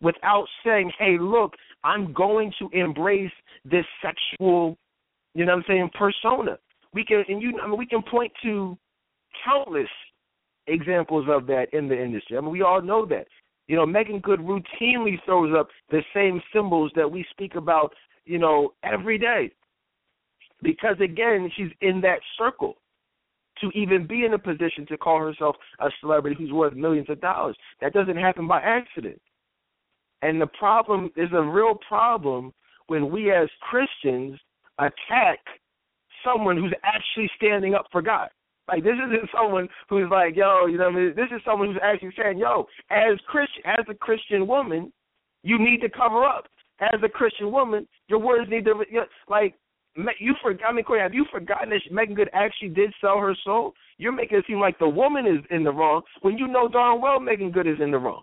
[0.01, 1.55] without saying, hey, look,
[1.85, 3.33] I'm going to embrace
[3.65, 4.77] this sexual,
[5.35, 6.59] you know what I'm saying, persona.
[6.93, 8.77] We can and you I mean we can point to
[9.45, 9.89] countless
[10.67, 12.37] examples of that in the industry.
[12.37, 13.27] I mean we all know that.
[13.69, 17.95] You know, Meagan Good routinely throws up the same symbols that we speak about,
[18.25, 19.53] you know, every day.
[20.61, 22.79] Because again, she's in that circle
[23.61, 27.21] to even be in a position to call herself a celebrity who's worth millions of
[27.21, 27.57] dollars.
[27.81, 29.21] That doesn't happen by accident.
[30.23, 32.53] And the problem is a real problem
[32.87, 34.39] when we as Christians
[34.79, 35.39] attack
[36.25, 38.29] someone who's actually standing up for God.
[38.69, 41.15] Like this isn't someone who's like, yo, you know, what I mean?
[41.17, 44.93] this is someone who's actually saying, yo, as Christian, as a Christian woman,
[45.43, 46.47] you need to cover up.
[46.81, 49.55] As a Christian woman, your words need to, you know, like,
[50.19, 50.69] you forgot.
[50.69, 53.75] I mean, Corey, have you forgotten that Meagan Good actually did sell her soul?
[53.99, 57.01] You're making it seem like the woman is in the wrong when you know darn
[57.01, 58.23] well Meagan Good is in the wrong.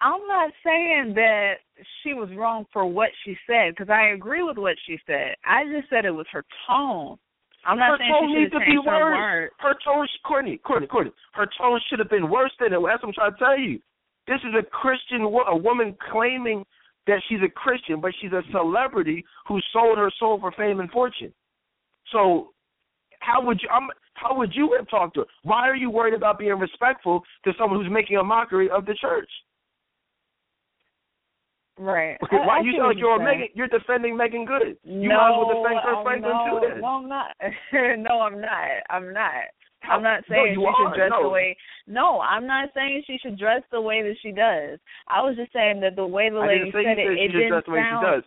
[0.00, 1.54] I'm not saying that
[2.02, 5.34] she was wrong for what she said because I agree with what she said.
[5.44, 7.18] I just said it was her tone.
[7.66, 9.16] I'm not her saying tone she needs to be worse.
[9.16, 9.50] Word.
[9.58, 11.12] Her tone, Courtney, Courtney, Courtney.
[11.32, 12.78] Her tone should have been worse than it.
[12.78, 13.80] That's what I'm trying to tell you.
[14.28, 16.64] This is a Christian, a woman claiming
[17.06, 20.90] that she's a Christian, but she's a celebrity who sold her soul for fame and
[20.90, 21.32] fortune.
[22.12, 22.50] So,
[23.20, 23.68] how would you?
[23.68, 25.26] I'm, how would you have talked to her?
[25.42, 28.94] Why are you worried about being respectful to someone who's making a mockery of the
[28.94, 29.28] church?
[31.78, 32.18] Right.
[32.30, 33.38] Why I, you sound like you're saying.
[33.38, 33.48] Meagan?
[33.54, 34.76] You're defending Meagan Good.
[34.82, 36.66] You no, might as well defend oh, Franklin no, too.
[36.66, 36.80] Then.
[36.80, 37.30] No, I'm not.
[38.02, 38.68] no, I'm not.
[38.90, 39.46] I'm not.
[39.80, 40.74] How, I'm not no, saying you she are.
[40.74, 41.22] should dress no.
[41.22, 41.56] the way.
[41.86, 44.78] No, I'm not saying she should dress the way that she does.
[45.08, 47.50] I was just saying that the way the lady said it, said it should didn't
[47.50, 48.02] dress the way sound.
[48.02, 48.24] she does.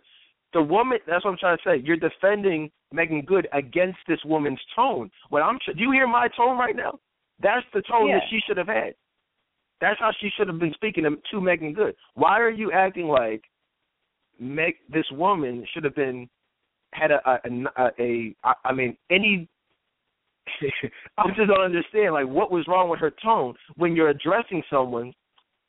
[0.54, 0.98] The woman.
[1.06, 1.82] That's what I'm trying to say.
[1.84, 5.10] You're defending Meagan Good against this woman's tone.
[5.28, 5.58] What I'm.
[5.66, 6.98] Do you hear my tone right now?
[7.42, 8.16] That's the tone Yeah.
[8.16, 8.94] that she should have had.
[9.82, 11.96] That's how she should have been speaking to, Meagan Good.
[12.14, 13.42] Why are you acting like
[14.38, 16.30] Meg, this woman should have been
[16.92, 17.38] had a a,
[17.76, 19.48] a, a I, I mean any
[21.18, 25.12] I just don't understand like what was wrong with her tone when you're addressing someone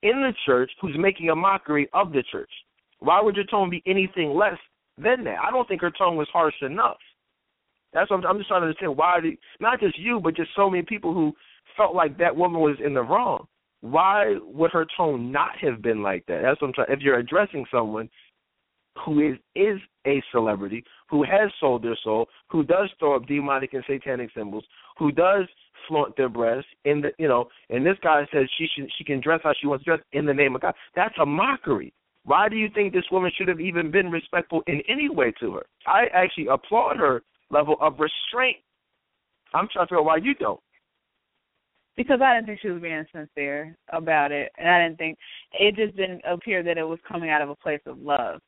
[0.04, 2.52] in the church who's making a mockery of the church.
[3.00, 4.60] Why would your tone be anything less
[4.96, 5.38] than that?
[5.44, 6.98] I don't think her tone was harsh enough.
[7.94, 10.52] That's what I'm, I'm just trying to understand why the, not just you but just
[10.56, 11.34] so many people who
[11.76, 13.48] felt like that woman was in the wrong.
[13.84, 16.40] Why would her tone not have been like that?
[16.42, 16.88] That's what I'm trying.
[16.90, 18.10] If you're addressing someone
[19.06, 19.78] who is is
[20.08, 24.64] a celebrity, who has sold their soul, who does throw up demonic and satanic symbols,
[24.98, 25.48] who does
[25.86, 29.20] flaunt their breasts in the you know, and this guy says she should she can
[29.20, 30.76] dress how she wants to dress in the name of God.
[30.96, 31.92] That's a mockery.
[32.24, 35.56] Why do you think this woman should have even been respectful in any way to
[35.56, 35.66] her?
[35.86, 38.60] I actually applaud her level of restraint.
[39.54, 40.62] I'm trying to figure out why you don't.
[41.96, 45.18] Because I didn't think she was being sincere about it, and I didn't think
[45.60, 48.40] it just didn't appear that it was coming out of a place of love.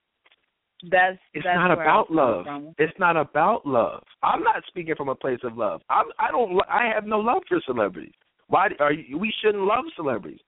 [0.92, 2.46] that's it's that's not about love.
[2.46, 2.74] From.
[2.78, 4.04] It's not about love.
[4.24, 5.82] I'm not speaking from a place of love.
[5.90, 6.60] I'm, I don't.
[6.70, 8.14] I have no love for celebrities.
[8.48, 10.40] Why are you, we shouldn't love celebrities?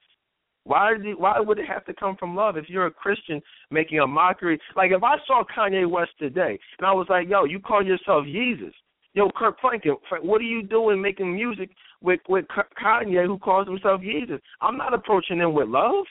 [0.64, 3.42] Why do, why would it have to come from love if you're a Christian
[3.72, 4.60] making a mockery?
[4.76, 8.26] Like if I saw Kanye West today and I was like, "Yo, you call yourself
[8.26, 8.74] Jesus?"
[9.18, 11.72] Yo, Kirk Franklin, what are you doing making music
[12.02, 12.46] with with
[12.80, 14.40] Kanye who calls himself Jesus?
[14.62, 16.06] I'm not approaching him with love.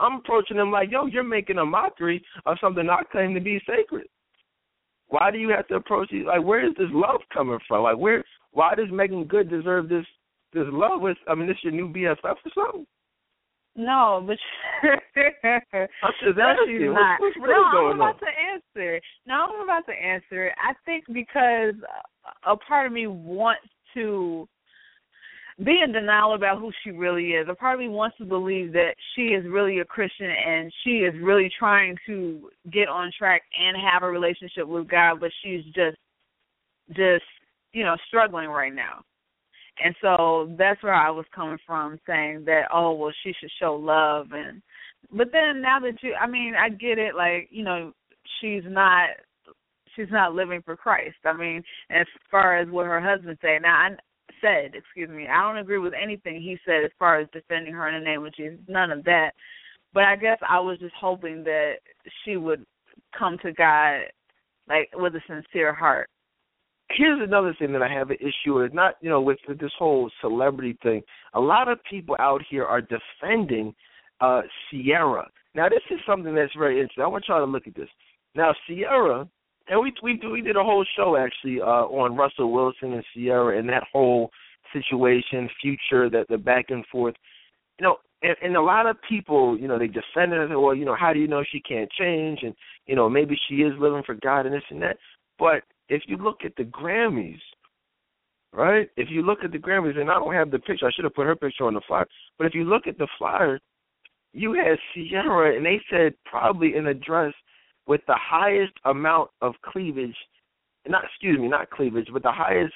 [0.00, 3.60] I'm approaching him like, yo, you're making a mockery of something I claim to be
[3.64, 4.08] sacred.
[5.06, 6.26] Why do you have to approach it?
[6.26, 7.84] Like, where is this love coming from?
[7.84, 8.24] Like, where?
[8.50, 10.06] Why does Meagan Good deserve this
[10.52, 11.00] this love?
[11.00, 12.86] With, I mean, this your new BFF or something?
[13.76, 14.36] No, but
[14.82, 16.92] I'm just asking.
[16.92, 18.20] What's, what's really no, I'm about on?
[18.20, 19.00] to answer.
[19.26, 20.52] No, I'm about to answer.
[20.58, 21.74] I think because
[22.46, 24.48] a part of me wants to
[25.64, 27.46] be in denial about who she really is.
[27.48, 30.98] A part of me wants to believe that she is really a Christian and she
[30.98, 35.64] is really trying to get on track and have a relationship with God, but she's
[35.66, 35.96] just
[36.96, 37.24] just,
[37.72, 39.04] you know, struggling right now.
[39.82, 43.74] And so that's where I was coming from saying that, oh well she should show
[43.74, 44.62] love and
[45.10, 47.92] but then now that you I mean, I get it, like, you know,
[48.40, 49.10] she's not
[49.94, 51.16] she's not living for Christ.
[51.24, 53.62] I mean, as far as what her husband said.
[53.62, 53.90] Now I
[54.40, 57.88] said, excuse me, I don't agree with anything he said as far as defending her
[57.88, 58.58] in the name of Jesus.
[58.68, 59.30] None of that.
[59.94, 61.74] But I guess I was just hoping that
[62.24, 62.64] she would
[63.16, 64.00] come to God
[64.68, 66.08] like with a sincere heart.
[66.90, 70.10] Here's another thing that I have an issue with, not you know, with, this whole
[70.20, 71.02] celebrity thing.
[71.34, 73.74] A lot of people out here are defending
[74.20, 75.28] uh Ciara.
[75.54, 77.04] Now this is something that's very interesting.
[77.04, 77.88] I want y'all to look at this.
[78.34, 79.28] Now Ciara
[79.68, 83.58] and we we we did a whole show actually uh on Russell Wilson and Ciara
[83.58, 84.30] and that whole
[84.72, 87.14] situation, future, that the back and forth.
[87.78, 90.60] You know, and, and a lot of people, you know, they defended her.
[90.60, 92.40] Well, you know, how do you know she can't change?
[92.42, 92.54] And
[92.86, 94.96] you know, maybe she is living for God and this and that.
[95.38, 97.40] But if you look at the Grammys,
[98.52, 98.88] right?
[98.96, 101.14] If you look at the Grammys, and I don't have the picture, I should have
[101.14, 102.06] put her picture on the flyer.
[102.38, 103.58] But if you look at the flyer,
[104.32, 107.34] you had Ciara, and they said probably in a dress
[107.86, 110.16] with the highest amount of cleavage,
[110.86, 112.74] not excuse me, not cleavage, but the highest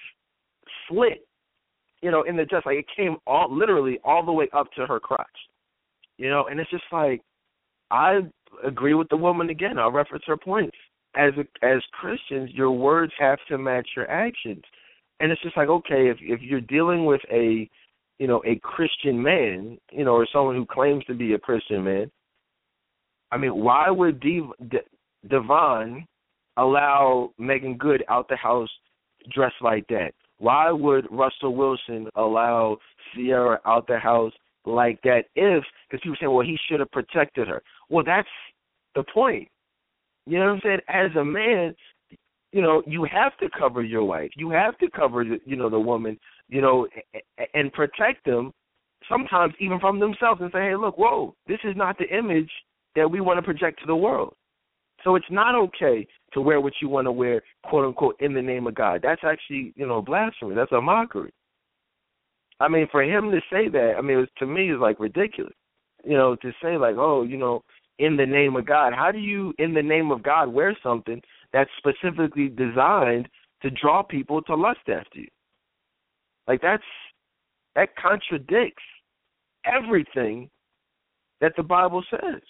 [0.88, 1.26] slit,
[2.02, 2.62] you know, in the dress.
[2.66, 5.26] Like it came all literally all the way up to her crotch,
[6.18, 6.46] you know.
[6.50, 7.22] And it's just like
[7.90, 8.20] I
[8.64, 9.78] agree with the woman again.
[9.78, 10.76] I'll reference her points.
[11.16, 14.62] As a, as Christians, your words have to match your actions,
[15.20, 17.68] and it's just like okay, if if you're dealing with a
[18.18, 21.84] you know a Christian man, you know, or someone who claims to be a Christian
[21.84, 22.10] man,
[23.32, 24.78] I mean, why would Div- D-
[25.28, 26.06] Devon
[26.56, 28.70] allow Meagan Good out the house
[29.32, 30.12] dressed like that?
[30.38, 32.78] Why would Russell Wilson allow
[33.14, 34.32] Ciara out the house
[34.64, 35.24] like that?
[35.34, 37.62] If because people say, well, he should have protected her.
[37.88, 38.28] Well, that's
[38.94, 39.48] the point.
[40.26, 40.80] You know what I'm saying?
[40.88, 41.74] As a man,
[42.52, 44.30] you know, you have to cover your wife.
[44.36, 46.86] You have to cover, the, you know, the woman, you know,
[47.54, 48.52] and protect them.
[49.08, 52.50] Sometimes even from themselves, and say, hey, look, whoa, this is not the image
[52.96, 54.34] that we want to project to the world.
[55.06, 58.42] So it's not okay to wear what you want to wear, quote unquote, in the
[58.42, 59.02] name of God.
[59.04, 60.56] That's actually, you know, blasphemy.
[60.56, 61.32] That's a mockery.
[62.58, 64.98] I mean, for him to say that, I mean, it was, to me, is like
[64.98, 65.54] ridiculous.
[66.04, 67.62] You know, to say like, oh, you know,
[68.00, 68.94] in the name of God.
[68.94, 71.22] How do you, in the name of God, wear something
[71.52, 73.28] that's specifically designed
[73.62, 75.28] to draw people to lust after you?
[76.48, 76.82] Like that's
[77.76, 78.82] that contradicts
[79.64, 80.50] everything
[81.40, 82.42] that the Bible says.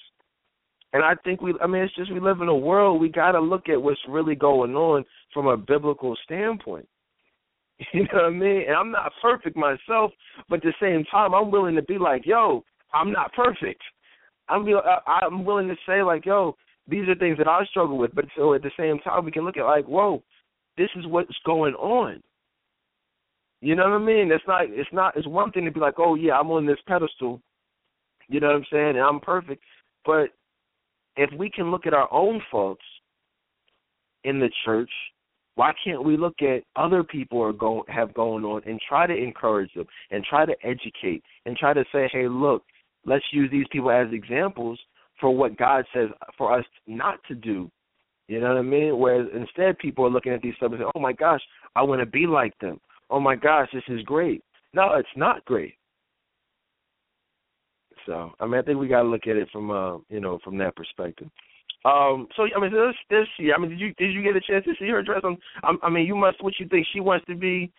[0.93, 3.33] And I think we, I mean, it's just we live in a world, we got
[3.33, 5.05] to look at what's really going on
[5.35, 6.89] from a biblical standpoint.
[7.93, 8.65] You know what I mean?
[8.69, 10.11] And I'm not perfect myself,
[10.49, 12.65] but at the same time, I'm willing to be like, yo,
[12.95, 13.83] I'm not perfect.
[14.49, 14.75] I'm be,
[15.07, 16.57] I'm willing to say like, yo,
[16.89, 18.15] these are things that I struggle with.
[18.15, 20.23] But so at the same time, we can look at like, whoa,
[20.79, 22.23] this is what's going on.
[23.61, 24.31] You know what I mean?
[24.31, 24.65] It's not.
[24.69, 25.17] It's not.
[25.17, 27.41] It's one thing to be like, oh yeah, I'm on this pedestal.
[28.29, 28.91] You know what I'm saying?
[28.91, 29.63] And I'm perfect.
[30.05, 30.31] But
[31.17, 32.85] if we can look at our own faults
[34.25, 34.91] in the church,
[35.55, 39.17] why can't we look at other people are going have going on and try to
[39.17, 42.63] encourage them and try to educate and try to say, hey, look,
[43.07, 44.79] let's use these people as examples
[45.19, 47.71] for what God says for us not to do.
[48.29, 48.99] You know what I mean?
[48.99, 51.41] Whereas instead, people are looking at these stuff and saying, "Oh my gosh,
[51.75, 52.81] I want to be like them.
[53.09, 54.43] Oh my gosh, this is great."
[54.75, 55.75] No, it's not great.
[58.07, 60.39] So I mean, I think we got to look at it from uh, you know,
[60.43, 61.29] from that perspective.
[61.85, 64.41] Um, so I mean, this this year, I mean, did you did you get a
[64.41, 65.37] chance to see her dress on?
[65.63, 66.43] I, I mean, you must.
[66.43, 67.71] What you think she wants to be?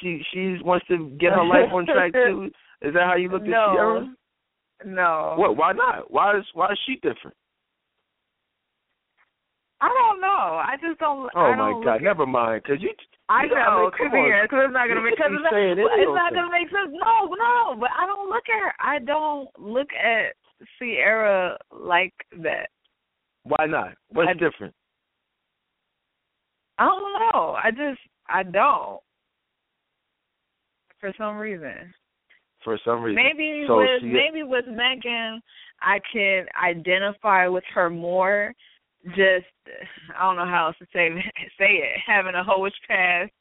[0.00, 2.50] She she wants to get her life on track too.
[2.82, 3.72] Is that how you look at no.
[3.74, 4.14] Ciara?
[4.84, 5.34] No.
[5.36, 5.56] What?
[5.56, 6.10] Why not?
[6.10, 7.36] Why is why is she different?
[9.82, 10.62] I don't know.
[10.62, 11.28] I just don't.
[11.34, 11.96] Oh I don't my God!
[11.96, 12.94] At, Never mind, because you.
[13.28, 16.70] I know, because because it's not gonna make because it's, not, it's not gonna make
[16.70, 16.94] sense.
[16.94, 18.72] No, no, but I don't look at her.
[18.78, 20.38] I don't look at
[20.78, 22.70] Ciara like that.
[23.42, 23.94] Why not?
[24.10, 24.74] What's I, different?
[26.78, 27.02] I don't
[27.34, 27.56] know.
[27.58, 29.00] I just I don't.
[31.00, 31.92] For some reason.
[32.62, 33.20] For some reason.
[33.20, 35.42] Maybe so with she, maybe with Meagan,
[35.80, 38.54] I can identify with her more.
[39.08, 39.46] Just
[40.18, 41.08] I don't know how else to say
[41.58, 42.00] say it.
[42.06, 43.32] Having a hoish past,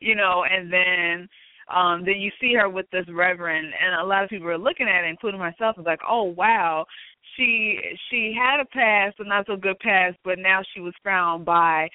[0.00, 1.28] you know, and then
[1.74, 4.88] um then you see her with this reverend and a lot of people are looking
[4.88, 6.84] at it including myself is like oh wow
[7.36, 7.78] she
[8.10, 11.88] she had a past a not so good past but now she was found by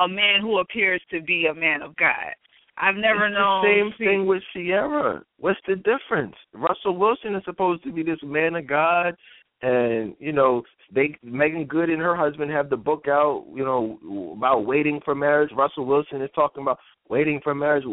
[0.00, 2.32] a man who appears to be a man of god
[2.76, 5.22] i've never it's known the same thing with Ciara.
[5.38, 9.16] what's the difference russell wilson is supposed to be this man of god
[9.62, 10.62] and you know
[10.94, 15.14] they Meagan Good and her husband have the book out, you know, about waiting for
[15.14, 15.50] marriage.
[15.56, 16.78] Russell Wilson is talking about
[17.08, 17.84] waiting for marriage.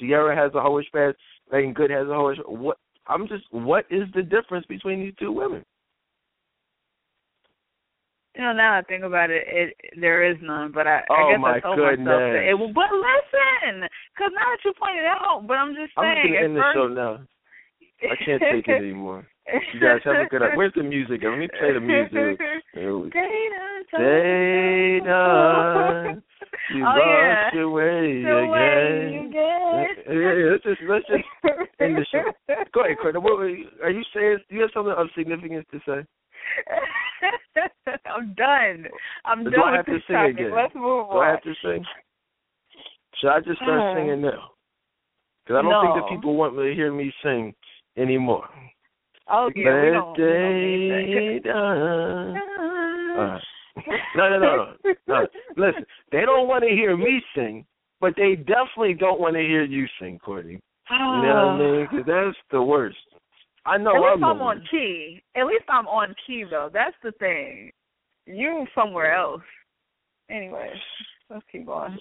[0.00, 1.16] Ciara has a hoish past.
[1.52, 2.38] Meagan Good has a hoish.
[2.46, 5.64] What I'm just, what is the difference between these two women?
[8.34, 10.72] You know, now I think about it, it there is none.
[10.72, 12.06] But I, oh I guess my I told goodness.
[12.06, 12.74] myself that it.
[12.74, 16.08] But listen, because now that you pointed out, but I'm just saying.
[16.08, 17.20] I'm just gonna end the first, show now.
[18.10, 19.28] I can't take it anymore.
[19.74, 20.42] You guys have a good.
[20.54, 21.20] Where's the music?
[21.24, 22.38] Let me play the music.
[22.74, 26.22] Dana, Dana,
[26.74, 27.50] you oh, lost yeah.
[27.54, 28.50] your way again.
[28.50, 29.30] way.
[30.08, 31.24] Yeah, let's just let's just
[31.80, 32.22] end the show.
[32.72, 33.20] Go ahead, Courtney.
[33.20, 33.48] What, are
[33.90, 34.38] you saying?
[34.48, 36.00] Do you have something of significance to say?
[38.06, 38.86] I'm done.
[39.24, 40.34] I'm Do done I have with to this sing topic.
[40.38, 40.52] again?
[40.54, 41.16] Let's move on.
[41.16, 41.20] Do.
[41.20, 41.84] I have to sing?
[43.20, 44.50] Should I just start Uh, singing now?
[45.44, 45.82] Because I don't no.
[45.82, 47.54] think that people want to hear me sing
[47.96, 48.48] anymore.
[49.32, 50.18] Oh yeah, we don't.
[50.18, 52.38] We don't done.
[53.12, 53.38] Uh,
[54.16, 55.26] no, no, no, no, no.
[55.56, 57.64] Listen, they don't want to hear me sing,
[58.00, 60.58] but they definitely don't want to hear you sing, Courtney.
[60.90, 61.86] You know what I mean?
[61.90, 62.96] 'Cause that's the worst.
[63.66, 64.70] I know At least I'm, I'm on worst.
[64.70, 65.22] key.
[65.36, 66.70] At least I'm on key though.
[66.72, 67.70] That's the thing.
[68.26, 69.42] You somewhere else.
[70.30, 70.70] Anyway,
[71.28, 71.98] let's keep going.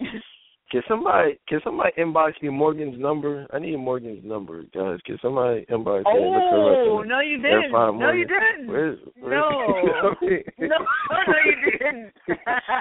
[0.74, 3.46] Can somebody can somebody inbox me Morgan's number?
[3.52, 4.98] I need Morgan's number, guys.
[5.06, 6.10] Can somebody inbox me?
[6.10, 7.70] and look her Oh no, you didn't.
[7.70, 8.66] No, you didn't.
[8.66, 10.14] Where's, where's No.
[10.58, 10.78] No,
[11.28, 12.12] no, you didn't.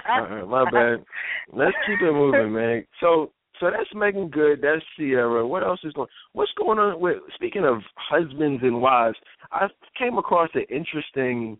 [0.09, 1.05] All right, my bad.
[1.51, 2.83] Let's keep it moving, man.
[2.99, 5.47] So so that's Meagan Good, that's Ciara.
[5.47, 9.17] What else is going what's going on with speaking of husbands and wives,
[9.51, 9.67] I
[9.99, 11.59] came across an interesting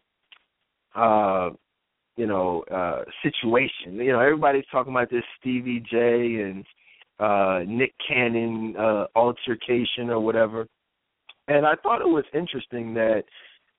[0.96, 1.52] uh
[2.16, 3.96] you know, uh situation.
[3.96, 6.66] You know, everybody's talking about this Stevie J and
[7.20, 10.68] uh Nick Cannon uh altercation or whatever.
[11.48, 13.24] And I thought it was interesting that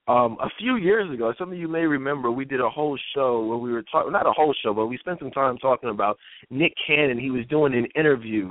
[0.07, 3.45] um a few years ago, some of you may remember we did a whole show
[3.45, 6.17] where we were talking not a whole show, but we spent some time talking about
[6.49, 7.19] Nick Cannon.
[7.19, 8.49] He was doing an interview.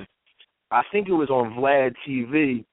[0.70, 2.64] I think it was on Vlad TV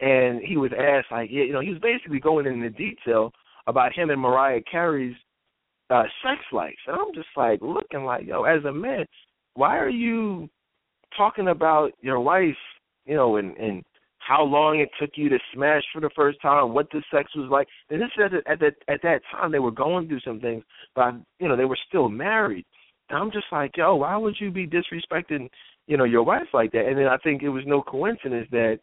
[0.00, 3.32] and he was asked like you know, he was basically going into detail
[3.66, 5.16] about him and Mariah Carey's
[5.90, 6.76] uh sex life.
[6.86, 9.06] And I'm just like looking like, yo, as a man,
[9.54, 10.48] why are you
[11.16, 12.56] talking about your wife,
[13.04, 13.82] you know, and and
[14.18, 17.48] how long it took you to smash for the first time, what the sex was
[17.50, 17.68] like.
[17.90, 20.64] And this is at that at that time they were going through some things,
[20.94, 22.64] but you know they were still married.
[23.08, 25.48] And I'm just like, yo, why would you be disrespecting,
[25.86, 26.86] you know, your wife like that?
[26.86, 28.80] And then I think it was no coincidence that,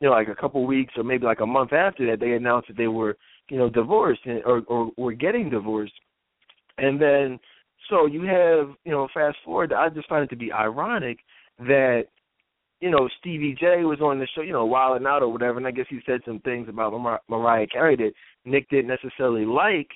[0.00, 2.68] you know, like a couple weeks or maybe like a month after that, they announced
[2.68, 3.16] that they were,
[3.48, 5.94] you know, divorced and, or or were getting divorced.
[6.78, 7.38] And then
[7.90, 9.72] so you have, you know, fast forward.
[9.72, 11.18] I just find it to be ironic
[11.58, 12.04] that
[12.82, 15.66] you know, Stevie J was on the show, you know, wilding out or whatever, and
[15.68, 18.10] I guess he said some things about Mar- Mariah Carey that
[18.44, 19.86] Nick didn't necessarily like,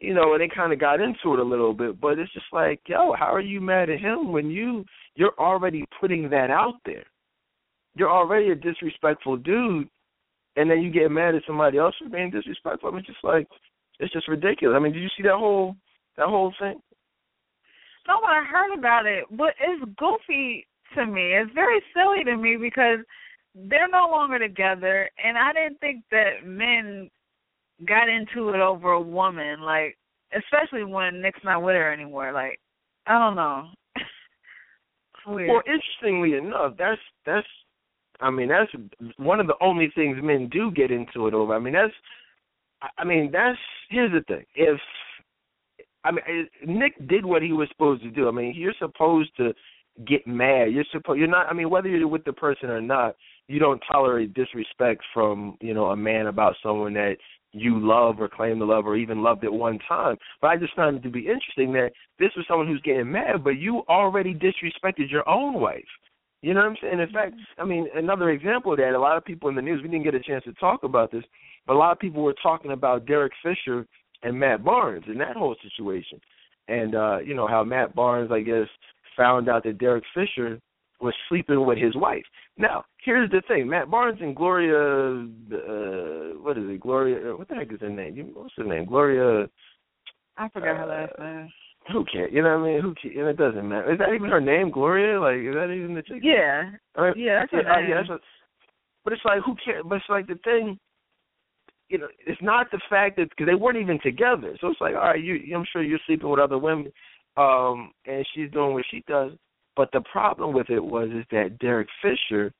[0.00, 2.00] you know, and they kind of got into it a little bit.
[2.00, 5.84] But it's just like, yo, how are you mad at him when you you're already
[6.00, 7.04] putting that out there?
[7.94, 9.88] You're already a disrespectful dude,
[10.56, 12.90] and then you get mad at somebody else for being disrespectful.
[12.90, 13.46] I mean, just like
[14.00, 14.74] it's just ridiculous.
[14.76, 15.76] I mean, did you see that whole
[16.20, 16.80] that whole thing?
[18.06, 21.34] No, but I heard about it, but it's goofy to me.
[21.34, 22.98] It's very silly to me because
[23.54, 27.10] they're no longer together, and I didn't think that men
[27.86, 29.96] got into it over a woman, like
[30.36, 32.32] especially when Nick's not with her anymore.
[32.32, 32.60] Like,
[33.06, 33.68] I don't know.
[35.26, 37.46] Well, interestingly enough, that's that's
[38.20, 38.70] I mean that's
[39.18, 41.54] one of the only things men do get into it over.
[41.54, 41.92] I mean that's
[42.96, 43.58] I mean that's
[43.90, 44.46] here's the thing.
[44.54, 44.80] If
[46.04, 48.28] I mean eh, Nick did what he was supposed to do.
[48.28, 49.52] I mean you're supposed to
[50.06, 50.72] get mad.
[50.72, 53.16] You're supposed you're not I mean whether you're with the person or not,
[53.48, 57.16] you don't tolerate disrespect from, you know, a man about someone that
[57.52, 60.16] you love or claim to love or even loved at one time.
[60.40, 63.42] But I just found it to be interesting that this was someone who's getting mad,
[63.42, 65.82] but you already disrespected your own wife.
[66.42, 67.00] You know what I'm saying?
[67.00, 67.60] In fact, mm-hmm.
[67.60, 70.04] I mean, another example of that, a lot of people in the news, we didn't
[70.04, 71.24] get a chance to talk about this,
[71.66, 73.86] but a lot of people were talking about Derek Fisher
[74.22, 76.20] and Matt Barnes and that whole situation.
[76.68, 78.68] And, uh, you know, how Matt Barnes, I guess,
[79.16, 80.60] found out that Derek Fisher
[81.00, 82.24] was sleeping with his wife.
[82.58, 86.80] Now, here's the thing: Matt Barnes and Gloria, uh, what is it?
[86.80, 88.30] Gloria, what the heck is her name?
[88.34, 88.84] What's her name?
[88.84, 89.48] Gloria.
[90.36, 91.52] I forgot uh, her last name.
[91.92, 92.30] Who cares?
[92.32, 92.82] You know what I mean?
[92.82, 93.30] Who cares?
[93.30, 93.92] It doesn't matter.
[93.92, 95.18] Is that even her name, Gloria?
[95.18, 96.20] Like, is that even the chick?
[96.22, 96.70] Yeah.
[96.94, 97.90] I mean, yeah, that's her yeah, name.
[97.90, 98.20] Yeah, that's what,
[99.04, 99.84] but it's like, who cares?
[99.88, 100.78] But it's like the thing.
[101.90, 104.56] You know, it's not the fact that because they weren't even together.
[104.60, 106.92] So it's like, all right, you, I'm sure you're sleeping with other women,
[107.36, 109.32] um, and she's doing what she does.
[109.76, 112.52] But the problem with it was is that Derek Fisher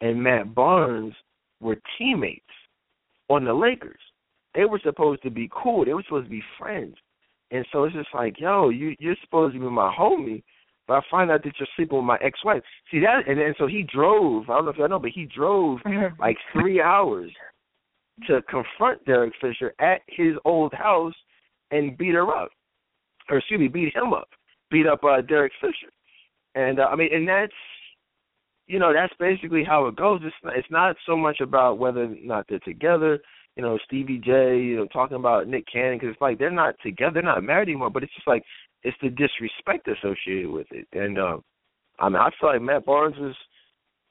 [0.00, 1.14] and Matt Barnes
[1.60, 2.42] were teammates
[3.28, 4.00] on the Lakers.
[4.54, 5.84] They were supposed to be cool.
[5.84, 6.96] They were supposed to be friends.
[7.50, 10.42] And so it's just like, yo, you you're supposed to be my homie,
[10.86, 12.62] but I find out that you're sleeping with my ex-wife.
[12.90, 14.50] See that, and then so he drove.
[14.50, 15.78] I don't know if y'all know, but he drove
[16.18, 17.30] like three hours
[18.26, 21.14] to confront Derek Fisher at his old house
[21.70, 22.50] and beat her up,
[23.28, 24.28] or excuse me, beat him up,
[24.70, 25.92] beat up uh, Derek Fisher.
[26.54, 27.52] And uh, I mean, and that's
[28.66, 30.20] you know that's basically how it goes.
[30.22, 33.18] It's not, it's not so much about whether or not they're together.
[33.56, 36.74] You know, Stevie J, you know, talking about Nick Cannon because it's like they're not
[36.82, 37.90] together, they're not married anymore.
[37.90, 38.44] But it's just like
[38.82, 40.86] it's the disrespect associated with it.
[40.92, 41.42] And um,
[41.98, 43.34] I mean, I feel like Matt Barnes was.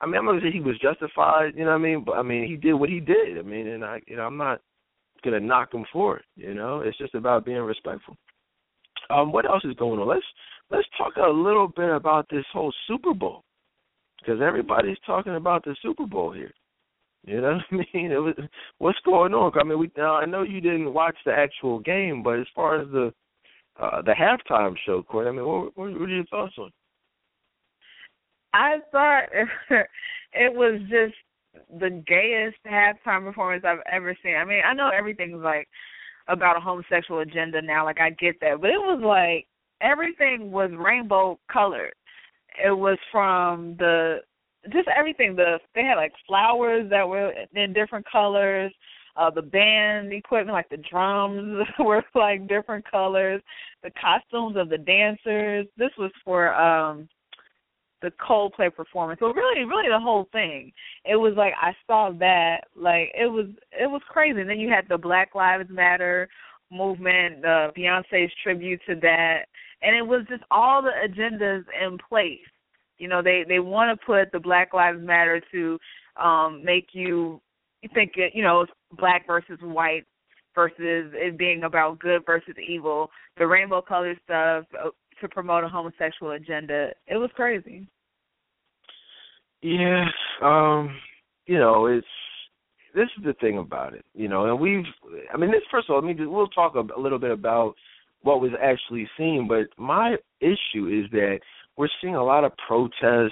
[0.04, 1.54] I mean, I'm not gonna say he was justified.
[1.56, 2.04] You know what I mean?
[2.06, 3.38] But I mean, he did what he did.
[3.40, 4.60] I mean, and I, you know, I'm not
[5.24, 6.26] gonna knock him for it.
[6.36, 8.18] You know, it's just about being respectful.
[9.10, 10.08] Um, what else is going on?
[10.08, 10.26] Let's
[10.72, 13.46] let's talk a little bit about this whole Super Bowl
[14.20, 16.54] because everybody's talking about the Super Bowl here.
[17.26, 18.12] You know what I mean?
[18.12, 18.36] It was,
[18.80, 19.58] what's going on?
[19.58, 22.82] I mean, we now I know you didn't watch the actual game, but as far
[22.82, 23.14] as the
[23.80, 26.72] uh the halftime show, Court, I mean, what, what, what are your thoughts on?
[28.54, 29.24] I thought
[30.34, 31.16] it was just
[31.80, 34.36] the gayest halftime performance I've ever seen.
[34.36, 35.68] I mean, I know everything's like
[36.28, 39.48] about a homosexual agenda now, like I get that, but it was like
[39.82, 41.94] everything was rainbow colored.
[42.64, 44.20] It was from the
[44.72, 45.36] just everything.
[45.36, 48.72] The they had like flowers that were in different colors.
[49.16, 53.42] Uh the band equipment, like the drums were like different colors.
[53.84, 55.68] The costumes of the dancers.
[55.78, 57.10] This was for um
[58.04, 59.20] the Coldplay performance.
[59.20, 60.72] So really, really the whole thing.
[61.06, 64.42] It was like I saw that, like it was it was crazy.
[64.42, 66.30] And then you had the Black Lives Matter
[66.72, 69.46] movement, uh Beyonce's tribute to that
[69.84, 72.40] and it was just all the agendas in place.
[72.98, 75.78] You know, they they want to put the Black Lives Matter to
[76.22, 77.42] um make you
[77.94, 78.66] think it, you know,
[78.98, 80.06] black versus white
[80.56, 83.10] versus it being about good versus evil.
[83.38, 84.90] The rainbow color stuff uh,
[85.20, 86.92] to promote a homosexual agenda.
[87.08, 87.88] It was crazy.
[89.64, 90.06] Yeah,
[90.44, 90.94] um,
[91.46, 92.06] you know, it's
[92.94, 94.84] this is the thing about it, you know, and we've,
[95.34, 97.74] I mean, this first of all, I mean, we'll talk a, a little bit about
[98.24, 99.48] what was actually seen.
[99.48, 101.40] But my issue is that
[101.78, 103.32] we're seeing a lot of protests.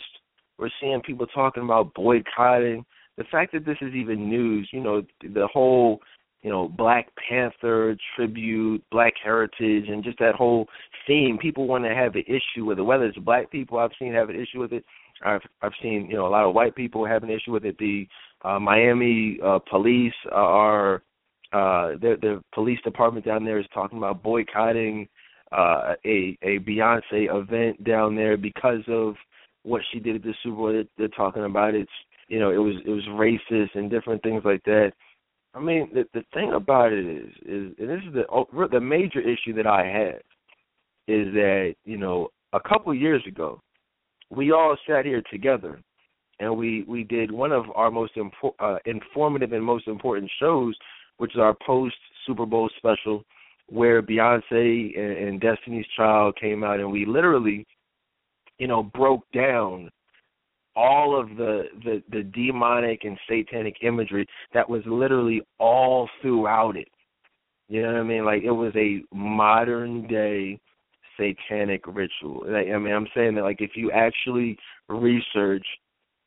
[0.57, 2.85] We're seeing people talking about boycotting.
[3.17, 5.99] The fact that this is even news, you know, the whole,
[6.43, 10.67] you know, Black Panther tribute, Black heritage, and just that whole
[11.05, 11.37] theme.
[11.39, 12.83] People want to have an issue with it.
[12.83, 14.85] Whether it's black people, I've seen have an issue with it.
[15.23, 17.77] I've I've seen you know a lot of white people have an issue with it.
[17.77, 18.07] The
[18.43, 21.03] uh, Miami uh, police are
[21.53, 25.07] uh the the police department down there is talking about boycotting
[25.52, 29.15] uh a a Beyonce event down there because of
[29.64, 30.84] what she did at the Super Bowl.
[30.98, 31.91] They're, talking about it's
[32.27, 34.93] you know it was it was racist and different things like that.
[35.53, 38.80] I mean the the thing about it is is and this is the oh, the
[38.80, 40.22] major issue that I have
[41.07, 43.61] is that you know a couple years ago
[44.31, 45.79] we all sat here together
[46.39, 50.75] and we we did one of our most impo- uh, informative and most important shows
[51.21, 51.95] which is our post
[52.25, 53.23] Super Bowl special,
[53.67, 57.63] where Beyonce and, and Destiny's Child came out, and we literally,
[58.57, 59.91] you know, broke down
[60.75, 64.25] all of the, the the demonic and satanic imagery
[64.55, 66.87] that was literally all throughout it.
[67.67, 68.25] You know what I mean?
[68.25, 70.59] Like it was a modern day
[71.17, 72.43] satanic ritual.
[72.47, 74.57] I mean, I'm saying that like if you actually
[74.89, 75.65] research,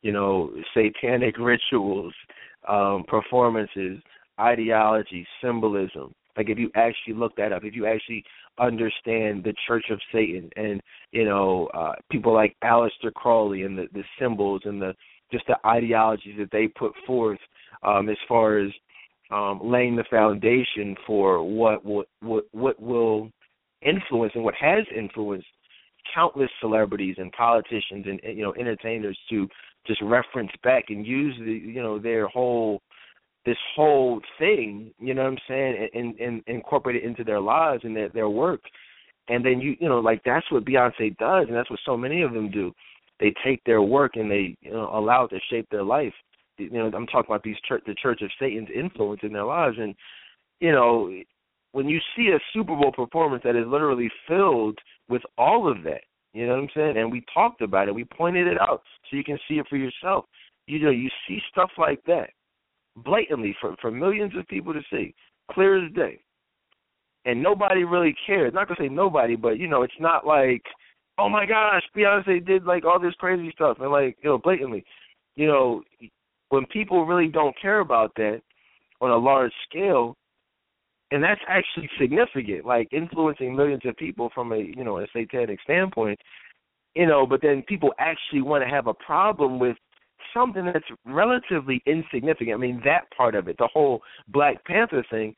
[0.03, 2.13] you know, satanic rituals,
[2.69, 4.01] um, performances,
[4.41, 6.13] ideology, symbolism.
[6.37, 8.25] Like if you actually look that up, if you actually
[8.59, 10.81] understand the Church of Satan and
[11.13, 14.95] you know uh, people like Aleister Crowley and the, the symbols and the
[15.33, 17.39] just the ideologies that they put forth
[17.83, 18.71] um, as far as
[19.31, 23.31] um, laying the foundation for what what what what will
[23.85, 25.47] influence and what has influenced
[26.15, 29.49] countless celebrities and politicians and you know entertainers to
[29.87, 32.83] just reference back and use the you know their whole
[33.47, 37.41] this whole thing, you know what I'm saying, and, and, and incorporate it into their
[37.41, 38.61] lives and their their work.
[39.29, 42.23] And then you you know like that's what Beyonce does, and that's what so many
[42.23, 42.73] of them do.
[43.21, 46.13] They take their work and they you know allow it to shape their life.
[46.59, 49.77] You know I'm talking about these church the Church of Satan's influence in their lives,
[49.79, 49.95] and
[50.61, 51.11] you know
[51.75, 54.79] when you see a Super Bowl performance that is literally filled
[55.09, 56.03] with all of that,
[56.33, 56.97] you know what I'm saying?
[56.97, 59.77] And we talked about it, we pointed it out so you can see it for
[59.77, 60.25] yourself.
[60.69, 62.31] You know, you see stuff like that
[62.97, 65.17] blatantly for for millions of people to see,
[65.51, 66.21] clear as day.
[67.25, 68.55] And nobody really cares.
[68.55, 70.63] Not gonna say nobody, but you know, it's not like,
[71.19, 74.85] oh my gosh, Beyonce did like all this crazy stuff and like you know blatantly,
[75.35, 75.83] you know,
[76.51, 78.43] when people really don't care about that
[79.01, 80.17] on a large scale,
[81.11, 85.61] and that's actually significant, like influencing millions of people from a you know a satanic
[85.63, 86.19] standpoint,
[86.95, 87.27] you know.
[87.27, 89.77] But then people actually want to have a problem with
[90.33, 92.55] something that's relatively insignificant.
[92.55, 95.35] I mean, that part of it, the whole Black Panther thing,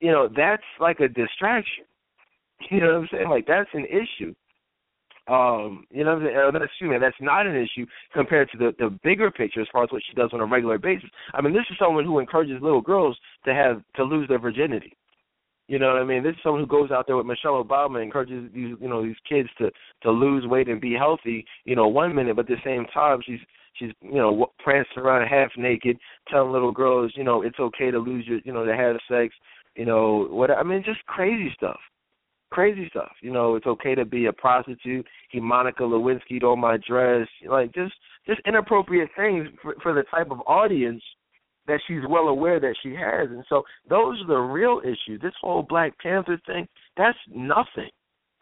[0.00, 1.84] you know, that's like a distraction.
[2.70, 3.28] You know what I'm saying?
[3.30, 4.34] Like that's an issue.
[5.28, 9.30] Um, you know, uh, excuse me, that's not an issue compared to the the bigger
[9.30, 11.08] picture as far as what she does on a regular basis.
[11.32, 13.16] I mean, this is someone who encourages little girls
[13.46, 14.94] to have to lose their virginity.
[15.70, 16.24] You know what I mean?
[16.24, 19.04] This is someone who goes out there with Michelle Obama and encourages these, you know,
[19.04, 19.70] these kids to
[20.02, 21.46] to lose weight and be healthy.
[21.64, 23.38] You know, one minute, but at the same time, she's
[23.74, 25.96] she's you know prancing around half naked,
[26.28, 29.32] telling little girls, you know, it's okay to lose your, you know, to have sex,
[29.76, 31.78] you know, what I mean, just crazy stuff,
[32.50, 33.12] crazy stuff.
[33.22, 35.06] You know, it's okay to be a prostitute.
[35.30, 37.94] He Monica Lewinsky on my dress, like just
[38.26, 41.04] just inappropriate things for, for the type of audience
[41.70, 43.30] that she's well aware that she has.
[43.30, 45.20] And so those are the real issues.
[45.22, 46.66] This whole Black Panther thing,
[46.96, 47.90] that's nothing.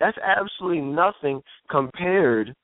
[0.01, 2.55] That's absolutely nothing compared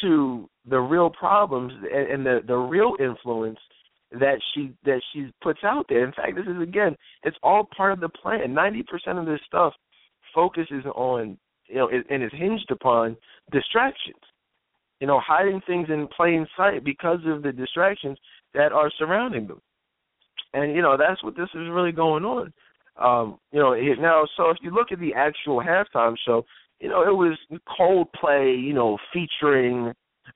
[0.00, 3.58] to the real problems and, and the the real influence
[4.10, 6.04] that she that she puts out there.
[6.04, 8.52] In fact, this is again, it's all part of the plan.
[8.52, 9.72] Ninety percent of this stuff
[10.34, 11.38] focuses on
[11.68, 13.16] you know and is hinged upon
[13.52, 14.16] distractions.
[15.00, 18.18] You know, hiding things in plain sight because of the distractions
[18.54, 19.60] that are surrounding them.
[20.54, 22.52] And you know that's what this is really going on.
[22.98, 26.44] Um, you know it, now, so if you look at the actual halftime show,
[26.80, 27.38] you know, it was
[27.78, 29.92] Coldplay, you know, featuring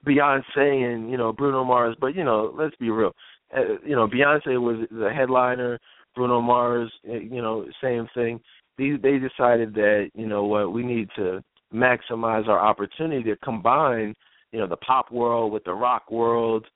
[0.06, 1.96] Beyonce and you know Bruno Mars.
[2.00, 3.12] But you know, let's be real.
[3.56, 5.78] Uh, you know, Beyonce was the headliner.
[6.14, 8.40] Bruno Mars, uh, you know, same thing.
[8.78, 11.42] These they decided that you know what we need to
[11.72, 14.14] maximize our opportunity to combine,
[14.52, 16.66] you know, the pop world with the rock world,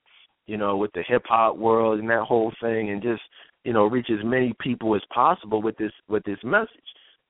[0.47, 3.23] you know, with the hip hop world and that whole thing, and just
[3.65, 6.69] you know reach as many people as possible with this with this message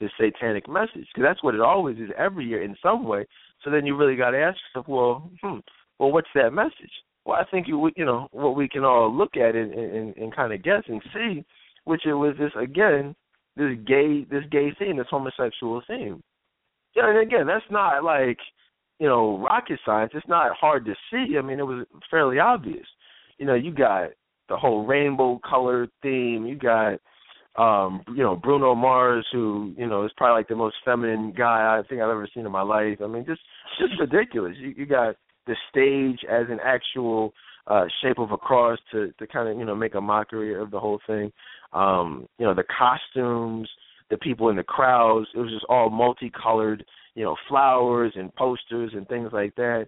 [0.01, 3.27] this satanic message because that's what it always is every year in some way.
[3.63, 5.59] So then you really got to ask yourself, well, hmm,
[5.99, 6.91] well, what's that message?
[7.25, 10.35] Well, I think you you know what we can all look at and and, and
[10.35, 11.45] kind of guess and see,
[11.85, 13.15] which it was this again
[13.57, 16.23] this gay this gay theme, this homosexual theme.
[16.95, 18.39] Yeah, and again, that's not like
[18.99, 20.13] you know rocket science.
[20.15, 21.39] It's not hard to see.
[21.39, 22.87] I mean, it was fairly obvious.
[23.39, 24.11] You know, you got
[24.49, 26.47] the whole rainbow color theme.
[26.47, 27.01] You got
[27.57, 31.79] um, you know, Bruno Mars, who, you know, is probably like the most feminine guy
[31.79, 32.99] I think I've ever seen in my life.
[33.03, 33.41] I mean, just
[33.79, 34.57] just ridiculous.
[34.59, 35.15] You, you got
[35.47, 37.33] the stage as an actual
[37.67, 40.71] uh shape of a cross to to kind of, you know, make a mockery of
[40.71, 41.33] the whole thing.
[41.73, 43.69] Um, you know, the costumes,
[44.11, 46.85] the people in the crowds, it was just all multicolored,
[47.15, 49.87] you know, flowers and posters and things like that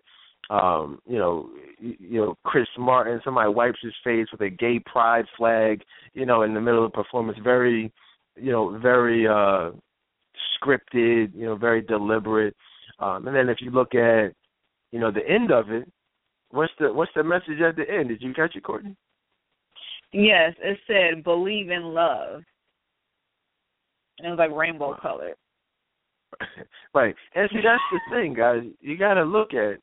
[0.50, 1.50] um, you know,
[1.80, 5.82] you know, Chris Martin, somebody wipes his face with a gay pride flag,
[6.14, 7.92] you know, in the middle of the performance, very,
[8.36, 9.70] you know, very uh
[10.56, 12.54] scripted, you know, very deliberate.
[13.00, 14.32] Um and then if you look at,
[14.92, 15.90] you know, the end of it,
[16.50, 18.08] what's the what's the message at the end?
[18.08, 18.96] Did you catch it, Courtney?
[20.12, 22.42] Yes, it said believe in love.
[24.18, 25.34] And it was like rainbow colored.
[26.94, 27.14] right.
[27.34, 28.62] And see that's the thing, guys.
[28.80, 29.80] You gotta look at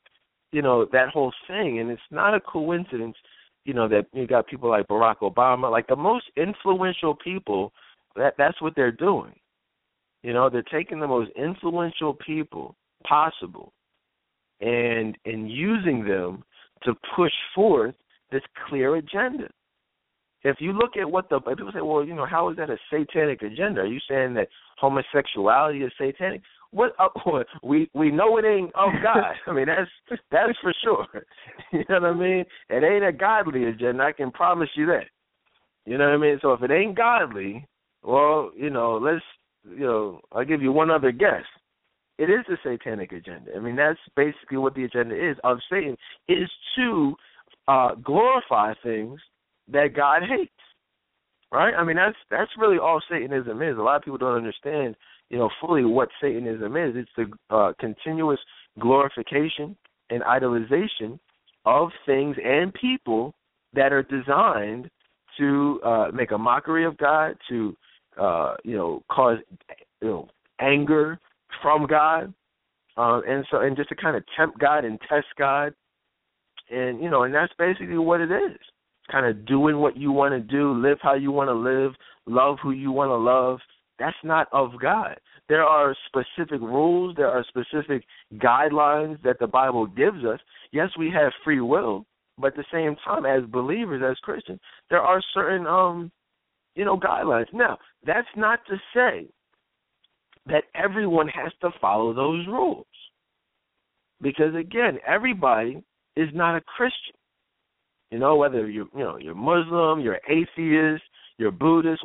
[0.54, 1.80] you know that whole thing.
[1.80, 3.16] And it's not a coincidence
[3.66, 7.72] you know that you got people like Barack Obama like the most influential people
[8.16, 9.34] that that's what they're doing.
[10.22, 12.76] You know they're taking the most influential people
[13.08, 13.74] possible
[14.62, 16.44] and and using them
[16.84, 17.96] to push forth
[18.32, 19.50] this clear agenda.
[20.44, 22.78] If you look at what the people say well you know how is that a
[22.92, 23.82] satanic agenda?
[23.82, 26.42] Are you saying that homosexuality is satanic
[26.74, 27.10] what uh,
[27.64, 29.34] we we know it ain't of God.
[29.48, 31.08] I mean that's that's for sure.
[31.72, 32.46] You know what I mean?
[32.70, 34.04] It ain't a godly agenda.
[34.04, 35.06] I can promise you that.
[35.86, 36.40] You know what I mean?
[36.42, 37.68] So if it ain't godly,
[38.04, 39.24] well, you know, let's
[39.68, 41.44] you know, I'll give you one other guess.
[42.20, 43.52] It is the satanic agenda.
[43.56, 45.98] I mean, that's basically what the agenda is of Satan
[46.28, 47.16] is to
[47.68, 49.20] uh glorify things
[49.72, 50.52] that God hates.
[51.52, 51.74] Right?
[51.74, 53.78] I mean, that's that's really all Satanism is.
[53.78, 54.96] A lot of people don't understand,
[55.30, 56.96] you know, fully what Satanism is.
[56.96, 58.40] It's the uh, continuous
[58.80, 59.76] glorification
[60.10, 61.20] and idolization
[61.66, 63.34] of things and people
[63.74, 64.90] that are designed
[65.38, 67.76] to uh, make a mockery of God, to
[68.20, 69.38] uh, you know cause
[70.02, 70.30] you know
[70.60, 71.20] anger
[71.62, 72.34] from God,
[72.98, 75.74] uh, and so and just to kind of tempt God and test God,
[76.70, 78.58] and you know, and that's basically what it is.
[79.12, 81.92] Kind of doing what you want to do, live how you want to live,
[82.26, 83.60] love who you want to love.
[84.00, 85.18] That's not of God.
[85.50, 88.04] There are specific rules, there are specific
[88.36, 90.40] guidelines that the Bible gives us.
[90.72, 92.06] Yes, we have free will,
[92.38, 94.60] but at the same time, as believers, as Christians,
[94.90, 96.12] there are certain um,
[96.76, 97.46] you know, guidelines.
[97.54, 99.28] Now, that's not to say
[100.48, 102.86] that everyone has to follow those rules.
[104.22, 105.84] Because again, everybody
[106.16, 107.16] is not a Christian.
[108.12, 111.04] You know, whether you're you know, you're Muslim, you're atheist,
[111.38, 112.04] you're Buddhist,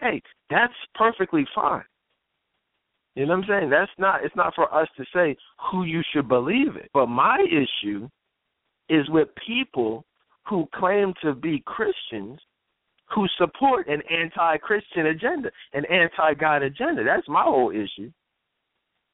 [0.00, 1.84] hey, that's perfectly fine.
[3.14, 3.70] You know what I'm saying?
[3.70, 5.36] That's not it's not for us to say
[5.70, 6.88] who you should believe in.
[6.94, 8.08] But my issue
[8.88, 10.04] is with people
[10.46, 12.40] who claim to be Christians
[13.14, 17.02] who support an anti-Christian agenda, an anti-God agenda.
[17.02, 18.10] That's my whole issue.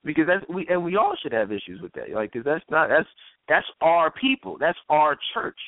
[0.04, 2.10] Because that's we and we all should have issues with that.
[2.14, 3.08] Like, cause that's not that's
[3.48, 4.56] that's our people.
[4.60, 5.58] That's our church.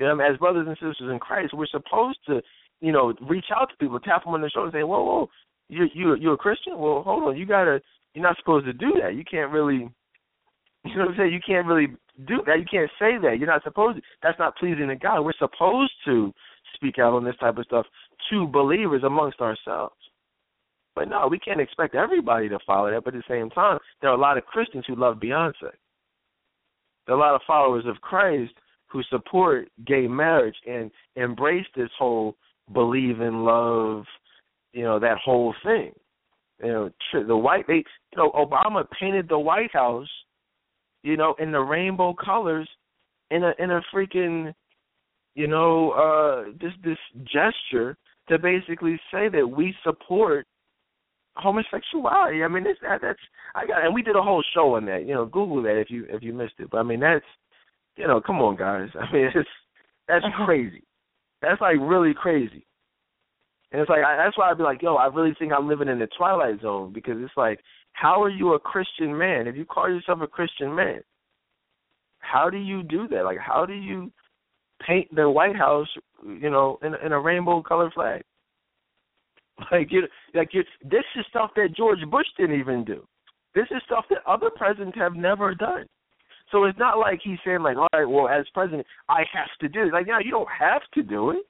[0.00, 2.40] You know, as brothers and sisters in Christ, we're supposed to,
[2.80, 5.30] you know, reach out to people, tap them on the shoulder, and say, "Whoa, whoa,
[5.68, 6.78] you you you're a Christian?
[6.78, 7.80] Well, hold on, you gotta,
[8.14, 9.14] you're not supposed to do that.
[9.14, 9.88] You can't really,
[10.84, 11.32] you know what I'm saying?
[11.32, 11.88] You can't really
[12.26, 12.58] do that.
[12.58, 13.38] You can't say that.
[13.38, 14.02] You're not supposed to.
[14.22, 15.22] That's not pleasing to God.
[15.22, 16.32] We're supposed to
[16.74, 17.86] speak out on this type of stuff
[18.30, 19.94] to believers amongst ourselves.
[20.94, 23.04] But no, we can't expect everybody to follow that.
[23.04, 25.70] But at the same time, there are a lot of Christians who love Beyonce.
[27.06, 28.52] There are a lot of followers of Christ
[28.88, 32.34] who support gay marriage and embrace this whole
[32.72, 34.04] believe in love,
[34.72, 35.92] you know, that whole thing.
[36.62, 36.90] You know,
[37.26, 40.08] the white they, you know, Obama painted the White House,
[41.02, 42.68] you know, in the rainbow colors,
[43.30, 44.52] in a in a freaking
[45.38, 47.96] you know, uh, this this gesture
[48.28, 50.48] to basically say that we support
[51.36, 52.42] homosexuality.
[52.42, 53.20] I mean, this that, that's
[53.54, 55.06] I got, and we did a whole show on that.
[55.06, 56.70] You know, Google that if you if you missed it.
[56.70, 57.24] But I mean, that's
[57.96, 58.88] you know, come on, guys.
[59.00, 59.48] I mean, it's
[60.08, 60.82] that's crazy.
[61.42, 62.66] That's like really crazy.
[63.70, 65.88] And it's like I, that's why I'd be like, yo, I really think I'm living
[65.88, 67.60] in the twilight zone because it's like,
[67.92, 71.00] how are you a Christian man if you call yourself a Christian man?
[72.20, 73.24] How do you do that?
[73.24, 74.10] Like, how do you
[74.86, 75.88] paint the White House,
[76.24, 78.22] you know, in, in a rainbow colored flag.
[79.72, 80.02] Like you,
[80.34, 83.04] like you, this is stuff that George Bush didn't even do.
[83.56, 85.84] This is stuff that other presidents have never done.
[86.50, 89.68] So it's not like he's saying like, all right, well, as president, I have to
[89.68, 89.92] do it.
[89.92, 91.44] Like, no, you don't have to do it.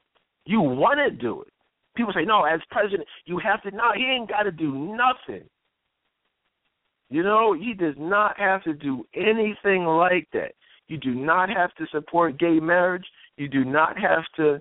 [0.44, 1.52] You want to do it.
[1.96, 3.70] People say, no, as president, you have to.
[3.70, 5.48] No, he ain't got to do nothing.
[7.10, 10.52] You know, he does not have to do anything like that.
[10.88, 13.04] You do not have to support gay marriage.
[13.36, 14.60] You do not have to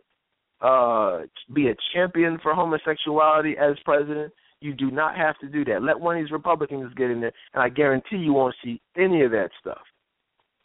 [0.65, 4.33] uh, be a champion for homosexuality as president.
[4.59, 5.83] You do not have to do that.
[5.83, 9.23] Let one of these Republicans get in there, and I guarantee you won't see any
[9.23, 9.81] of that stuff.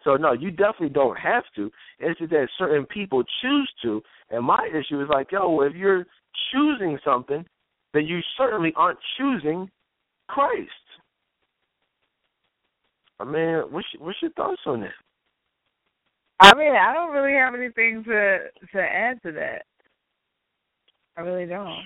[0.04, 1.70] So no, you definitely don't have to.
[1.98, 4.02] It's just that certain people choose to.
[4.30, 6.06] And my issue is like, yo, if you're
[6.52, 7.44] choosing something,
[7.94, 9.70] then you certainly aren't choosing
[10.28, 10.70] Christ.
[13.20, 14.90] I mean, what's what's your thoughts on that?
[16.40, 18.38] I mean, I don't really have anything to
[18.72, 19.62] to add to that.
[21.16, 21.84] I really don't.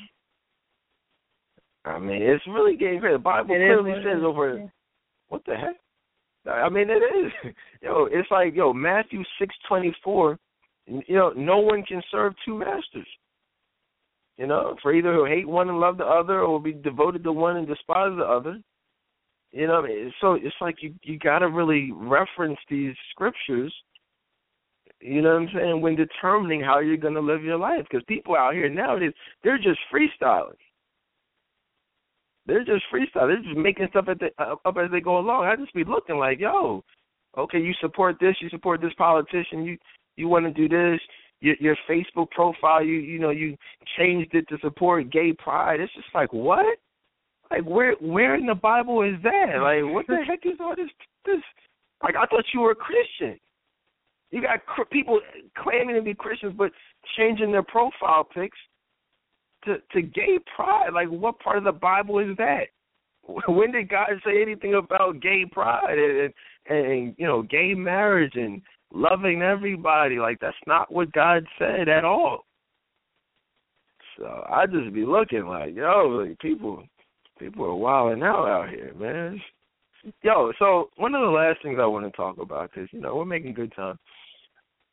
[1.85, 3.15] I mean, it's really getting crazy.
[3.15, 4.71] The Bible it clearly says over.
[5.29, 5.77] What the heck?
[6.49, 7.55] I mean, it is.
[7.83, 10.39] Yo, it's like yo Matthew six twenty four.
[10.87, 13.07] You know, no one can serve two masters.
[14.39, 17.33] You know, for either who hate one and love the other, or be devoted to
[17.33, 18.61] one and despise the other.
[19.53, 19.87] You know,
[20.21, 23.73] so it's like you you got to really reference these scriptures
[25.01, 25.81] you know what I'm saying?
[25.81, 29.13] When determining how you're going to live your life, because people out here nowadays
[29.43, 30.55] they're just freestyling.
[32.47, 33.29] They're just freestyle.
[33.29, 35.45] They're just making stuff at the, uh, up as they go along.
[35.45, 36.85] I just be looking like, yo,
[37.37, 39.79] okay, you support this, you support this politician, you
[40.17, 41.01] you want to do this.
[41.41, 43.57] Your, your Facebook profile, you you know, you
[43.99, 45.81] changed it to support gay pride.
[45.81, 46.79] It's just like what?
[47.51, 49.61] Like where where in the Bible is that?
[49.61, 50.91] Like what the heck is all this
[51.25, 51.43] this?
[52.03, 53.39] Like I thought you were a Christian.
[54.31, 55.21] You got cr- people
[55.57, 56.73] claiming to be Christians but
[57.17, 58.59] changing their profile pics
[59.65, 60.91] to to gay pride.
[60.93, 62.67] Like, what part of the Bible is that?
[63.49, 66.33] When did God say anything about gay pride and,
[66.69, 68.63] and, and you know gay marriage and
[68.93, 70.19] loving everybody?
[70.19, 72.45] Like, that's not what God said at all.
[74.19, 76.83] So I just be looking like, yo, like people,
[77.39, 79.41] people are wilding out out here, man.
[80.23, 83.17] Yo, so one of the last things I want to talk about, because you know
[83.17, 83.99] we're making good time.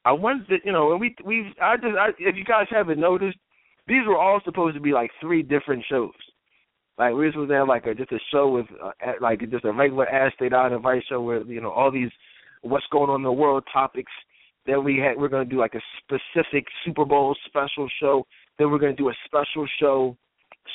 [0.06, 2.99] I wanted to, you know, when we we I just I, if you guys haven't
[2.99, 3.38] noticed,
[3.88, 6.11] these were all supposed to be like three different shows.
[6.97, 9.65] Like we were supposed to have like a just a show with uh, like just
[9.65, 12.11] a regular Ask State Out Advice show where you know all these
[12.61, 14.11] what's going on in the world topics.
[14.65, 18.26] Then we had we're going to do like a specific Super Bowl special show.
[18.57, 20.15] Then we're going to do a special show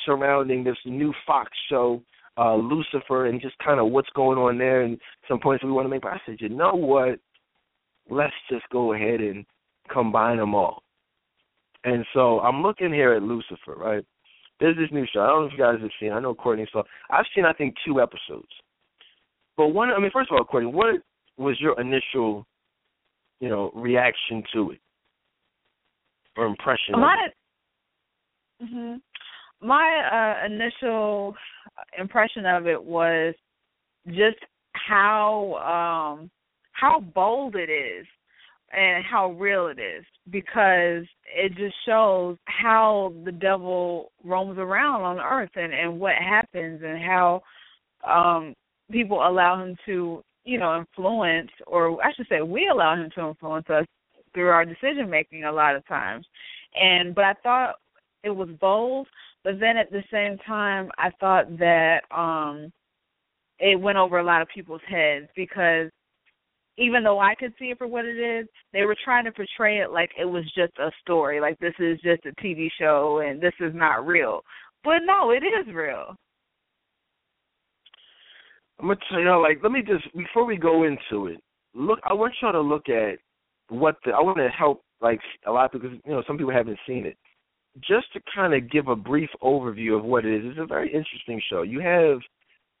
[0.05, 2.01] surrounding this new Fox show,
[2.37, 5.85] uh, Lucifer, and just kind of what's going on there and some points we want
[5.85, 6.01] to make.
[6.01, 7.19] But I said, you know what?
[8.09, 9.45] Let's just go ahead and
[9.91, 10.83] combine them all.
[11.83, 14.05] And so I'm looking here at Lucifer, right?
[14.59, 15.21] There's this new show.
[15.21, 16.11] I don't know if you guys have seen.
[16.11, 16.83] I know Courtney saw.
[17.09, 18.49] I've seen I think two episodes.
[19.55, 20.95] But one, I mean, first of all, Courtney, what
[21.37, 22.45] was your initial,
[23.39, 24.79] you know, reaction to it
[26.35, 26.93] or impression?
[26.93, 27.27] My,
[28.61, 29.65] mm-hmm.
[29.65, 31.35] my uh, initial
[31.97, 33.33] impression of it was
[34.07, 34.37] just
[34.73, 36.29] how um
[36.71, 38.05] how bold it is
[38.71, 41.05] and how real it is because
[41.35, 47.01] it just shows how the devil roams around on earth and and what happens and
[47.01, 47.41] how
[48.07, 48.53] um
[48.91, 53.29] people allow him to you know influence or I should say we allow him to
[53.29, 53.85] influence us
[54.33, 56.25] through our decision making a lot of times.
[56.75, 57.75] And but I thought
[58.23, 59.07] it was bold
[59.43, 62.71] but then at the same time I thought that um
[63.59, 65.89] it went over a lot of people's heads because
[66.79, 69.79] even though I could see it for what it is, they were trying to portray
[69.79, 73.41] it like it was just a story, like this is just a TV show and
[73.41, 74.41] this is not real.
[74.83, 76.15] But no, it is real.
[78.79, 81.41] I'm gonna tell y'all like, let me just before we go into it,
[81.73, 81.99] look.
[82.03, 83.19] I want y'all to look at
[83.67, 84.11] what the.
[84.11, 87.17] I want to help, like, a lot because you know some people haven't seen it.
[87.81, 90.51] Just to kind of give a brief overview of what it is.
[90.51, 91.63] It's a very interesting show.
[91.63, 92.19] You have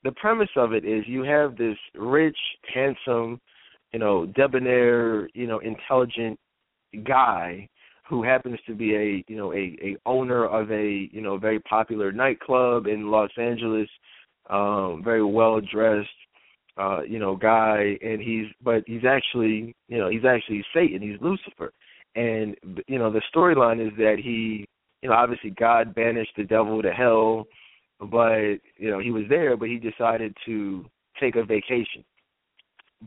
[0.05, 2.37] the premise of it is you have this rich,
[2.73, 3.41] handsome,
[3.93, 6.39] you know, debonair, you know, intelligent
[7.05, 7.67] guy
[8.07, 11.59] who happens to be a, you know, a, a owner of a, you know, very
[11.59, 13.87] popular nightclub in Los Angeles,
[14.49, 16.09] um, very well dressed,
[16.77, 21.21] uh, you know, guy and he's but he's actually you know, he's actually Satan, he's
[21.21, 21.71] Lucifer.
[22.15, 22.55] And
[22.87, 24.65] you know, the storyline is that he
[25.01, 27.47] you know, obviously God banished the devil to hell,
[27.99, 30.85] but you know, he was there but he decided to
[31.19, 32.03] take a vacation.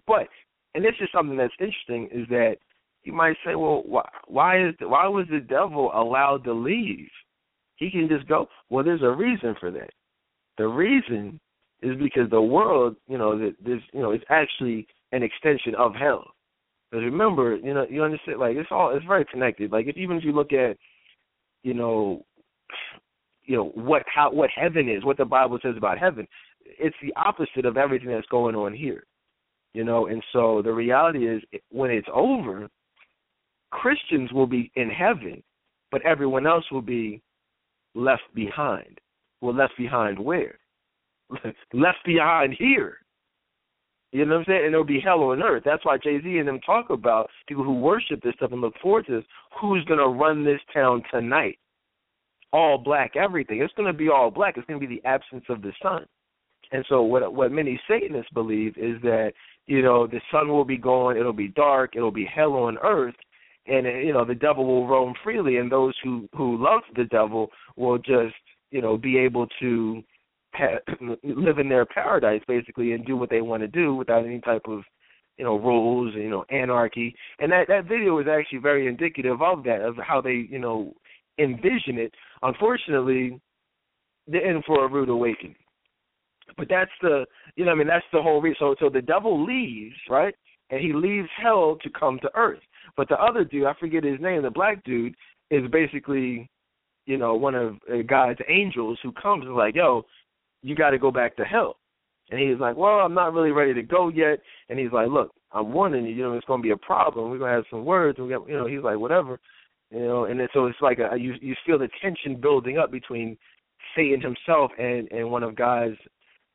[0.06, 0.28] But
[0.74, 2.56] and this is something that's interesting is that
[3.04, 7.08] you might say, well, why, why is the, why was the devil allowed to leave?
[7.76, 8.46] He can just go.
[8.70, 9.90] Well, there's a reason for that.
[10.56, 11.40] The reason
[11.82, 15.94] is because the world, you know, that this, you know, it's actually an extension of
[15.94, 16.24] hell.
[16.90, 19.72] Because remember, you know, you understand, like it's all, it's very connected.
[19.72, 20.76] Like if even if you look at,
[21.62, 22.24] you know,
[23.44, 26.28] you know what how what heaven is, what the Bible says about heaven,
[26.64, 29.04] it's the opposite of everything that's going on here
[29.74, 32.68] you know and so the reality is when it's over
[33.70, 35.42] christians will be in heaven
[35.92, 37.22] but everyone else will be
[37.94, 38.98] left behind.
[39.40, 40.58] Well left behind where?
[41.72, 42.98] Left behind here.
[44.12, 44.64] You know what i'm saying?
[44.64, 45.62] And there'll be hell on earth.
[45.64, 49.06] That's why jay-z and them talk about people who worship this stuff and look forward
[49.06, 49.24] to this
[49.60, 51.58] who's going to run this town tonight?
[52.52, 53.62] All black everything.
[53.62, 54.56] It's going to be all black.
[54.56, 56.04] It's going to be the absence of the sun.
[56.72, 59.32] And so what what many Satanists believe is that
[59.66, 63.14] you know the sun will be gone, it'll be dark, it'll be hell on earth,
[63.66, 67.50] and you know the devil will roam freely, and those who who love the devil
[67.76, 68.34] will just
[68.70, 70.02] you know be able to
[70.54, 70.80] ha-
[71.22, 74.62] live in their paradise basically and do what they want to do without any type
[74.66, 74.82] of
[75.38, 79.62] you know rules, you know anarchy, and that that video is actually very indicative of
[79.64, 80.92] that of how they you know
[81.38, 82.12] envision it.
[82.42, 83.40] Unfortunately,
[84.26, 85.54] they're in for a rude awakening
[86.56, 87.24] but that's the
[87.56, 88.56] you know I mean that's the whole reason.
[88.58, 90.34] So so the devil leaves right,
[90.70, 92.60] and he leaves hell to come to earth.
[92.96, 95.14] But the other dude, I forget his name, the black dude,
[95.50, 96.48] is basically
[97.06, 100.04] you know one of uh, God's angels who comes and like yo,
[100.62, 101.76] you got to go back to hell.
[102.30, 104.38] And he's like, well, I'm not really ready to go yet.
[104.70, 106.14] And he's like, look, I'm warning you.
[106.14, 107.30] You know, it's going to be a problem.
[107.30, 108.18] We're going to have some words.
[108.18, 109.38] We got, you know, he's like, whatever.
[109.90, 112.90] You know, and then, so it's like a, you you feel the tension building up
[112.90, 113.36] between
[113.94, 115.98] Satan himself and and one of God's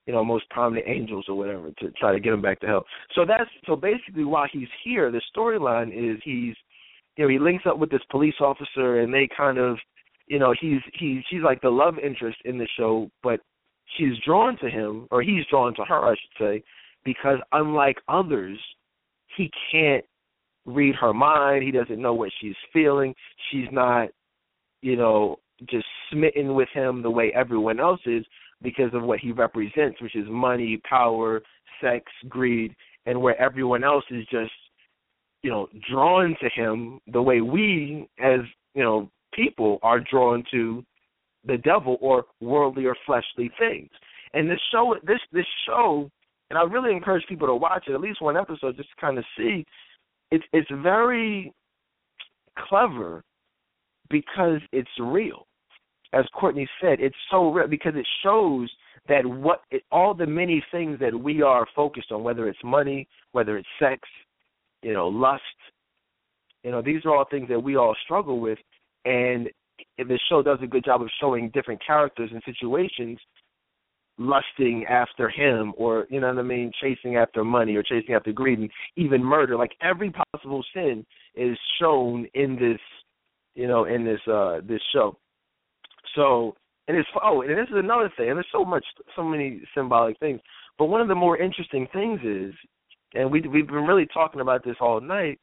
[0.08, 2.86] you know most prominent angels or whatever to try to get him back to hell.
[3.14, 6.56] So that's so basically while he's here, the storyline is he's
[7.18, 9.78] you know he links up with this police officer and they kind of
[10.28, 13.42] you know he's he's she's like the love interest in the show, but
[13.98, 16.64] she's drawn to him or he's drawn to her, I should say,
[17.04, 18.58] because unlike others,
[19.36, 20.06] he can't
[20.66, 21.64] read her mind.
[21.64, 23.14] He doesn't know what she's feeling.
[23.52, 24.10] She's not,
[24.82, 25.38] you know,
[25.70, 28.26] just smitten with him the way everyone else is
[28.62, 31.42] because of what he represents, which is money, power,
[31.82, 32.76] sex, greed,
[33.06, 34.52] and where everyone else is just,
[35.44, 38.40] you know, drawn to him the way we as,
[38.74, 40.84] you know, people are drawn to
[41.46, 43.90] the devil or worldly or fleshly things.
[44.34, 46.10] And this show this this show
[46.50, 49.18] and I really encourage people to watch it, at least one episode just to kind
[49.18, 49.66] of see
[50.32, 51.54] it's it's very
[52.58, 53.24] clever
[54.10, 55.47] because it's real.
[56.14, 58.72] As Courtney said, it's so real because it shows
[59.08, 63.08] that what it, all the many things that we are focused on, whether it's money,
[63.32, 64.02] whether it's sex,
[64.82, 65.42] you know, lust,
[66.64, 68.60] you know, these are all things that we all struggle with,
[69.06, 69.50] and
[69.98, 73.20] the show does a good job of showing different characters and situations
[74.20, 78.32] lusting after him or you know what I mean, chasing after money or chasing after
[78.32, 79.56] greed and even murder.
[79.56, 81.06] Like every possible sin
[81.36, 82.80] is shown in this
[83.56, 85.18] you know, in this uh this show.
[86.16, 86.56] So
[86.88, 88.86] and it's oh, and this is another thing, and there's so much
[89.16, 90.40] so many symbolic things.
[90.78, 92.54] But one of the more interesting things is
[93.14, 95.40] and we we've been really talking about this all night,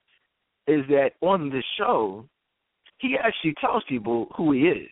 [0.66, 2.26] is that on the show
[2.98, 4.88] he actually tells people who he is.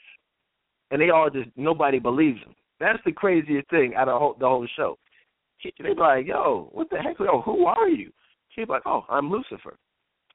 [0.90, 4.46] And they all just nobody believes him that's the craziest thing out of whole, the
[4.46, 4.98] whole show.
[5.58, 7.18] He, they be like, "Yo, what the heck?
[7.18, 8.10] Yo, who are you?"
[8.50, 9.76] She'd be like, "Oh, I'm Lucifer.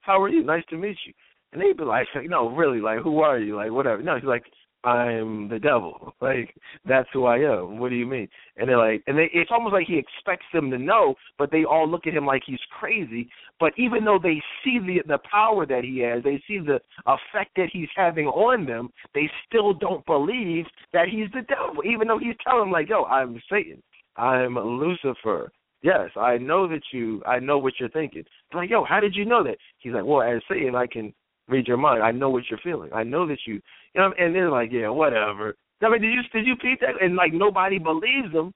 [0.02, 0.44] How are you?
[0.44, 1.14] Nice to meet you."
[1.52, 3.58] And they'd be like, "No, really, like, who are you?
[3.58, 4.44] Like, whatever." No, he's like,
[4.84, 6.14] I'm the devil.
[6.28, 6.56] Like
[6.86, 7.80] that's who I am.
[7.80, 8.28] What do you mean?
[8.58, 11.64] And they're like, and they, it's almost like he expects them to know, but they
[11.64, 13.30] all look at him like he's crazy.
[13.60, 17.52] But even though they see the the power that he has, they see the effect
[17.56, 21.84] that he's having on them, they still don't believe that he's the devil.
[21.86, 23.82] Even though he's telling them like, "Yo, I'm Satan.
[24.18, 25.52] I'm Lucifer."
[25.84, 27.24] Yes, I know that you.
[27.26, 28.24] I know what you're thinking.
[28.54, 29.58] Like, yo, how did you know that?
[29.78, 31.14] He's like, well, as Satan, I can
[31.48, 32.04] read your mind.
[32.04, 32.90] I know what you're feeling.
[32.94, 33.56] I know that you,
[33.94, 35.56] you know, and they're like, yeah, whatever.
[35.82, 37.02] I mean, did you did you peep that?
[37.02, 38.54] And like nobody believes them,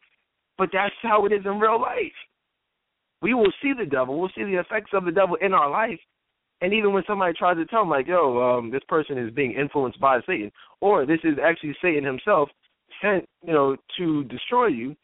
[0.57, 2.11] but that's how it is in real life.
[3.21, 4.19] We will see the devil.
[4.19, 5.99] We'll see the effects of the devil in our life.
[6.61, 9.53] And even when somebody tries to tell them, like, yo, um, this person is being
[9.53, 12.49] influenced by Satan, or this is actually Satan himself
[13.01, 14.95] sent, you know, to destroy you,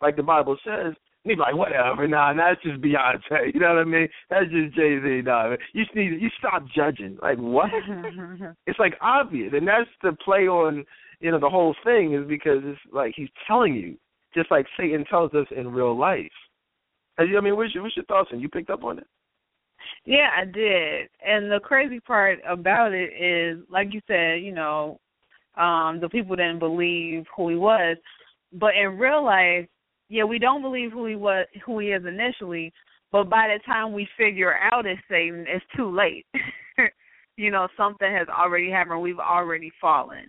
[0.00, 0.94] like the Bible says,
[1.24, 3.50] He's like, whatever, nah, that's just Beyonce.
[3.54, 4.08] You know what I mean?
[4.28, 5.22] That's just Jay Z.
[5.24, 7.18] Nah, you just need you stop judging.
[7.22, 7.70] Like what?
[8.66, 10.84] it's like obvious, and that's the play on
[11.20, 13.96] you know the whole thing is because it's like he's telling you,
[14.34, 16.30] just like Satan tells us in real life.
[17.16, 18.28] And you I mean, what's your, what's your thoughts?
[18.30, 19.06] And you picked up on it?
[20.04, 21.08] Yeah, I did.
[21.26, 25.00] And the crazy part about it is, like you said, you know,
[25.56, 27.96] um, the people didn't believe who he was,
[28.52, 29.66] but in real life,
[30.08, 32.72] yeah, we don't believe who he was, who he is initially,
[33.12, 36.26] but by the time we figure out it's Satan, it's too late.
[37.36, 39.00] you know, something has already happened.
[39.00, 40.28] We've already fallen.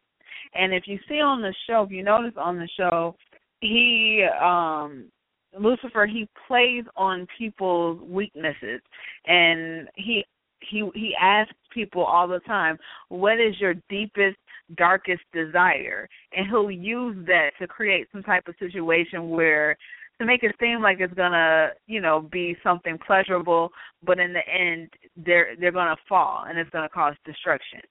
[0.54, 3.16] And if you see on the show, if you notice on the show,
[3.62, 5.10] he um
[5.58, 8.82] Lucifer he plays on people's weaknesses
[9.26, 10.26] and he
[10.61, 12.77] he he asks people all the time,
[13.10, 14.38] what is your deepest
[14.77, 16.07] darkest desire?
[16.36, 19.77] And he'll use that to create some type of situation where
[20.19, 23.69] to make it seem like it's gonna you know be something pleasurable
[24.03, 27.82] but in the end they're they're gonna fall and it's gonna cause destruction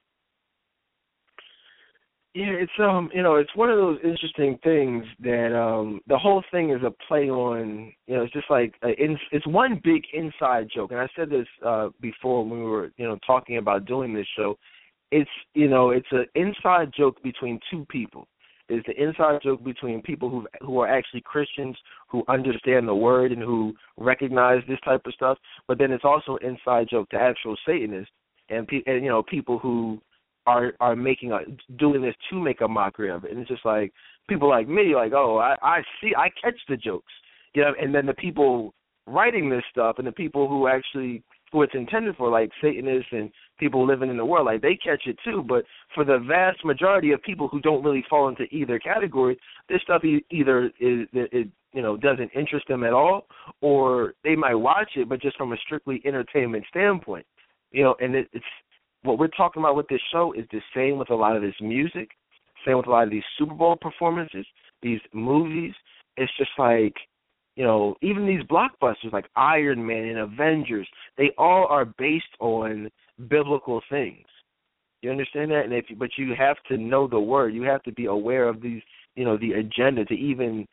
[2.34, 6.42] yeah it's um you know it's one of those interesting things that um the whole
[6.50, 8.94] thing is a play on you know it's just like a,
[9.32, 13.06] it's one big inside joke and i said this uh before when we were you
[13.06, 14.56] know talking about doing this show
[15.14, 18.26] it's you know it's an inside joke between two people.
[18.68, 21.76] It's the inside joke between people who who are actually Christians
[22.08, 25.38] who understand the word and who recognize this type of stuff.
[25.68, 28.12] But then it's also an inside joke to actual Satanists
[28.48, 30.00] and, pe- and you know people who
[30.46, 31.40] are are making a
[31.78, 33.30] doing this to make a mockery of it.
[33.30, 33.92] And it's just like
[34.28, 37.12] people like me, like oh I I see I catch the jokes,
[37.54, 37.72] you know.
[37.80, 38.74] And then the people
[39.06, 41.22] writing this stuff and the people who actually
[41.54, 43.30] who it's intended for, like Satanists and
[43.60, 45.44] people living in the world, like they catch it too.
[45.46, 45.64] But
[45.94, 49.38] for the vast majority of people who don't really fall into either category,
[49.68, 53.26] this stuff either is it you know doesn't interest them at all,
[53.60, 57.24] or they might watch it, but just from a strictly entertainment standpoint.
[57.70, 58.44] You know, and it, it's
[59.04, 61.54] what we're talking about with this show is the same with a lot of this
[61.60, 62.10] music,
[62.66, 64.46] same with a lot of these Super Bowl performances,
[64.82, 65.72] these movies.
[66.16, 66.94] it's just like
[67.56, 72.90] you know, even these blockbusters like Iron Man and Avengers, they all are based on
[73.28, 74.26] biblical things.
[75.02, 75.64] You understand that?
[75.64, 77.54] And if but you have to know the word.
[77.54, 78.82] You have to be aware of these,
[79.14, 80.66] you know, the agenda to even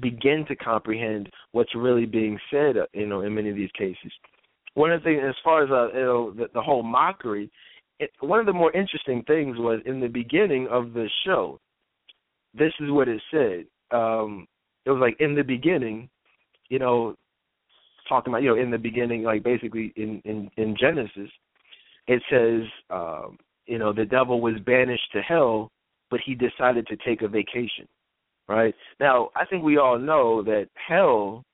[0.00, 2.76] begin to comprehend what's really being said.
[2.76, 4.12] Uh, you know, in many of these cases.
[4.74, 7.50] One of the things, as far as uh, you know, the, the whole mockery,
[7.98, 11.60] it, one of the more interesting things was in the beginning of the show.
[12.54, 13.64] This is what it said.
[13.90, 14.46] Um,
[14.84, 16.08] it was like in the beginning,
[16.68, 17.16] you know,
[18.08, 21.30] talking about you know in the beginning, like basically in in in Genesis,
[22.06, 25.70] it says um, you know the devil was banished to hell,
[26.10, 27.86] but he decided to take a vacation.
[28.48, 31.44] Right now, I think we all know that hell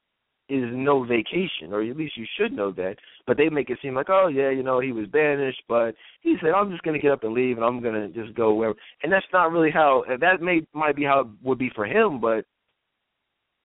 [0.48, 2.96] is no vacation, or at least you should know that.
[3.26, 6.36] But they make it seem like, oh yeah, you know, he was banished, but he
[6.40, 8.78] said, I'm just gonna get up and leave, and I'm gonna just go wherever.
[9.02, 10.04] And that's not really how.
[10.20, 12.44] That may might be how it would be for him, but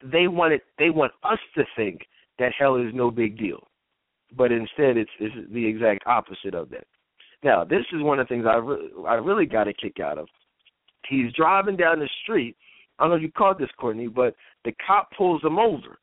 [0.03, 0.61] they want it.
[0.77, 2.01] They want us to think
[2.39, 3.68] that hell is no big deal,
[4.35, 6.85] but instead it's, it's the exact opposite of that.
[7.43, 10.18] Now, this is one of the things I really, I really got a kick out
[10.18, 10.27] of.
[11.07, 12.55] He's driving down the street.
[12.97, 15.99] I don't know if you caught this, Courtney, but the cop pulls him over.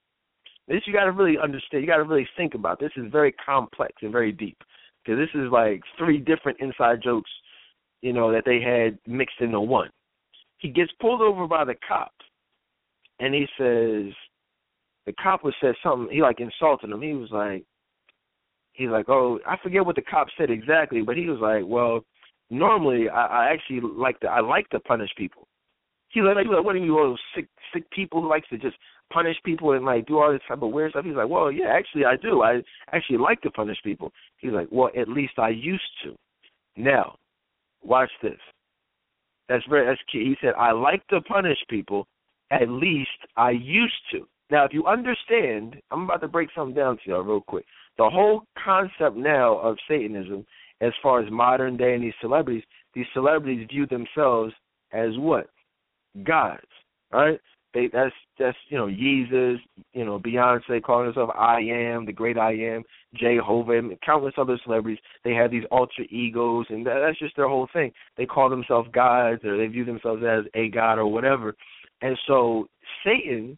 [0.71, 1.83] This you got to really understand.
[1.83, 2.79] You got to really think about.
[2.79, 4.57] This is very complex and very deep
[5.05, 7.31] because this is like three different inside jokes,
[8.03, 9.91] you know, that they had mixed into one.
[10.59, 12.13] He gets pulled over by the cop,
[13.19, 14.15] and he says
[15.07, 16.15] the cop was said something.
[16.15, 17.03] He like insulted him.
[17.03, 17.65] He was like,
[18.73, 22.05] he's like, oh, I forget what the cop said exactly, but he was like, well,
[22.49, 25.49] normally I, I actually like to I like to punish people.
[26.11, 28.77] He like, like what do you, mean, sick sick people who likes to just
[29.11, 31.05] punish people and like do all this type of weird stuff?
[31.05, 32.43] He's like, well, yeah, actually I do.
[32.43, 32.63] I
[32.93, 34.13] actually like to punish people.
[34.39, 36.15] He's like, well, at least I used to.
[36.77, 37.17] Now,
[37.83, 38.39] watch this.
[39.49, 40.25] That's very that's key.
[40.25, 42.07] He said, I like to punish people,
[42.51, 44.27] at least I used to.
[44.51, 47.65] Now, if you understand, I'm about to break something down to y'all real quick.
[47.99, 50.47] The whole concept now of Satanism,
[50.81, 52.65] as far as modern day and these celebrities,
[52.95, 54.53] these celebrities view themselves
[54.93, 55.49] as what?
[56.25, 56.63] Gods,
[57.13, 57.41] right?
[57.73, 59.59] They that's that's you know Yeezus,
[59.93, 62.83] you know Beyonce calling herself I am the great I am,
[63.15, 64.99] Jehovah, and countless other celebrities.
[65.25, 67.93] They have these alter egos, and that, that's just their whole thing.
[68.17, 71.55] They call themselves gods, or they view themselves as a god or whatever.
[72.03, 72.67] And so
[73.05, 73.57] Satan,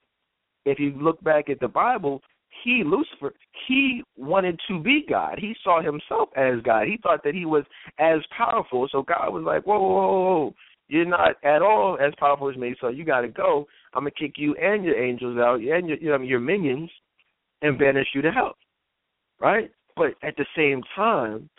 [0.66, 2.22] if you look back at the Bible,
[2.62, 3.34] he Lucifer,
[3.66, 5.38] he wanted to be God.
[5.38, 6.86] He saw himself as God.
[6.86, 7.64] He thought that he was
[7.98, 8.88] as powerful.
[8.90, 10.54] So God was like, whoa, whoa, whoa.
[10.88, 12.74] you're not at all as powerful as me.
[12.80, 13.66] So you got to go.
[13.94, 16.90] I'm gonna kick you and your angels out and your you know, your minions
[17.62, 18.56] and banish you to hell.
[19.40, 19.70] Right?
[19.96, 21.50] But at the same time,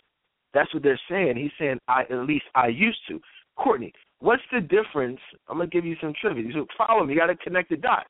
[0.52, 1.36] that's what they're saying.
[1.36, 3.20] He's saying, I at least I used to.
[3.56, 3.92] Courtney,
[4.24, 5.20] What's the difference?
[5.48, 6.50] I'm gonna give you some trivia.
[6.54, 7.12] So follow me.
[7.12, 8.08] You got to connect the dots.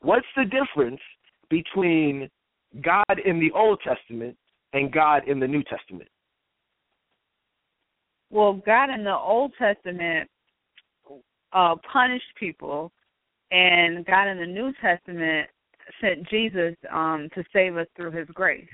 [0.00, 1.00] What's the difference
[1.50, 2.30] between
[2.82, 4.36] God in the Old Testament
[4.74, 6.08] and God in the New Testament?
[8.30, 10.30] Well, God in the Old Testament
[11.52, 12.92] uh, punished people,
[13.50, 15.48] and God in the New Testament
[16.00, 18.66] sent Jesus um, to save us through His grace.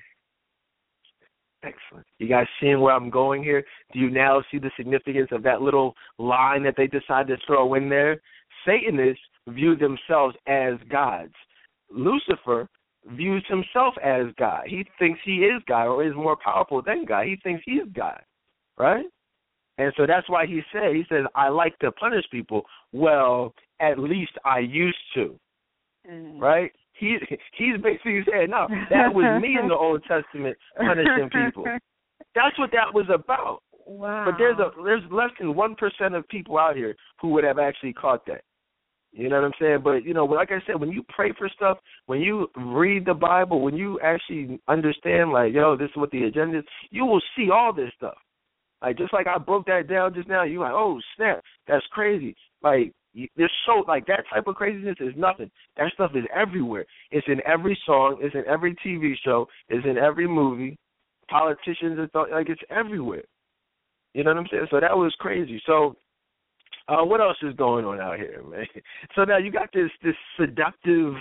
[1.64, 2.06] Excellent.
[2.18, 3.62] You guys seeing where I'm going here?
[3.92, 7.74] Do you now see the significance of that little line that they decided to throw
[7.74, 8.20] in there?
[8.66, 11.34] Satanists view themselves as gods.
[11.90, 12.68] Lucifer
[13.10, 14.62] views himself as God.
[14.66, 17.26] He thinks he is God or is more powerful than God.
[17.26, 18.20] He thinks he's God.
[18.76, 19.04] Right?
[19.78, 22.62] And so that's why he said, he says, I like to punish people.
[22.92, 25.38] Well, at least I used to.
[26.08, 26.40] Mm.
[26.40, 26.72] Right?
[27.02, 27.16] he
[27.56, 31.64] he's basically saying, no, that was me in the Old Testament punishing people.
[32.34, 33.62] That's what that was about.
[33.84, 34.24] Wow.
[34.26, 37.58] But there's a there's less than one percent of people out here who would have
[37.58, 38.42] actually caught that.
[39.10, 39.80] You know what I'm saying?
[39.82, 43.14] But you know, like I said, when you pray for stuff, when you read the
[43.14, 47.20] Bible, when you actually understand, like, yo, this is what the agenda is, you will
[47.36, 48.16] see all this stuff.
[48.82, 52.34] Like just like I broke that down just now, you're like, oh snap, that's crazy.
[52.62, 52.92] Like
[53.36, 55.50] there's so like that type of craziness is nothing.
[55.76, 56.84] That stuff is everywhere.
[57.10, 58.18] It's in every song.
[58.20, 59.46] It's in every TV show.
[59.68, 60.78] It's in every movie.
[61.30, 63.22] Politicians and th- like it's everywhere.
[64.14, 64.66] You know what I'm saying?
[64.70, 65.62] So that was crazy.
[65.66, 65.94] So
[66.88, 68.66] uh what else is going on out here, man?
[69.14, 71.14] So now you got this this seductive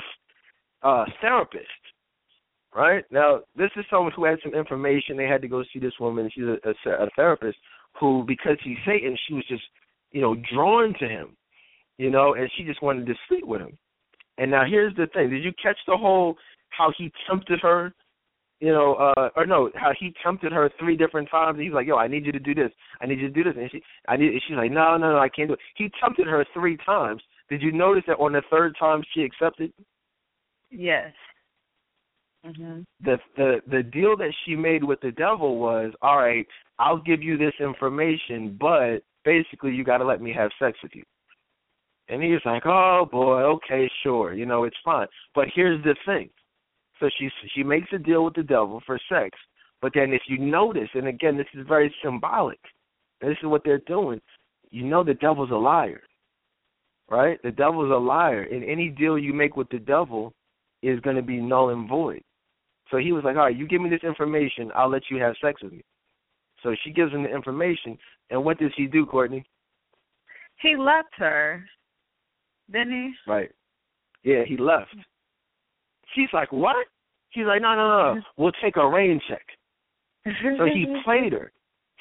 [0.82, 1.68] uh therapist,
[2.76, 3.04] right?
[3.12, 5.18] Now this is someone who had some information.
[5.18, 6.30] They had to go see this woman.
[6.34, 7.58] She's a, a, a therapist
[8.00, 9.64] who, because he's Satan, she was just
[10.12, 11.36] you know drawn to him
[12.02, 13.78] you know, and she just wanted to sleep with him.
[14.40, 16.36] And now here's the thing: Did you catch the whole
[16.70, 17.94] how he tempted her?
[18.60, 21.60] You know, uh, or no, how he tempted her three different times.
[21.60, 22.72] He's like, "Yo, I need you to do this.
[23.02, 24.32] I need you to do this." And she, I need.
[24.48, 27.22] She's like, "No, no, no, I can't do it." He tempted her three times.
[27.50, 29.72] Did you notice that on the third time she accepted?
[30.72, 31.12] Yes.
[32.46, 32.82] Mm-hmm.
[33.04, 36.46] The the the deal that she made with the devil was, all right,
[36.80, 40.94] I'll give you this information, but basically you got to let me have sex with
[40.96, 41.04] you.
[42.10, 45.08] And he's like, oh boy, okay, sure, you know, it's fine.
[45.36, 46.30] But here's the thing.
[47.00, 49.38] So she she makes a deal with the devil for sex,
[49.82, 52.60] but then if you notice, and again, this is very symbolic.
[53.22, 54.20] This is what they're doing.
[54.72, 56.02] You know the devil's a liar,
[57.10, 57.40] right?
[57.44, 60.34] The devil's a liar, and any deal you make with the devil
[60.82, 62.24] is going to be null and void.
[62.92, 65.34] So he was like, all right, you give me this information, I'll let you have
[65.42, 65.82] sex with me.
[66.62, 67.98] So she gives him the information,
[68.30, 69.46] and what does he do, Courtney?
[70.62, 71.64] He left her,
[72.70, 73.32] didn't he?
[73.32, 73.50] Right.
[74.24, 74.94] Yeah, he left.
[76.14, 76.86] She's like, what?
[77.30, 79.46] He's like, no, no, no, we'll take a rain check.
[80.26, 81.52] so he played her.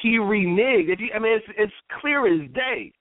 [0.02, 0.92] He reneged.
[0.92, 2.92] If you, I mean, it's it's clear as day.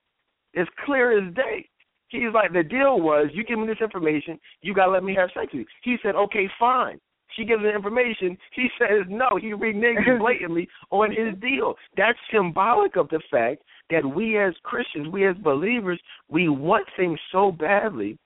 [0.54, 1.68] It's clear as day.
[2.08, 5.30] He's like, the deal was, you give me this information, you gotta let me have
[5.34, 5.66] sex with you.
[5.82, 7.00] He said, okay, fine.
[7.40, 8.36] She gives the information.
[8.52, 9.28] He says no.
[9.40, 11.74] He reneges blatantly on his deal.
[11.96, 15.98] That's symbolic of the fact that we as Christians, we as believers,
[16.28, 18.18] we want things so badly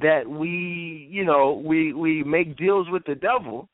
[0.00, 3.68] that we, you know, we we make deals with the devil.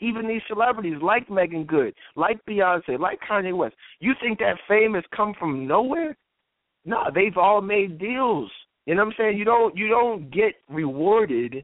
[0.00, 3.74] Even these celebrities like Meagan Good, like Beyonce, like Kanye West.
[4.00, 6.16] You think that fame has come from nowhere?
[6.86, 8.50] No, they've all made deals.
[8.86, 9.38] You know what I'm saying?
[9.38, 11.62] You don't you don't get rewarded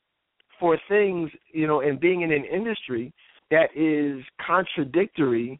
[0.61, 3.13] for things, you know, and being in an industry
[3.51, 5.59] that is contradictory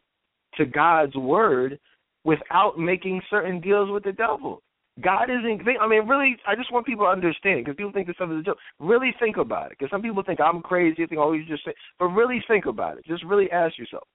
[0.55, 1.79] to God's word
[2.23, 4.61] without making certain deals with the devil.
[5.01, 5.61] God isn't.
[5.81, 8.39] I mean, really, I just want people to understand because people think this stuff is
[8.39, 8.57] a joke.
[8.79, 10.95] Really think about it because some people think I'm crazy.
[10.97, 13.05] They Think, oh, you just say, but really think about it.
[13.05, 14.07] Just really ask yourself.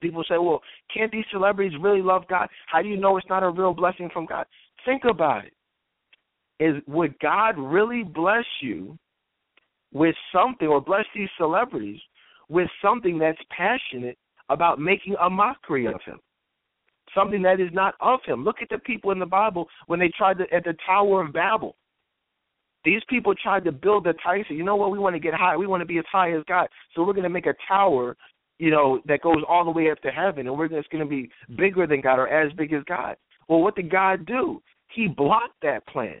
[0.00, 0.60] People say, well,
[0.94, 2.48] can't these celebrities really love God?
[2.66, 4.46] How do you know it's not a real blessing from God?
[4.84, 5.52] Think about it.
[6.58, 8.96] Is would God really bless you
[9.96, 12.00] with something or bless these celebrities
[12.50, 14.18] with something that's passionate
[14.50, 16.18] about making a mockery of him.
[17.14, 18.44] Something that is not of him.
[18.44, 21.32] Look at the people in the Bible when they tried to at the Tower of
[21.32, 21.76] Babel.
[22.84, 24.44] These people tried to build a tower.
[24.48, 24.92] You know what?
[24.92, 25.56] We want to get high.
[25.56, 26.68] We want to be as high as God.
[26.94, 28.16] So we're going to make a tower,
[28.58, 31.08] you know, that goes all the way up to heaven, and we're just going to
[31.08, 33.16] be bigger than God or as big as God.
[33.48, 34.62] Well, what did God do?
[34.94, 36.20] He blocked that plan.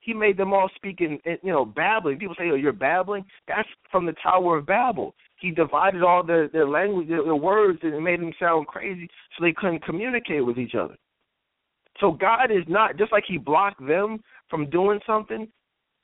[0.00, 2.18] He made them all speak in, you know, babbling.
[2.18, 5.14] People say, "Oh, you're babbling." That's from the Tower of Babel.
[5.38, 9.44] He divided all their their language, their, their words, and made them sound crazy, so
[9.44, 10.96] they couldn't communicate with each other.
[11.98, 15.46] So God is not just like He blocked them from doing something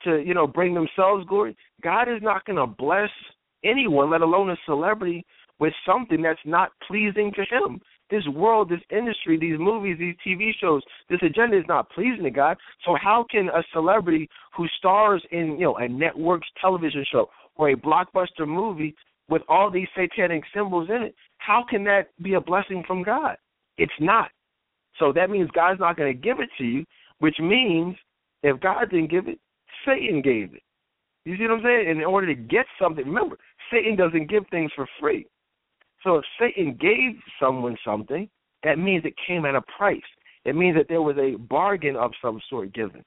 [0.02, 1.56] to, you know, bring themselves glory.
[1.82, 3.10] God is not going to bless
[3.64, 5.24] anyone, let alone a celebrity,
[5.58, 7.80] with something that's not pleasing to Him
[8.10, 12.30] this world, this industry, these movies, these TV shows, this agenda is not pleasing to
[12.30, 12.56] God.
[12.84, 17.70] So how can a celebrity who stars in, you know, a network's television show or
[17.70, 18.94] a blockbuster movie
[19.28, 23.36] with all these satanic symbols in it, how can that be a blessing from God?
[23.76, 24.30] It's not.
[24.98, 26.84] So that means God's not going to give it to you,
[27.18, 27.96] which means
[28.42, 29.38] if God didn't give it,
[29.84, 30.62] Satan gave it.
[31.24, 31.90] You see what I'm saying?
[31.90, 33.36] In order to get something, remember,
[33.70, 35.26] Satan doesn't give things for free.
[36.06, 38.28] So if Satan gave someone something,
[38.62, 40.00] that means it came at a price.
[40.44, 43.02] It means that there was a bargain of some sort given.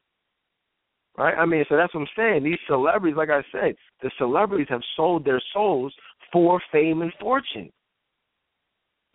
[1.17, 1.33] Right?
[1.37, 2.43] I mean, so that's what I'm saying.
[2.43, 5.93] These celebrities, like I said, the celebrities have sold their souls
[6.33, 7.71] for fame and fortune.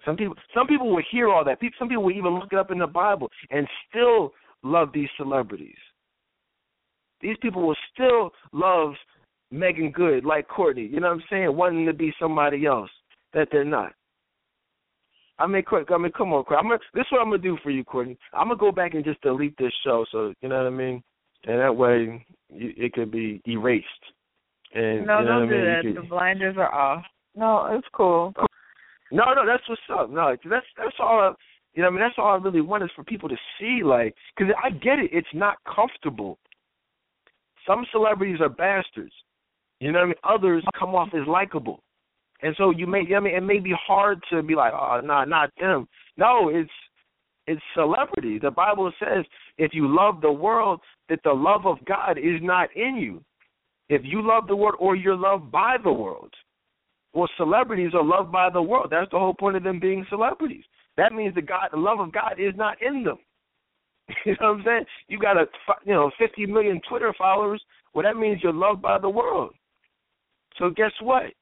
[0.06, 1.58] Some people, some people will hear all that.
[1.78, 4.32] Some people will even look it up in the Bible and still
[4.62, 5.76] love these celebrities.
[7.20, 8.94] These people will still love
[9.50, 10.86] Meagan Good, like Courtney.
[10.86, 11.54] You know what I'm saying?
[11.54, 12.90] Wanting to be somebody else
[13.34, 13.92] that they're not.
[15.38, 15.88] I mean, quick.
[15.92, 16.58] I mean, come on, quick.
[16.58, 18.16] I'm gonna, this is what I'm gonna do for you, Courtney.
[18.32, 21.02] I'm gonna go back and just delete this show, so you know what I mean,
[21.44, 23.86] and that way you, it could be erased.
[24.74, 25.82] And no, you know don't do that.
[25.82, 27.04] Could, the blinders are off.
[27.34, 28.32] No, it's cool.
[29.10, 30.10] No, no, that's what's up.
[30.10, 31.20] No, that's that's all.
[31.20, 31.32] I,
[31.74, 34.14] you know, I mean, that's all I really want is for people to see, like,
[34.36, 35.10] because I get it.
[35.12, 36.38] It's not comfortable.
[37.66, 39.12] Some celebrities are bastards.
[39.80, 40.14] You know what I mean?
[40.22, 41.82] Others come off as likable.
[42.44, 45.14] And so you may, I mean, it may be hard to be like, oh, no,
[45.14, 45.88] nah, not them.
[46.18, 46.70] No, it's
[47.46, 48.38] it's celebrity.
[48.38, 49.24] The Bible says
[49.56, 53.22] if you love the world, that the love of God is not in you.
[53.88, 56.32] If you love the world or you're loved by the world.
[57.14, 58.88] Well, celebrities are loved by the world.
[58.90, 60.64] That's the whole point of them being celebrities.
[60.98, 63.18] That means the God, the love of God is not in them.
[64.26, 64.84] You know what I'm saying?
[65.08, 65.46] You got a,
[65.86, 67.62] you know, 50 million Twitter followers.
[67.94, 69.54] Well, that means you're loved by the world.
[70.58, 71.32] So guess what?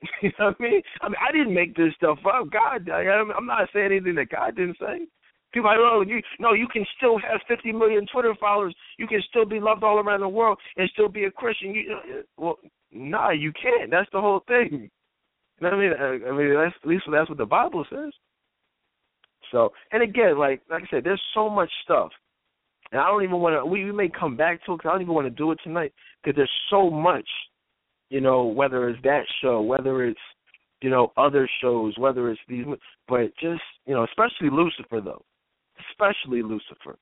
[0.22, 0.82] You know what I mean?
[1.02, 2.50] I mean, I didn't make this stuff up.
[2.50, 5.06] God, I, I'm not saying anything that God didn't say.
[5.52, 8.74] People are like, oh, you no, you can still have 50 million Twitter followers.
[8.98, 11.74] You can still be loved all around the world and still be a Christian.
[11.74, 12.58] You, uh, uh, well,
[12.92, 13.90] nah, you can't.
[13.90, 14.90] That's the whole thing.
[15.60, 15.92] You know what I mean?
[15.98, 18.12] I, I mean, that's at least that's what the Bible says.
[19.50, 22.10] So, and again, like like I said, there's so much stuff,
[22.92, 23.64] and I don't even want to.
[23.64, 25.58] We, we may come back to it because I don't even want to do it
[25.64, 25.92] tonight
[26.22, 27.28] because there's so much.
[28.10, 30.20] You know, whether it's that show, whether it's
[30.80, 32.64] you know other shows, whether it's these,
[33.08, 35.24] but just you know, especially Lucifer though,
[35.90, 36.96] especially Lucifer.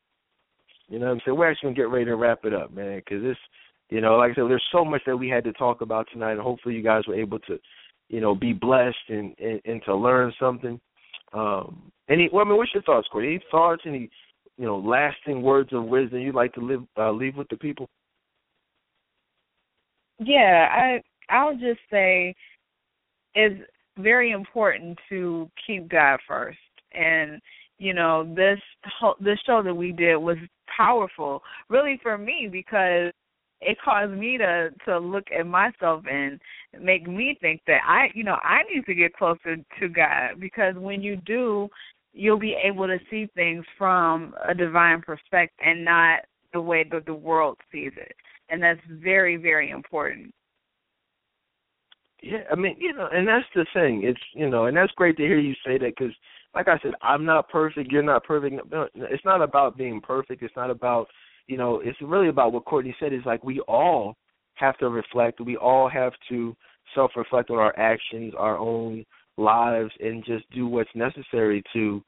[0.89, 1.39] You know what I'm saying?
[1.39, 3.37] We're actually gonna get ready to wrap it up, man, because this,
[3.91, 6.33] you know, like I said, there's so much that we had to talk about tonight,
[6.33, 7.59] and hopefully you guys were able to,
[8.09, 10.81] you know, be blessed and and, and to learn something.
[11.33, 13.35] Um, any, well, I mean, what's your thoughts, Corey?
[13.35, 13.83] Any thoughts?
[13.85, 14.09] Any,
[14.57, 17.89] you know, lasting words of wisdom you'd like to live uh, leave with the people?
[20.19, 22.35] Yeah, I I'll just say
[23.35, 23.61] it's
[23.99, 26.59] very important to keep God first,
[26.93, 27.41] and
[27.79, 28.59] you know this
[28.99, 30.39] whole, this show that we did was
[30.75, 33.13] powerful, really for me because
[33.61, 36.41] it caused me to to look at myself and
[36.81, 40.41] make me think that I you know I need to get closer to God.
[40.41, 41.69] Because when you do
[42.15, 46.21] you'll be able to see things from a divine perspective and not
[46.55, 48.17] the way that the world sees it
[48.49, 50.33] and that's very very important.
[52.23, 54.03] Yeah i mean you know and that's the thing.
[54.05, 56.15] It's you know and that's great to hear you say that because
[56.55, 58.57] like i said i'm not perfect you're not perfect.
[58.95, 60.43] It's not about being perfect.
[60.43, 61.09] It's not about
[61.47, 64.17] you know, it's really about what Courtney said is like we all
[64.55, 66.57] have to reflect, we all have to
[66.95, 69.05] self reflect on our actions, our own
[69.37, 72.03] lives and just do what's necessary to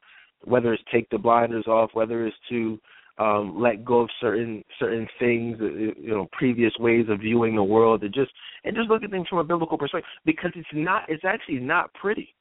[0.45, 2.79] whether it's take the blinders off, whether it's to
[3.19, 7.63] um let go of certain certain things, uh, you know, previous ways of viewing the
[7.63, 8.31] world and just
[8.65, 11.93] and just look at things from a biblical perspective because it's not it's actually not
[11.95, 12.35] pretty.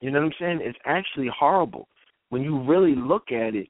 [0.00, 0.58] You know what I'm saying?
[0.62, 1.88] It's actually horrible.
[2.30, 3.68] When you really look at it,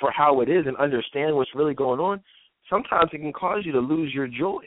[0.00, 2.22] for how it is and understand what's really going on,
[2.68, 4.62] sometimes it can cause you to lose your joy.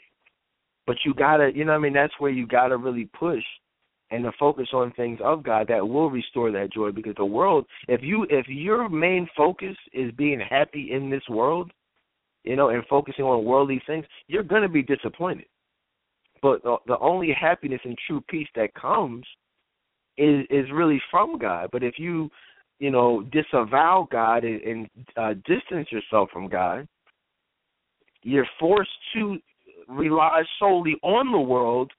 [0.86, 3.42] But you gotta, you know, I mean, that's where you gotta really push
[4.10, 6.90] and to focus on things of God that will restore that joy.
[6.92, 11.70] Because the world, if you, if your main focus is being happy in this world,
[12.44, 15.46] you know, and focusing on worldly things, you're gonna be disappointed.
[16.40, 19.26] But the, the only happiness and true peace that comes
[20.16, 21.68] is is really from God.
[21.72, 22.30] But if you
[22.78, 26.86] you know, disavow God and, and uh, distance yourself from God,
[28.22, 29.38] you're forced to
[29.88, 31.90] rely solely on the world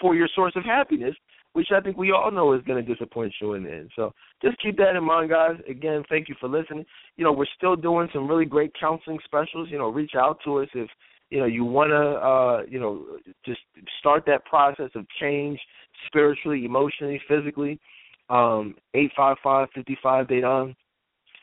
[0.00, 1.14] for your source of happiness,
[1.56, 3.90] which I think we all know is going to disappoint you in the end.
[3.96, 4.12] So
[4.42, 5.56] just keep that in mind, guys.
[5.68, 6.84] Again, thank you for listening.
[7.16, 9.68] You know, we're still doing some really great counseling specials.
[9.70, 10.88] You know, reach out to us if
[11.30, 13.06] you know you want to, uh, you know,
[13.44, 13.60] just
[13.98, 15.58] start that process of change
[16.06, 17.80] spiritually, emotionally, physically
[18.28, 20.74] um, 855 Dedan,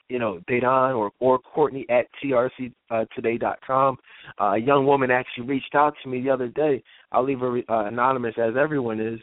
[0.09, 3.97] you know, Dedan or, or Courtney at trctoday.com.
[4.39, 6.83] Uh, a young woman actually reached out to me the other day.
[7.11, 9.19] I'll leave her uh, anonymous as everyone is.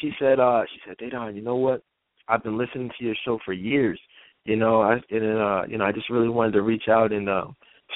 [0.00, 1.82] She said, uh, she said, Dedan, you know what?
[2.28, 3.98] I've been listening to your show for years.
[4.44, 7.28] You know, I and uh, you know, I just really wanted to reach out and
[7.28, 7.46] uh,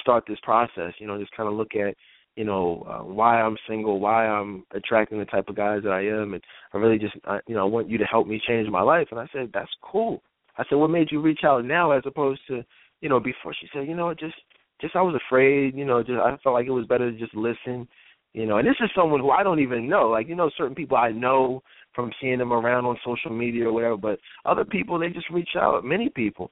[0.01, 0.93] start this process.
[0.99, 1.95] You know, just kind of look at
[2.35, 6.05] you know uh, why I'm single, why I'm attracting the type of guys that I
[6.05, 8.69] am, and I really just I, you know I want you to help me change
[8.69, 9.07] my life.
[9.11, 10.21] And I said that's cool.
[10.57, 12.63] I said what made you reach out now as opposed to
[12.99, 13.53] you know before?
[13.53, 14.35] She said you know just
[14.81, 15.75] just I was afraid.
[15.75, 17.87] You know just I felt like it was better to just listen.
[18.33, 20.09] You know, and this is someone who I don't even know.
[20.09, 21.61] Like you know, certain people I know
[21.93, 25.49] from seeing them around on social media or whatever, but other people they just reach
[25.57, 25.83] out.
[25.83, 26.51] Many people,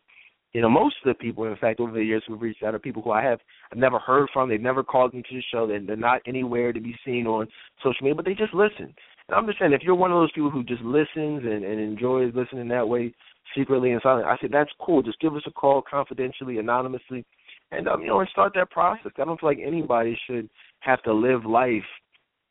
[0.53, 2.79] you know, most of the people, in fact, over the years who've reached out are
[2.79, 3.39] people who I have
[3.71, 4.49] I've never heard from.
[4.49, 5.67] They've never called into the show.
[5.67, 7.47] They're, they're not anywhere to be seen on
[7.83, 8.93] social media, but they just listen.
[9.27, 11.79] And I'm just saying, if you're one of those people who just listens and, and
[11.79, 13.13] enjoys listening that way,
[13.55, 15.03] secretly and silently, I said that's cool.
[15.03, 17.25] Just give us a call confidentially, anonymously,
[17.71, 19.11] and um, you know, and start that process.
[19.17, 20.49] I don't feel like anybody should
[20.79, 21.83] have to live life,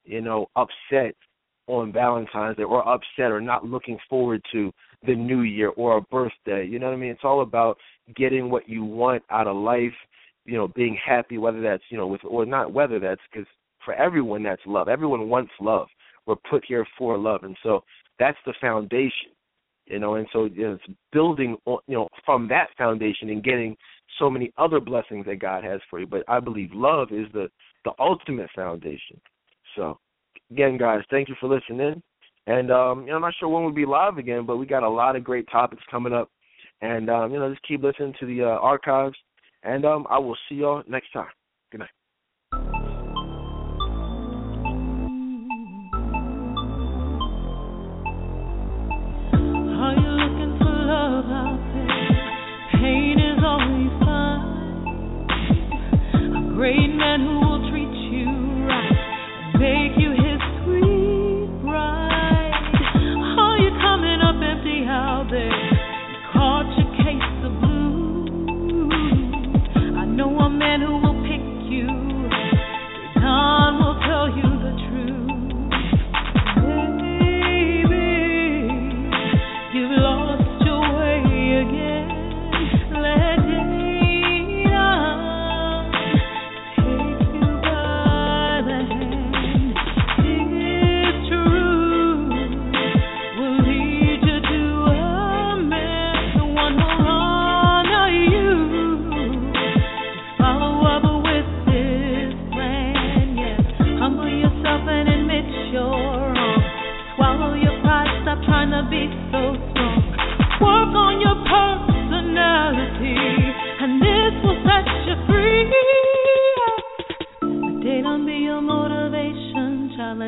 [0.04, 1.16] you know, upset
[1.68, 4.72] on Valentine's Day or upset or not looking forward to
[5.06, 6.66] the new year or a birthday.
[6.66, 7.10] You know what I mean?
[7.10, 7.78] It's all about
[8.16, 9.92] getting what you want out of life,
[10.44, 13.46] you know, being happy, whether that's, you know, with, or not whether that's, because
[13.84, 14.88] for everyone that's love.
[14.88, 15.88] Everyone wants love.
[16.26, 17.44] We're put here for love.
[17.44, 17.84] And so
[18.18, 19.30] that's the foundation,
[19.86, 23.44] you know, and so you know, it's building, on, you know, from that foundation and
[23.44, 23.76] getting
[24.18, 26.06] so many other blessings that God has for you.
[26.06, 27.48] But I believe love is the,
[27.84, 29.20] the ultimate foundation.
[29.76, 29.98] So,
[30.50, 32.02] again, guys, thank you for listening.
[32.46, 34.82] And um, you know, I'm not sure when we'll be live again, but we got
[34.82, 36.30] a lot of great topics coming up.
[36.80, 39.16] And um, you know, just keep listening to the uh, archives.
[39.62, 41.26] And um, I will see y'all next time.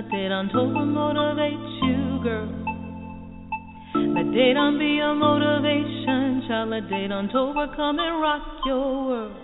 [0.01, 2.49] but they don't total motivate you, girl.
[3.93, 6.71] But they don't be a motivation, child.
[6.71, 9.37] Let they don't overcome and rock your world.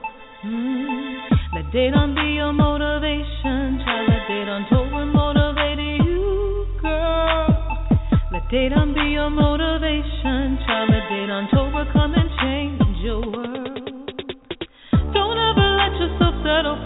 [0.46, 1.28] Mm.
[1.52, 4.08] Let they don't be a motivation, child.
[4.08, 7.88] Let they don't over motivate you, girl.
[8.32, 10.88] Let they don't be a motivation, child.
[10.88, 13.76] Let they don't overcome and change your world.
[15.12, 16.80] Don't ever let yourself settle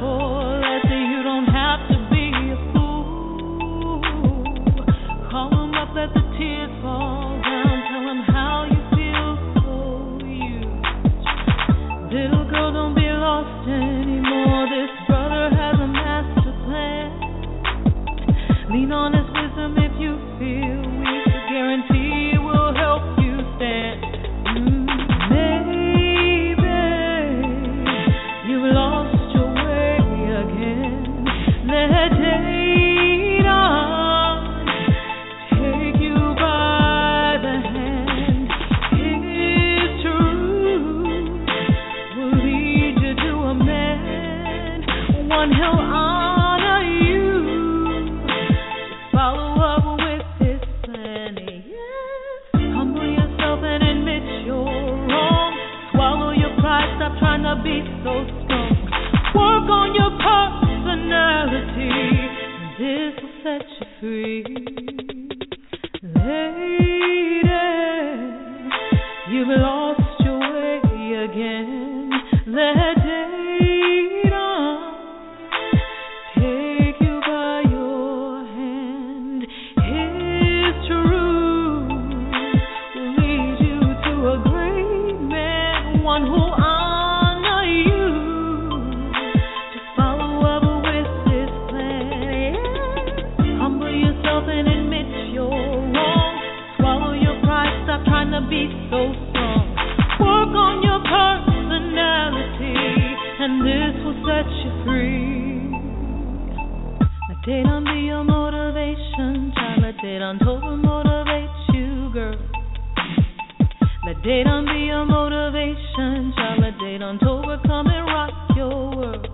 [114.41, 116.33] date on be your motivation.
[116.35, 119.29] Child, let date on overcome and rock your world.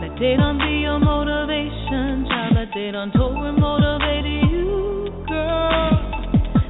[0.00, 2.24] Let date be your motivation.
[2.28, 3.12] Child, let date on
[3.60, 5.92] motivate you, girl.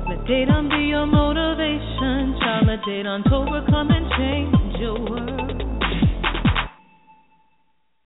[0.08, 2.34] Let date be your motivation.
[2.40, 5.31] Child, let date on overcome and change your world.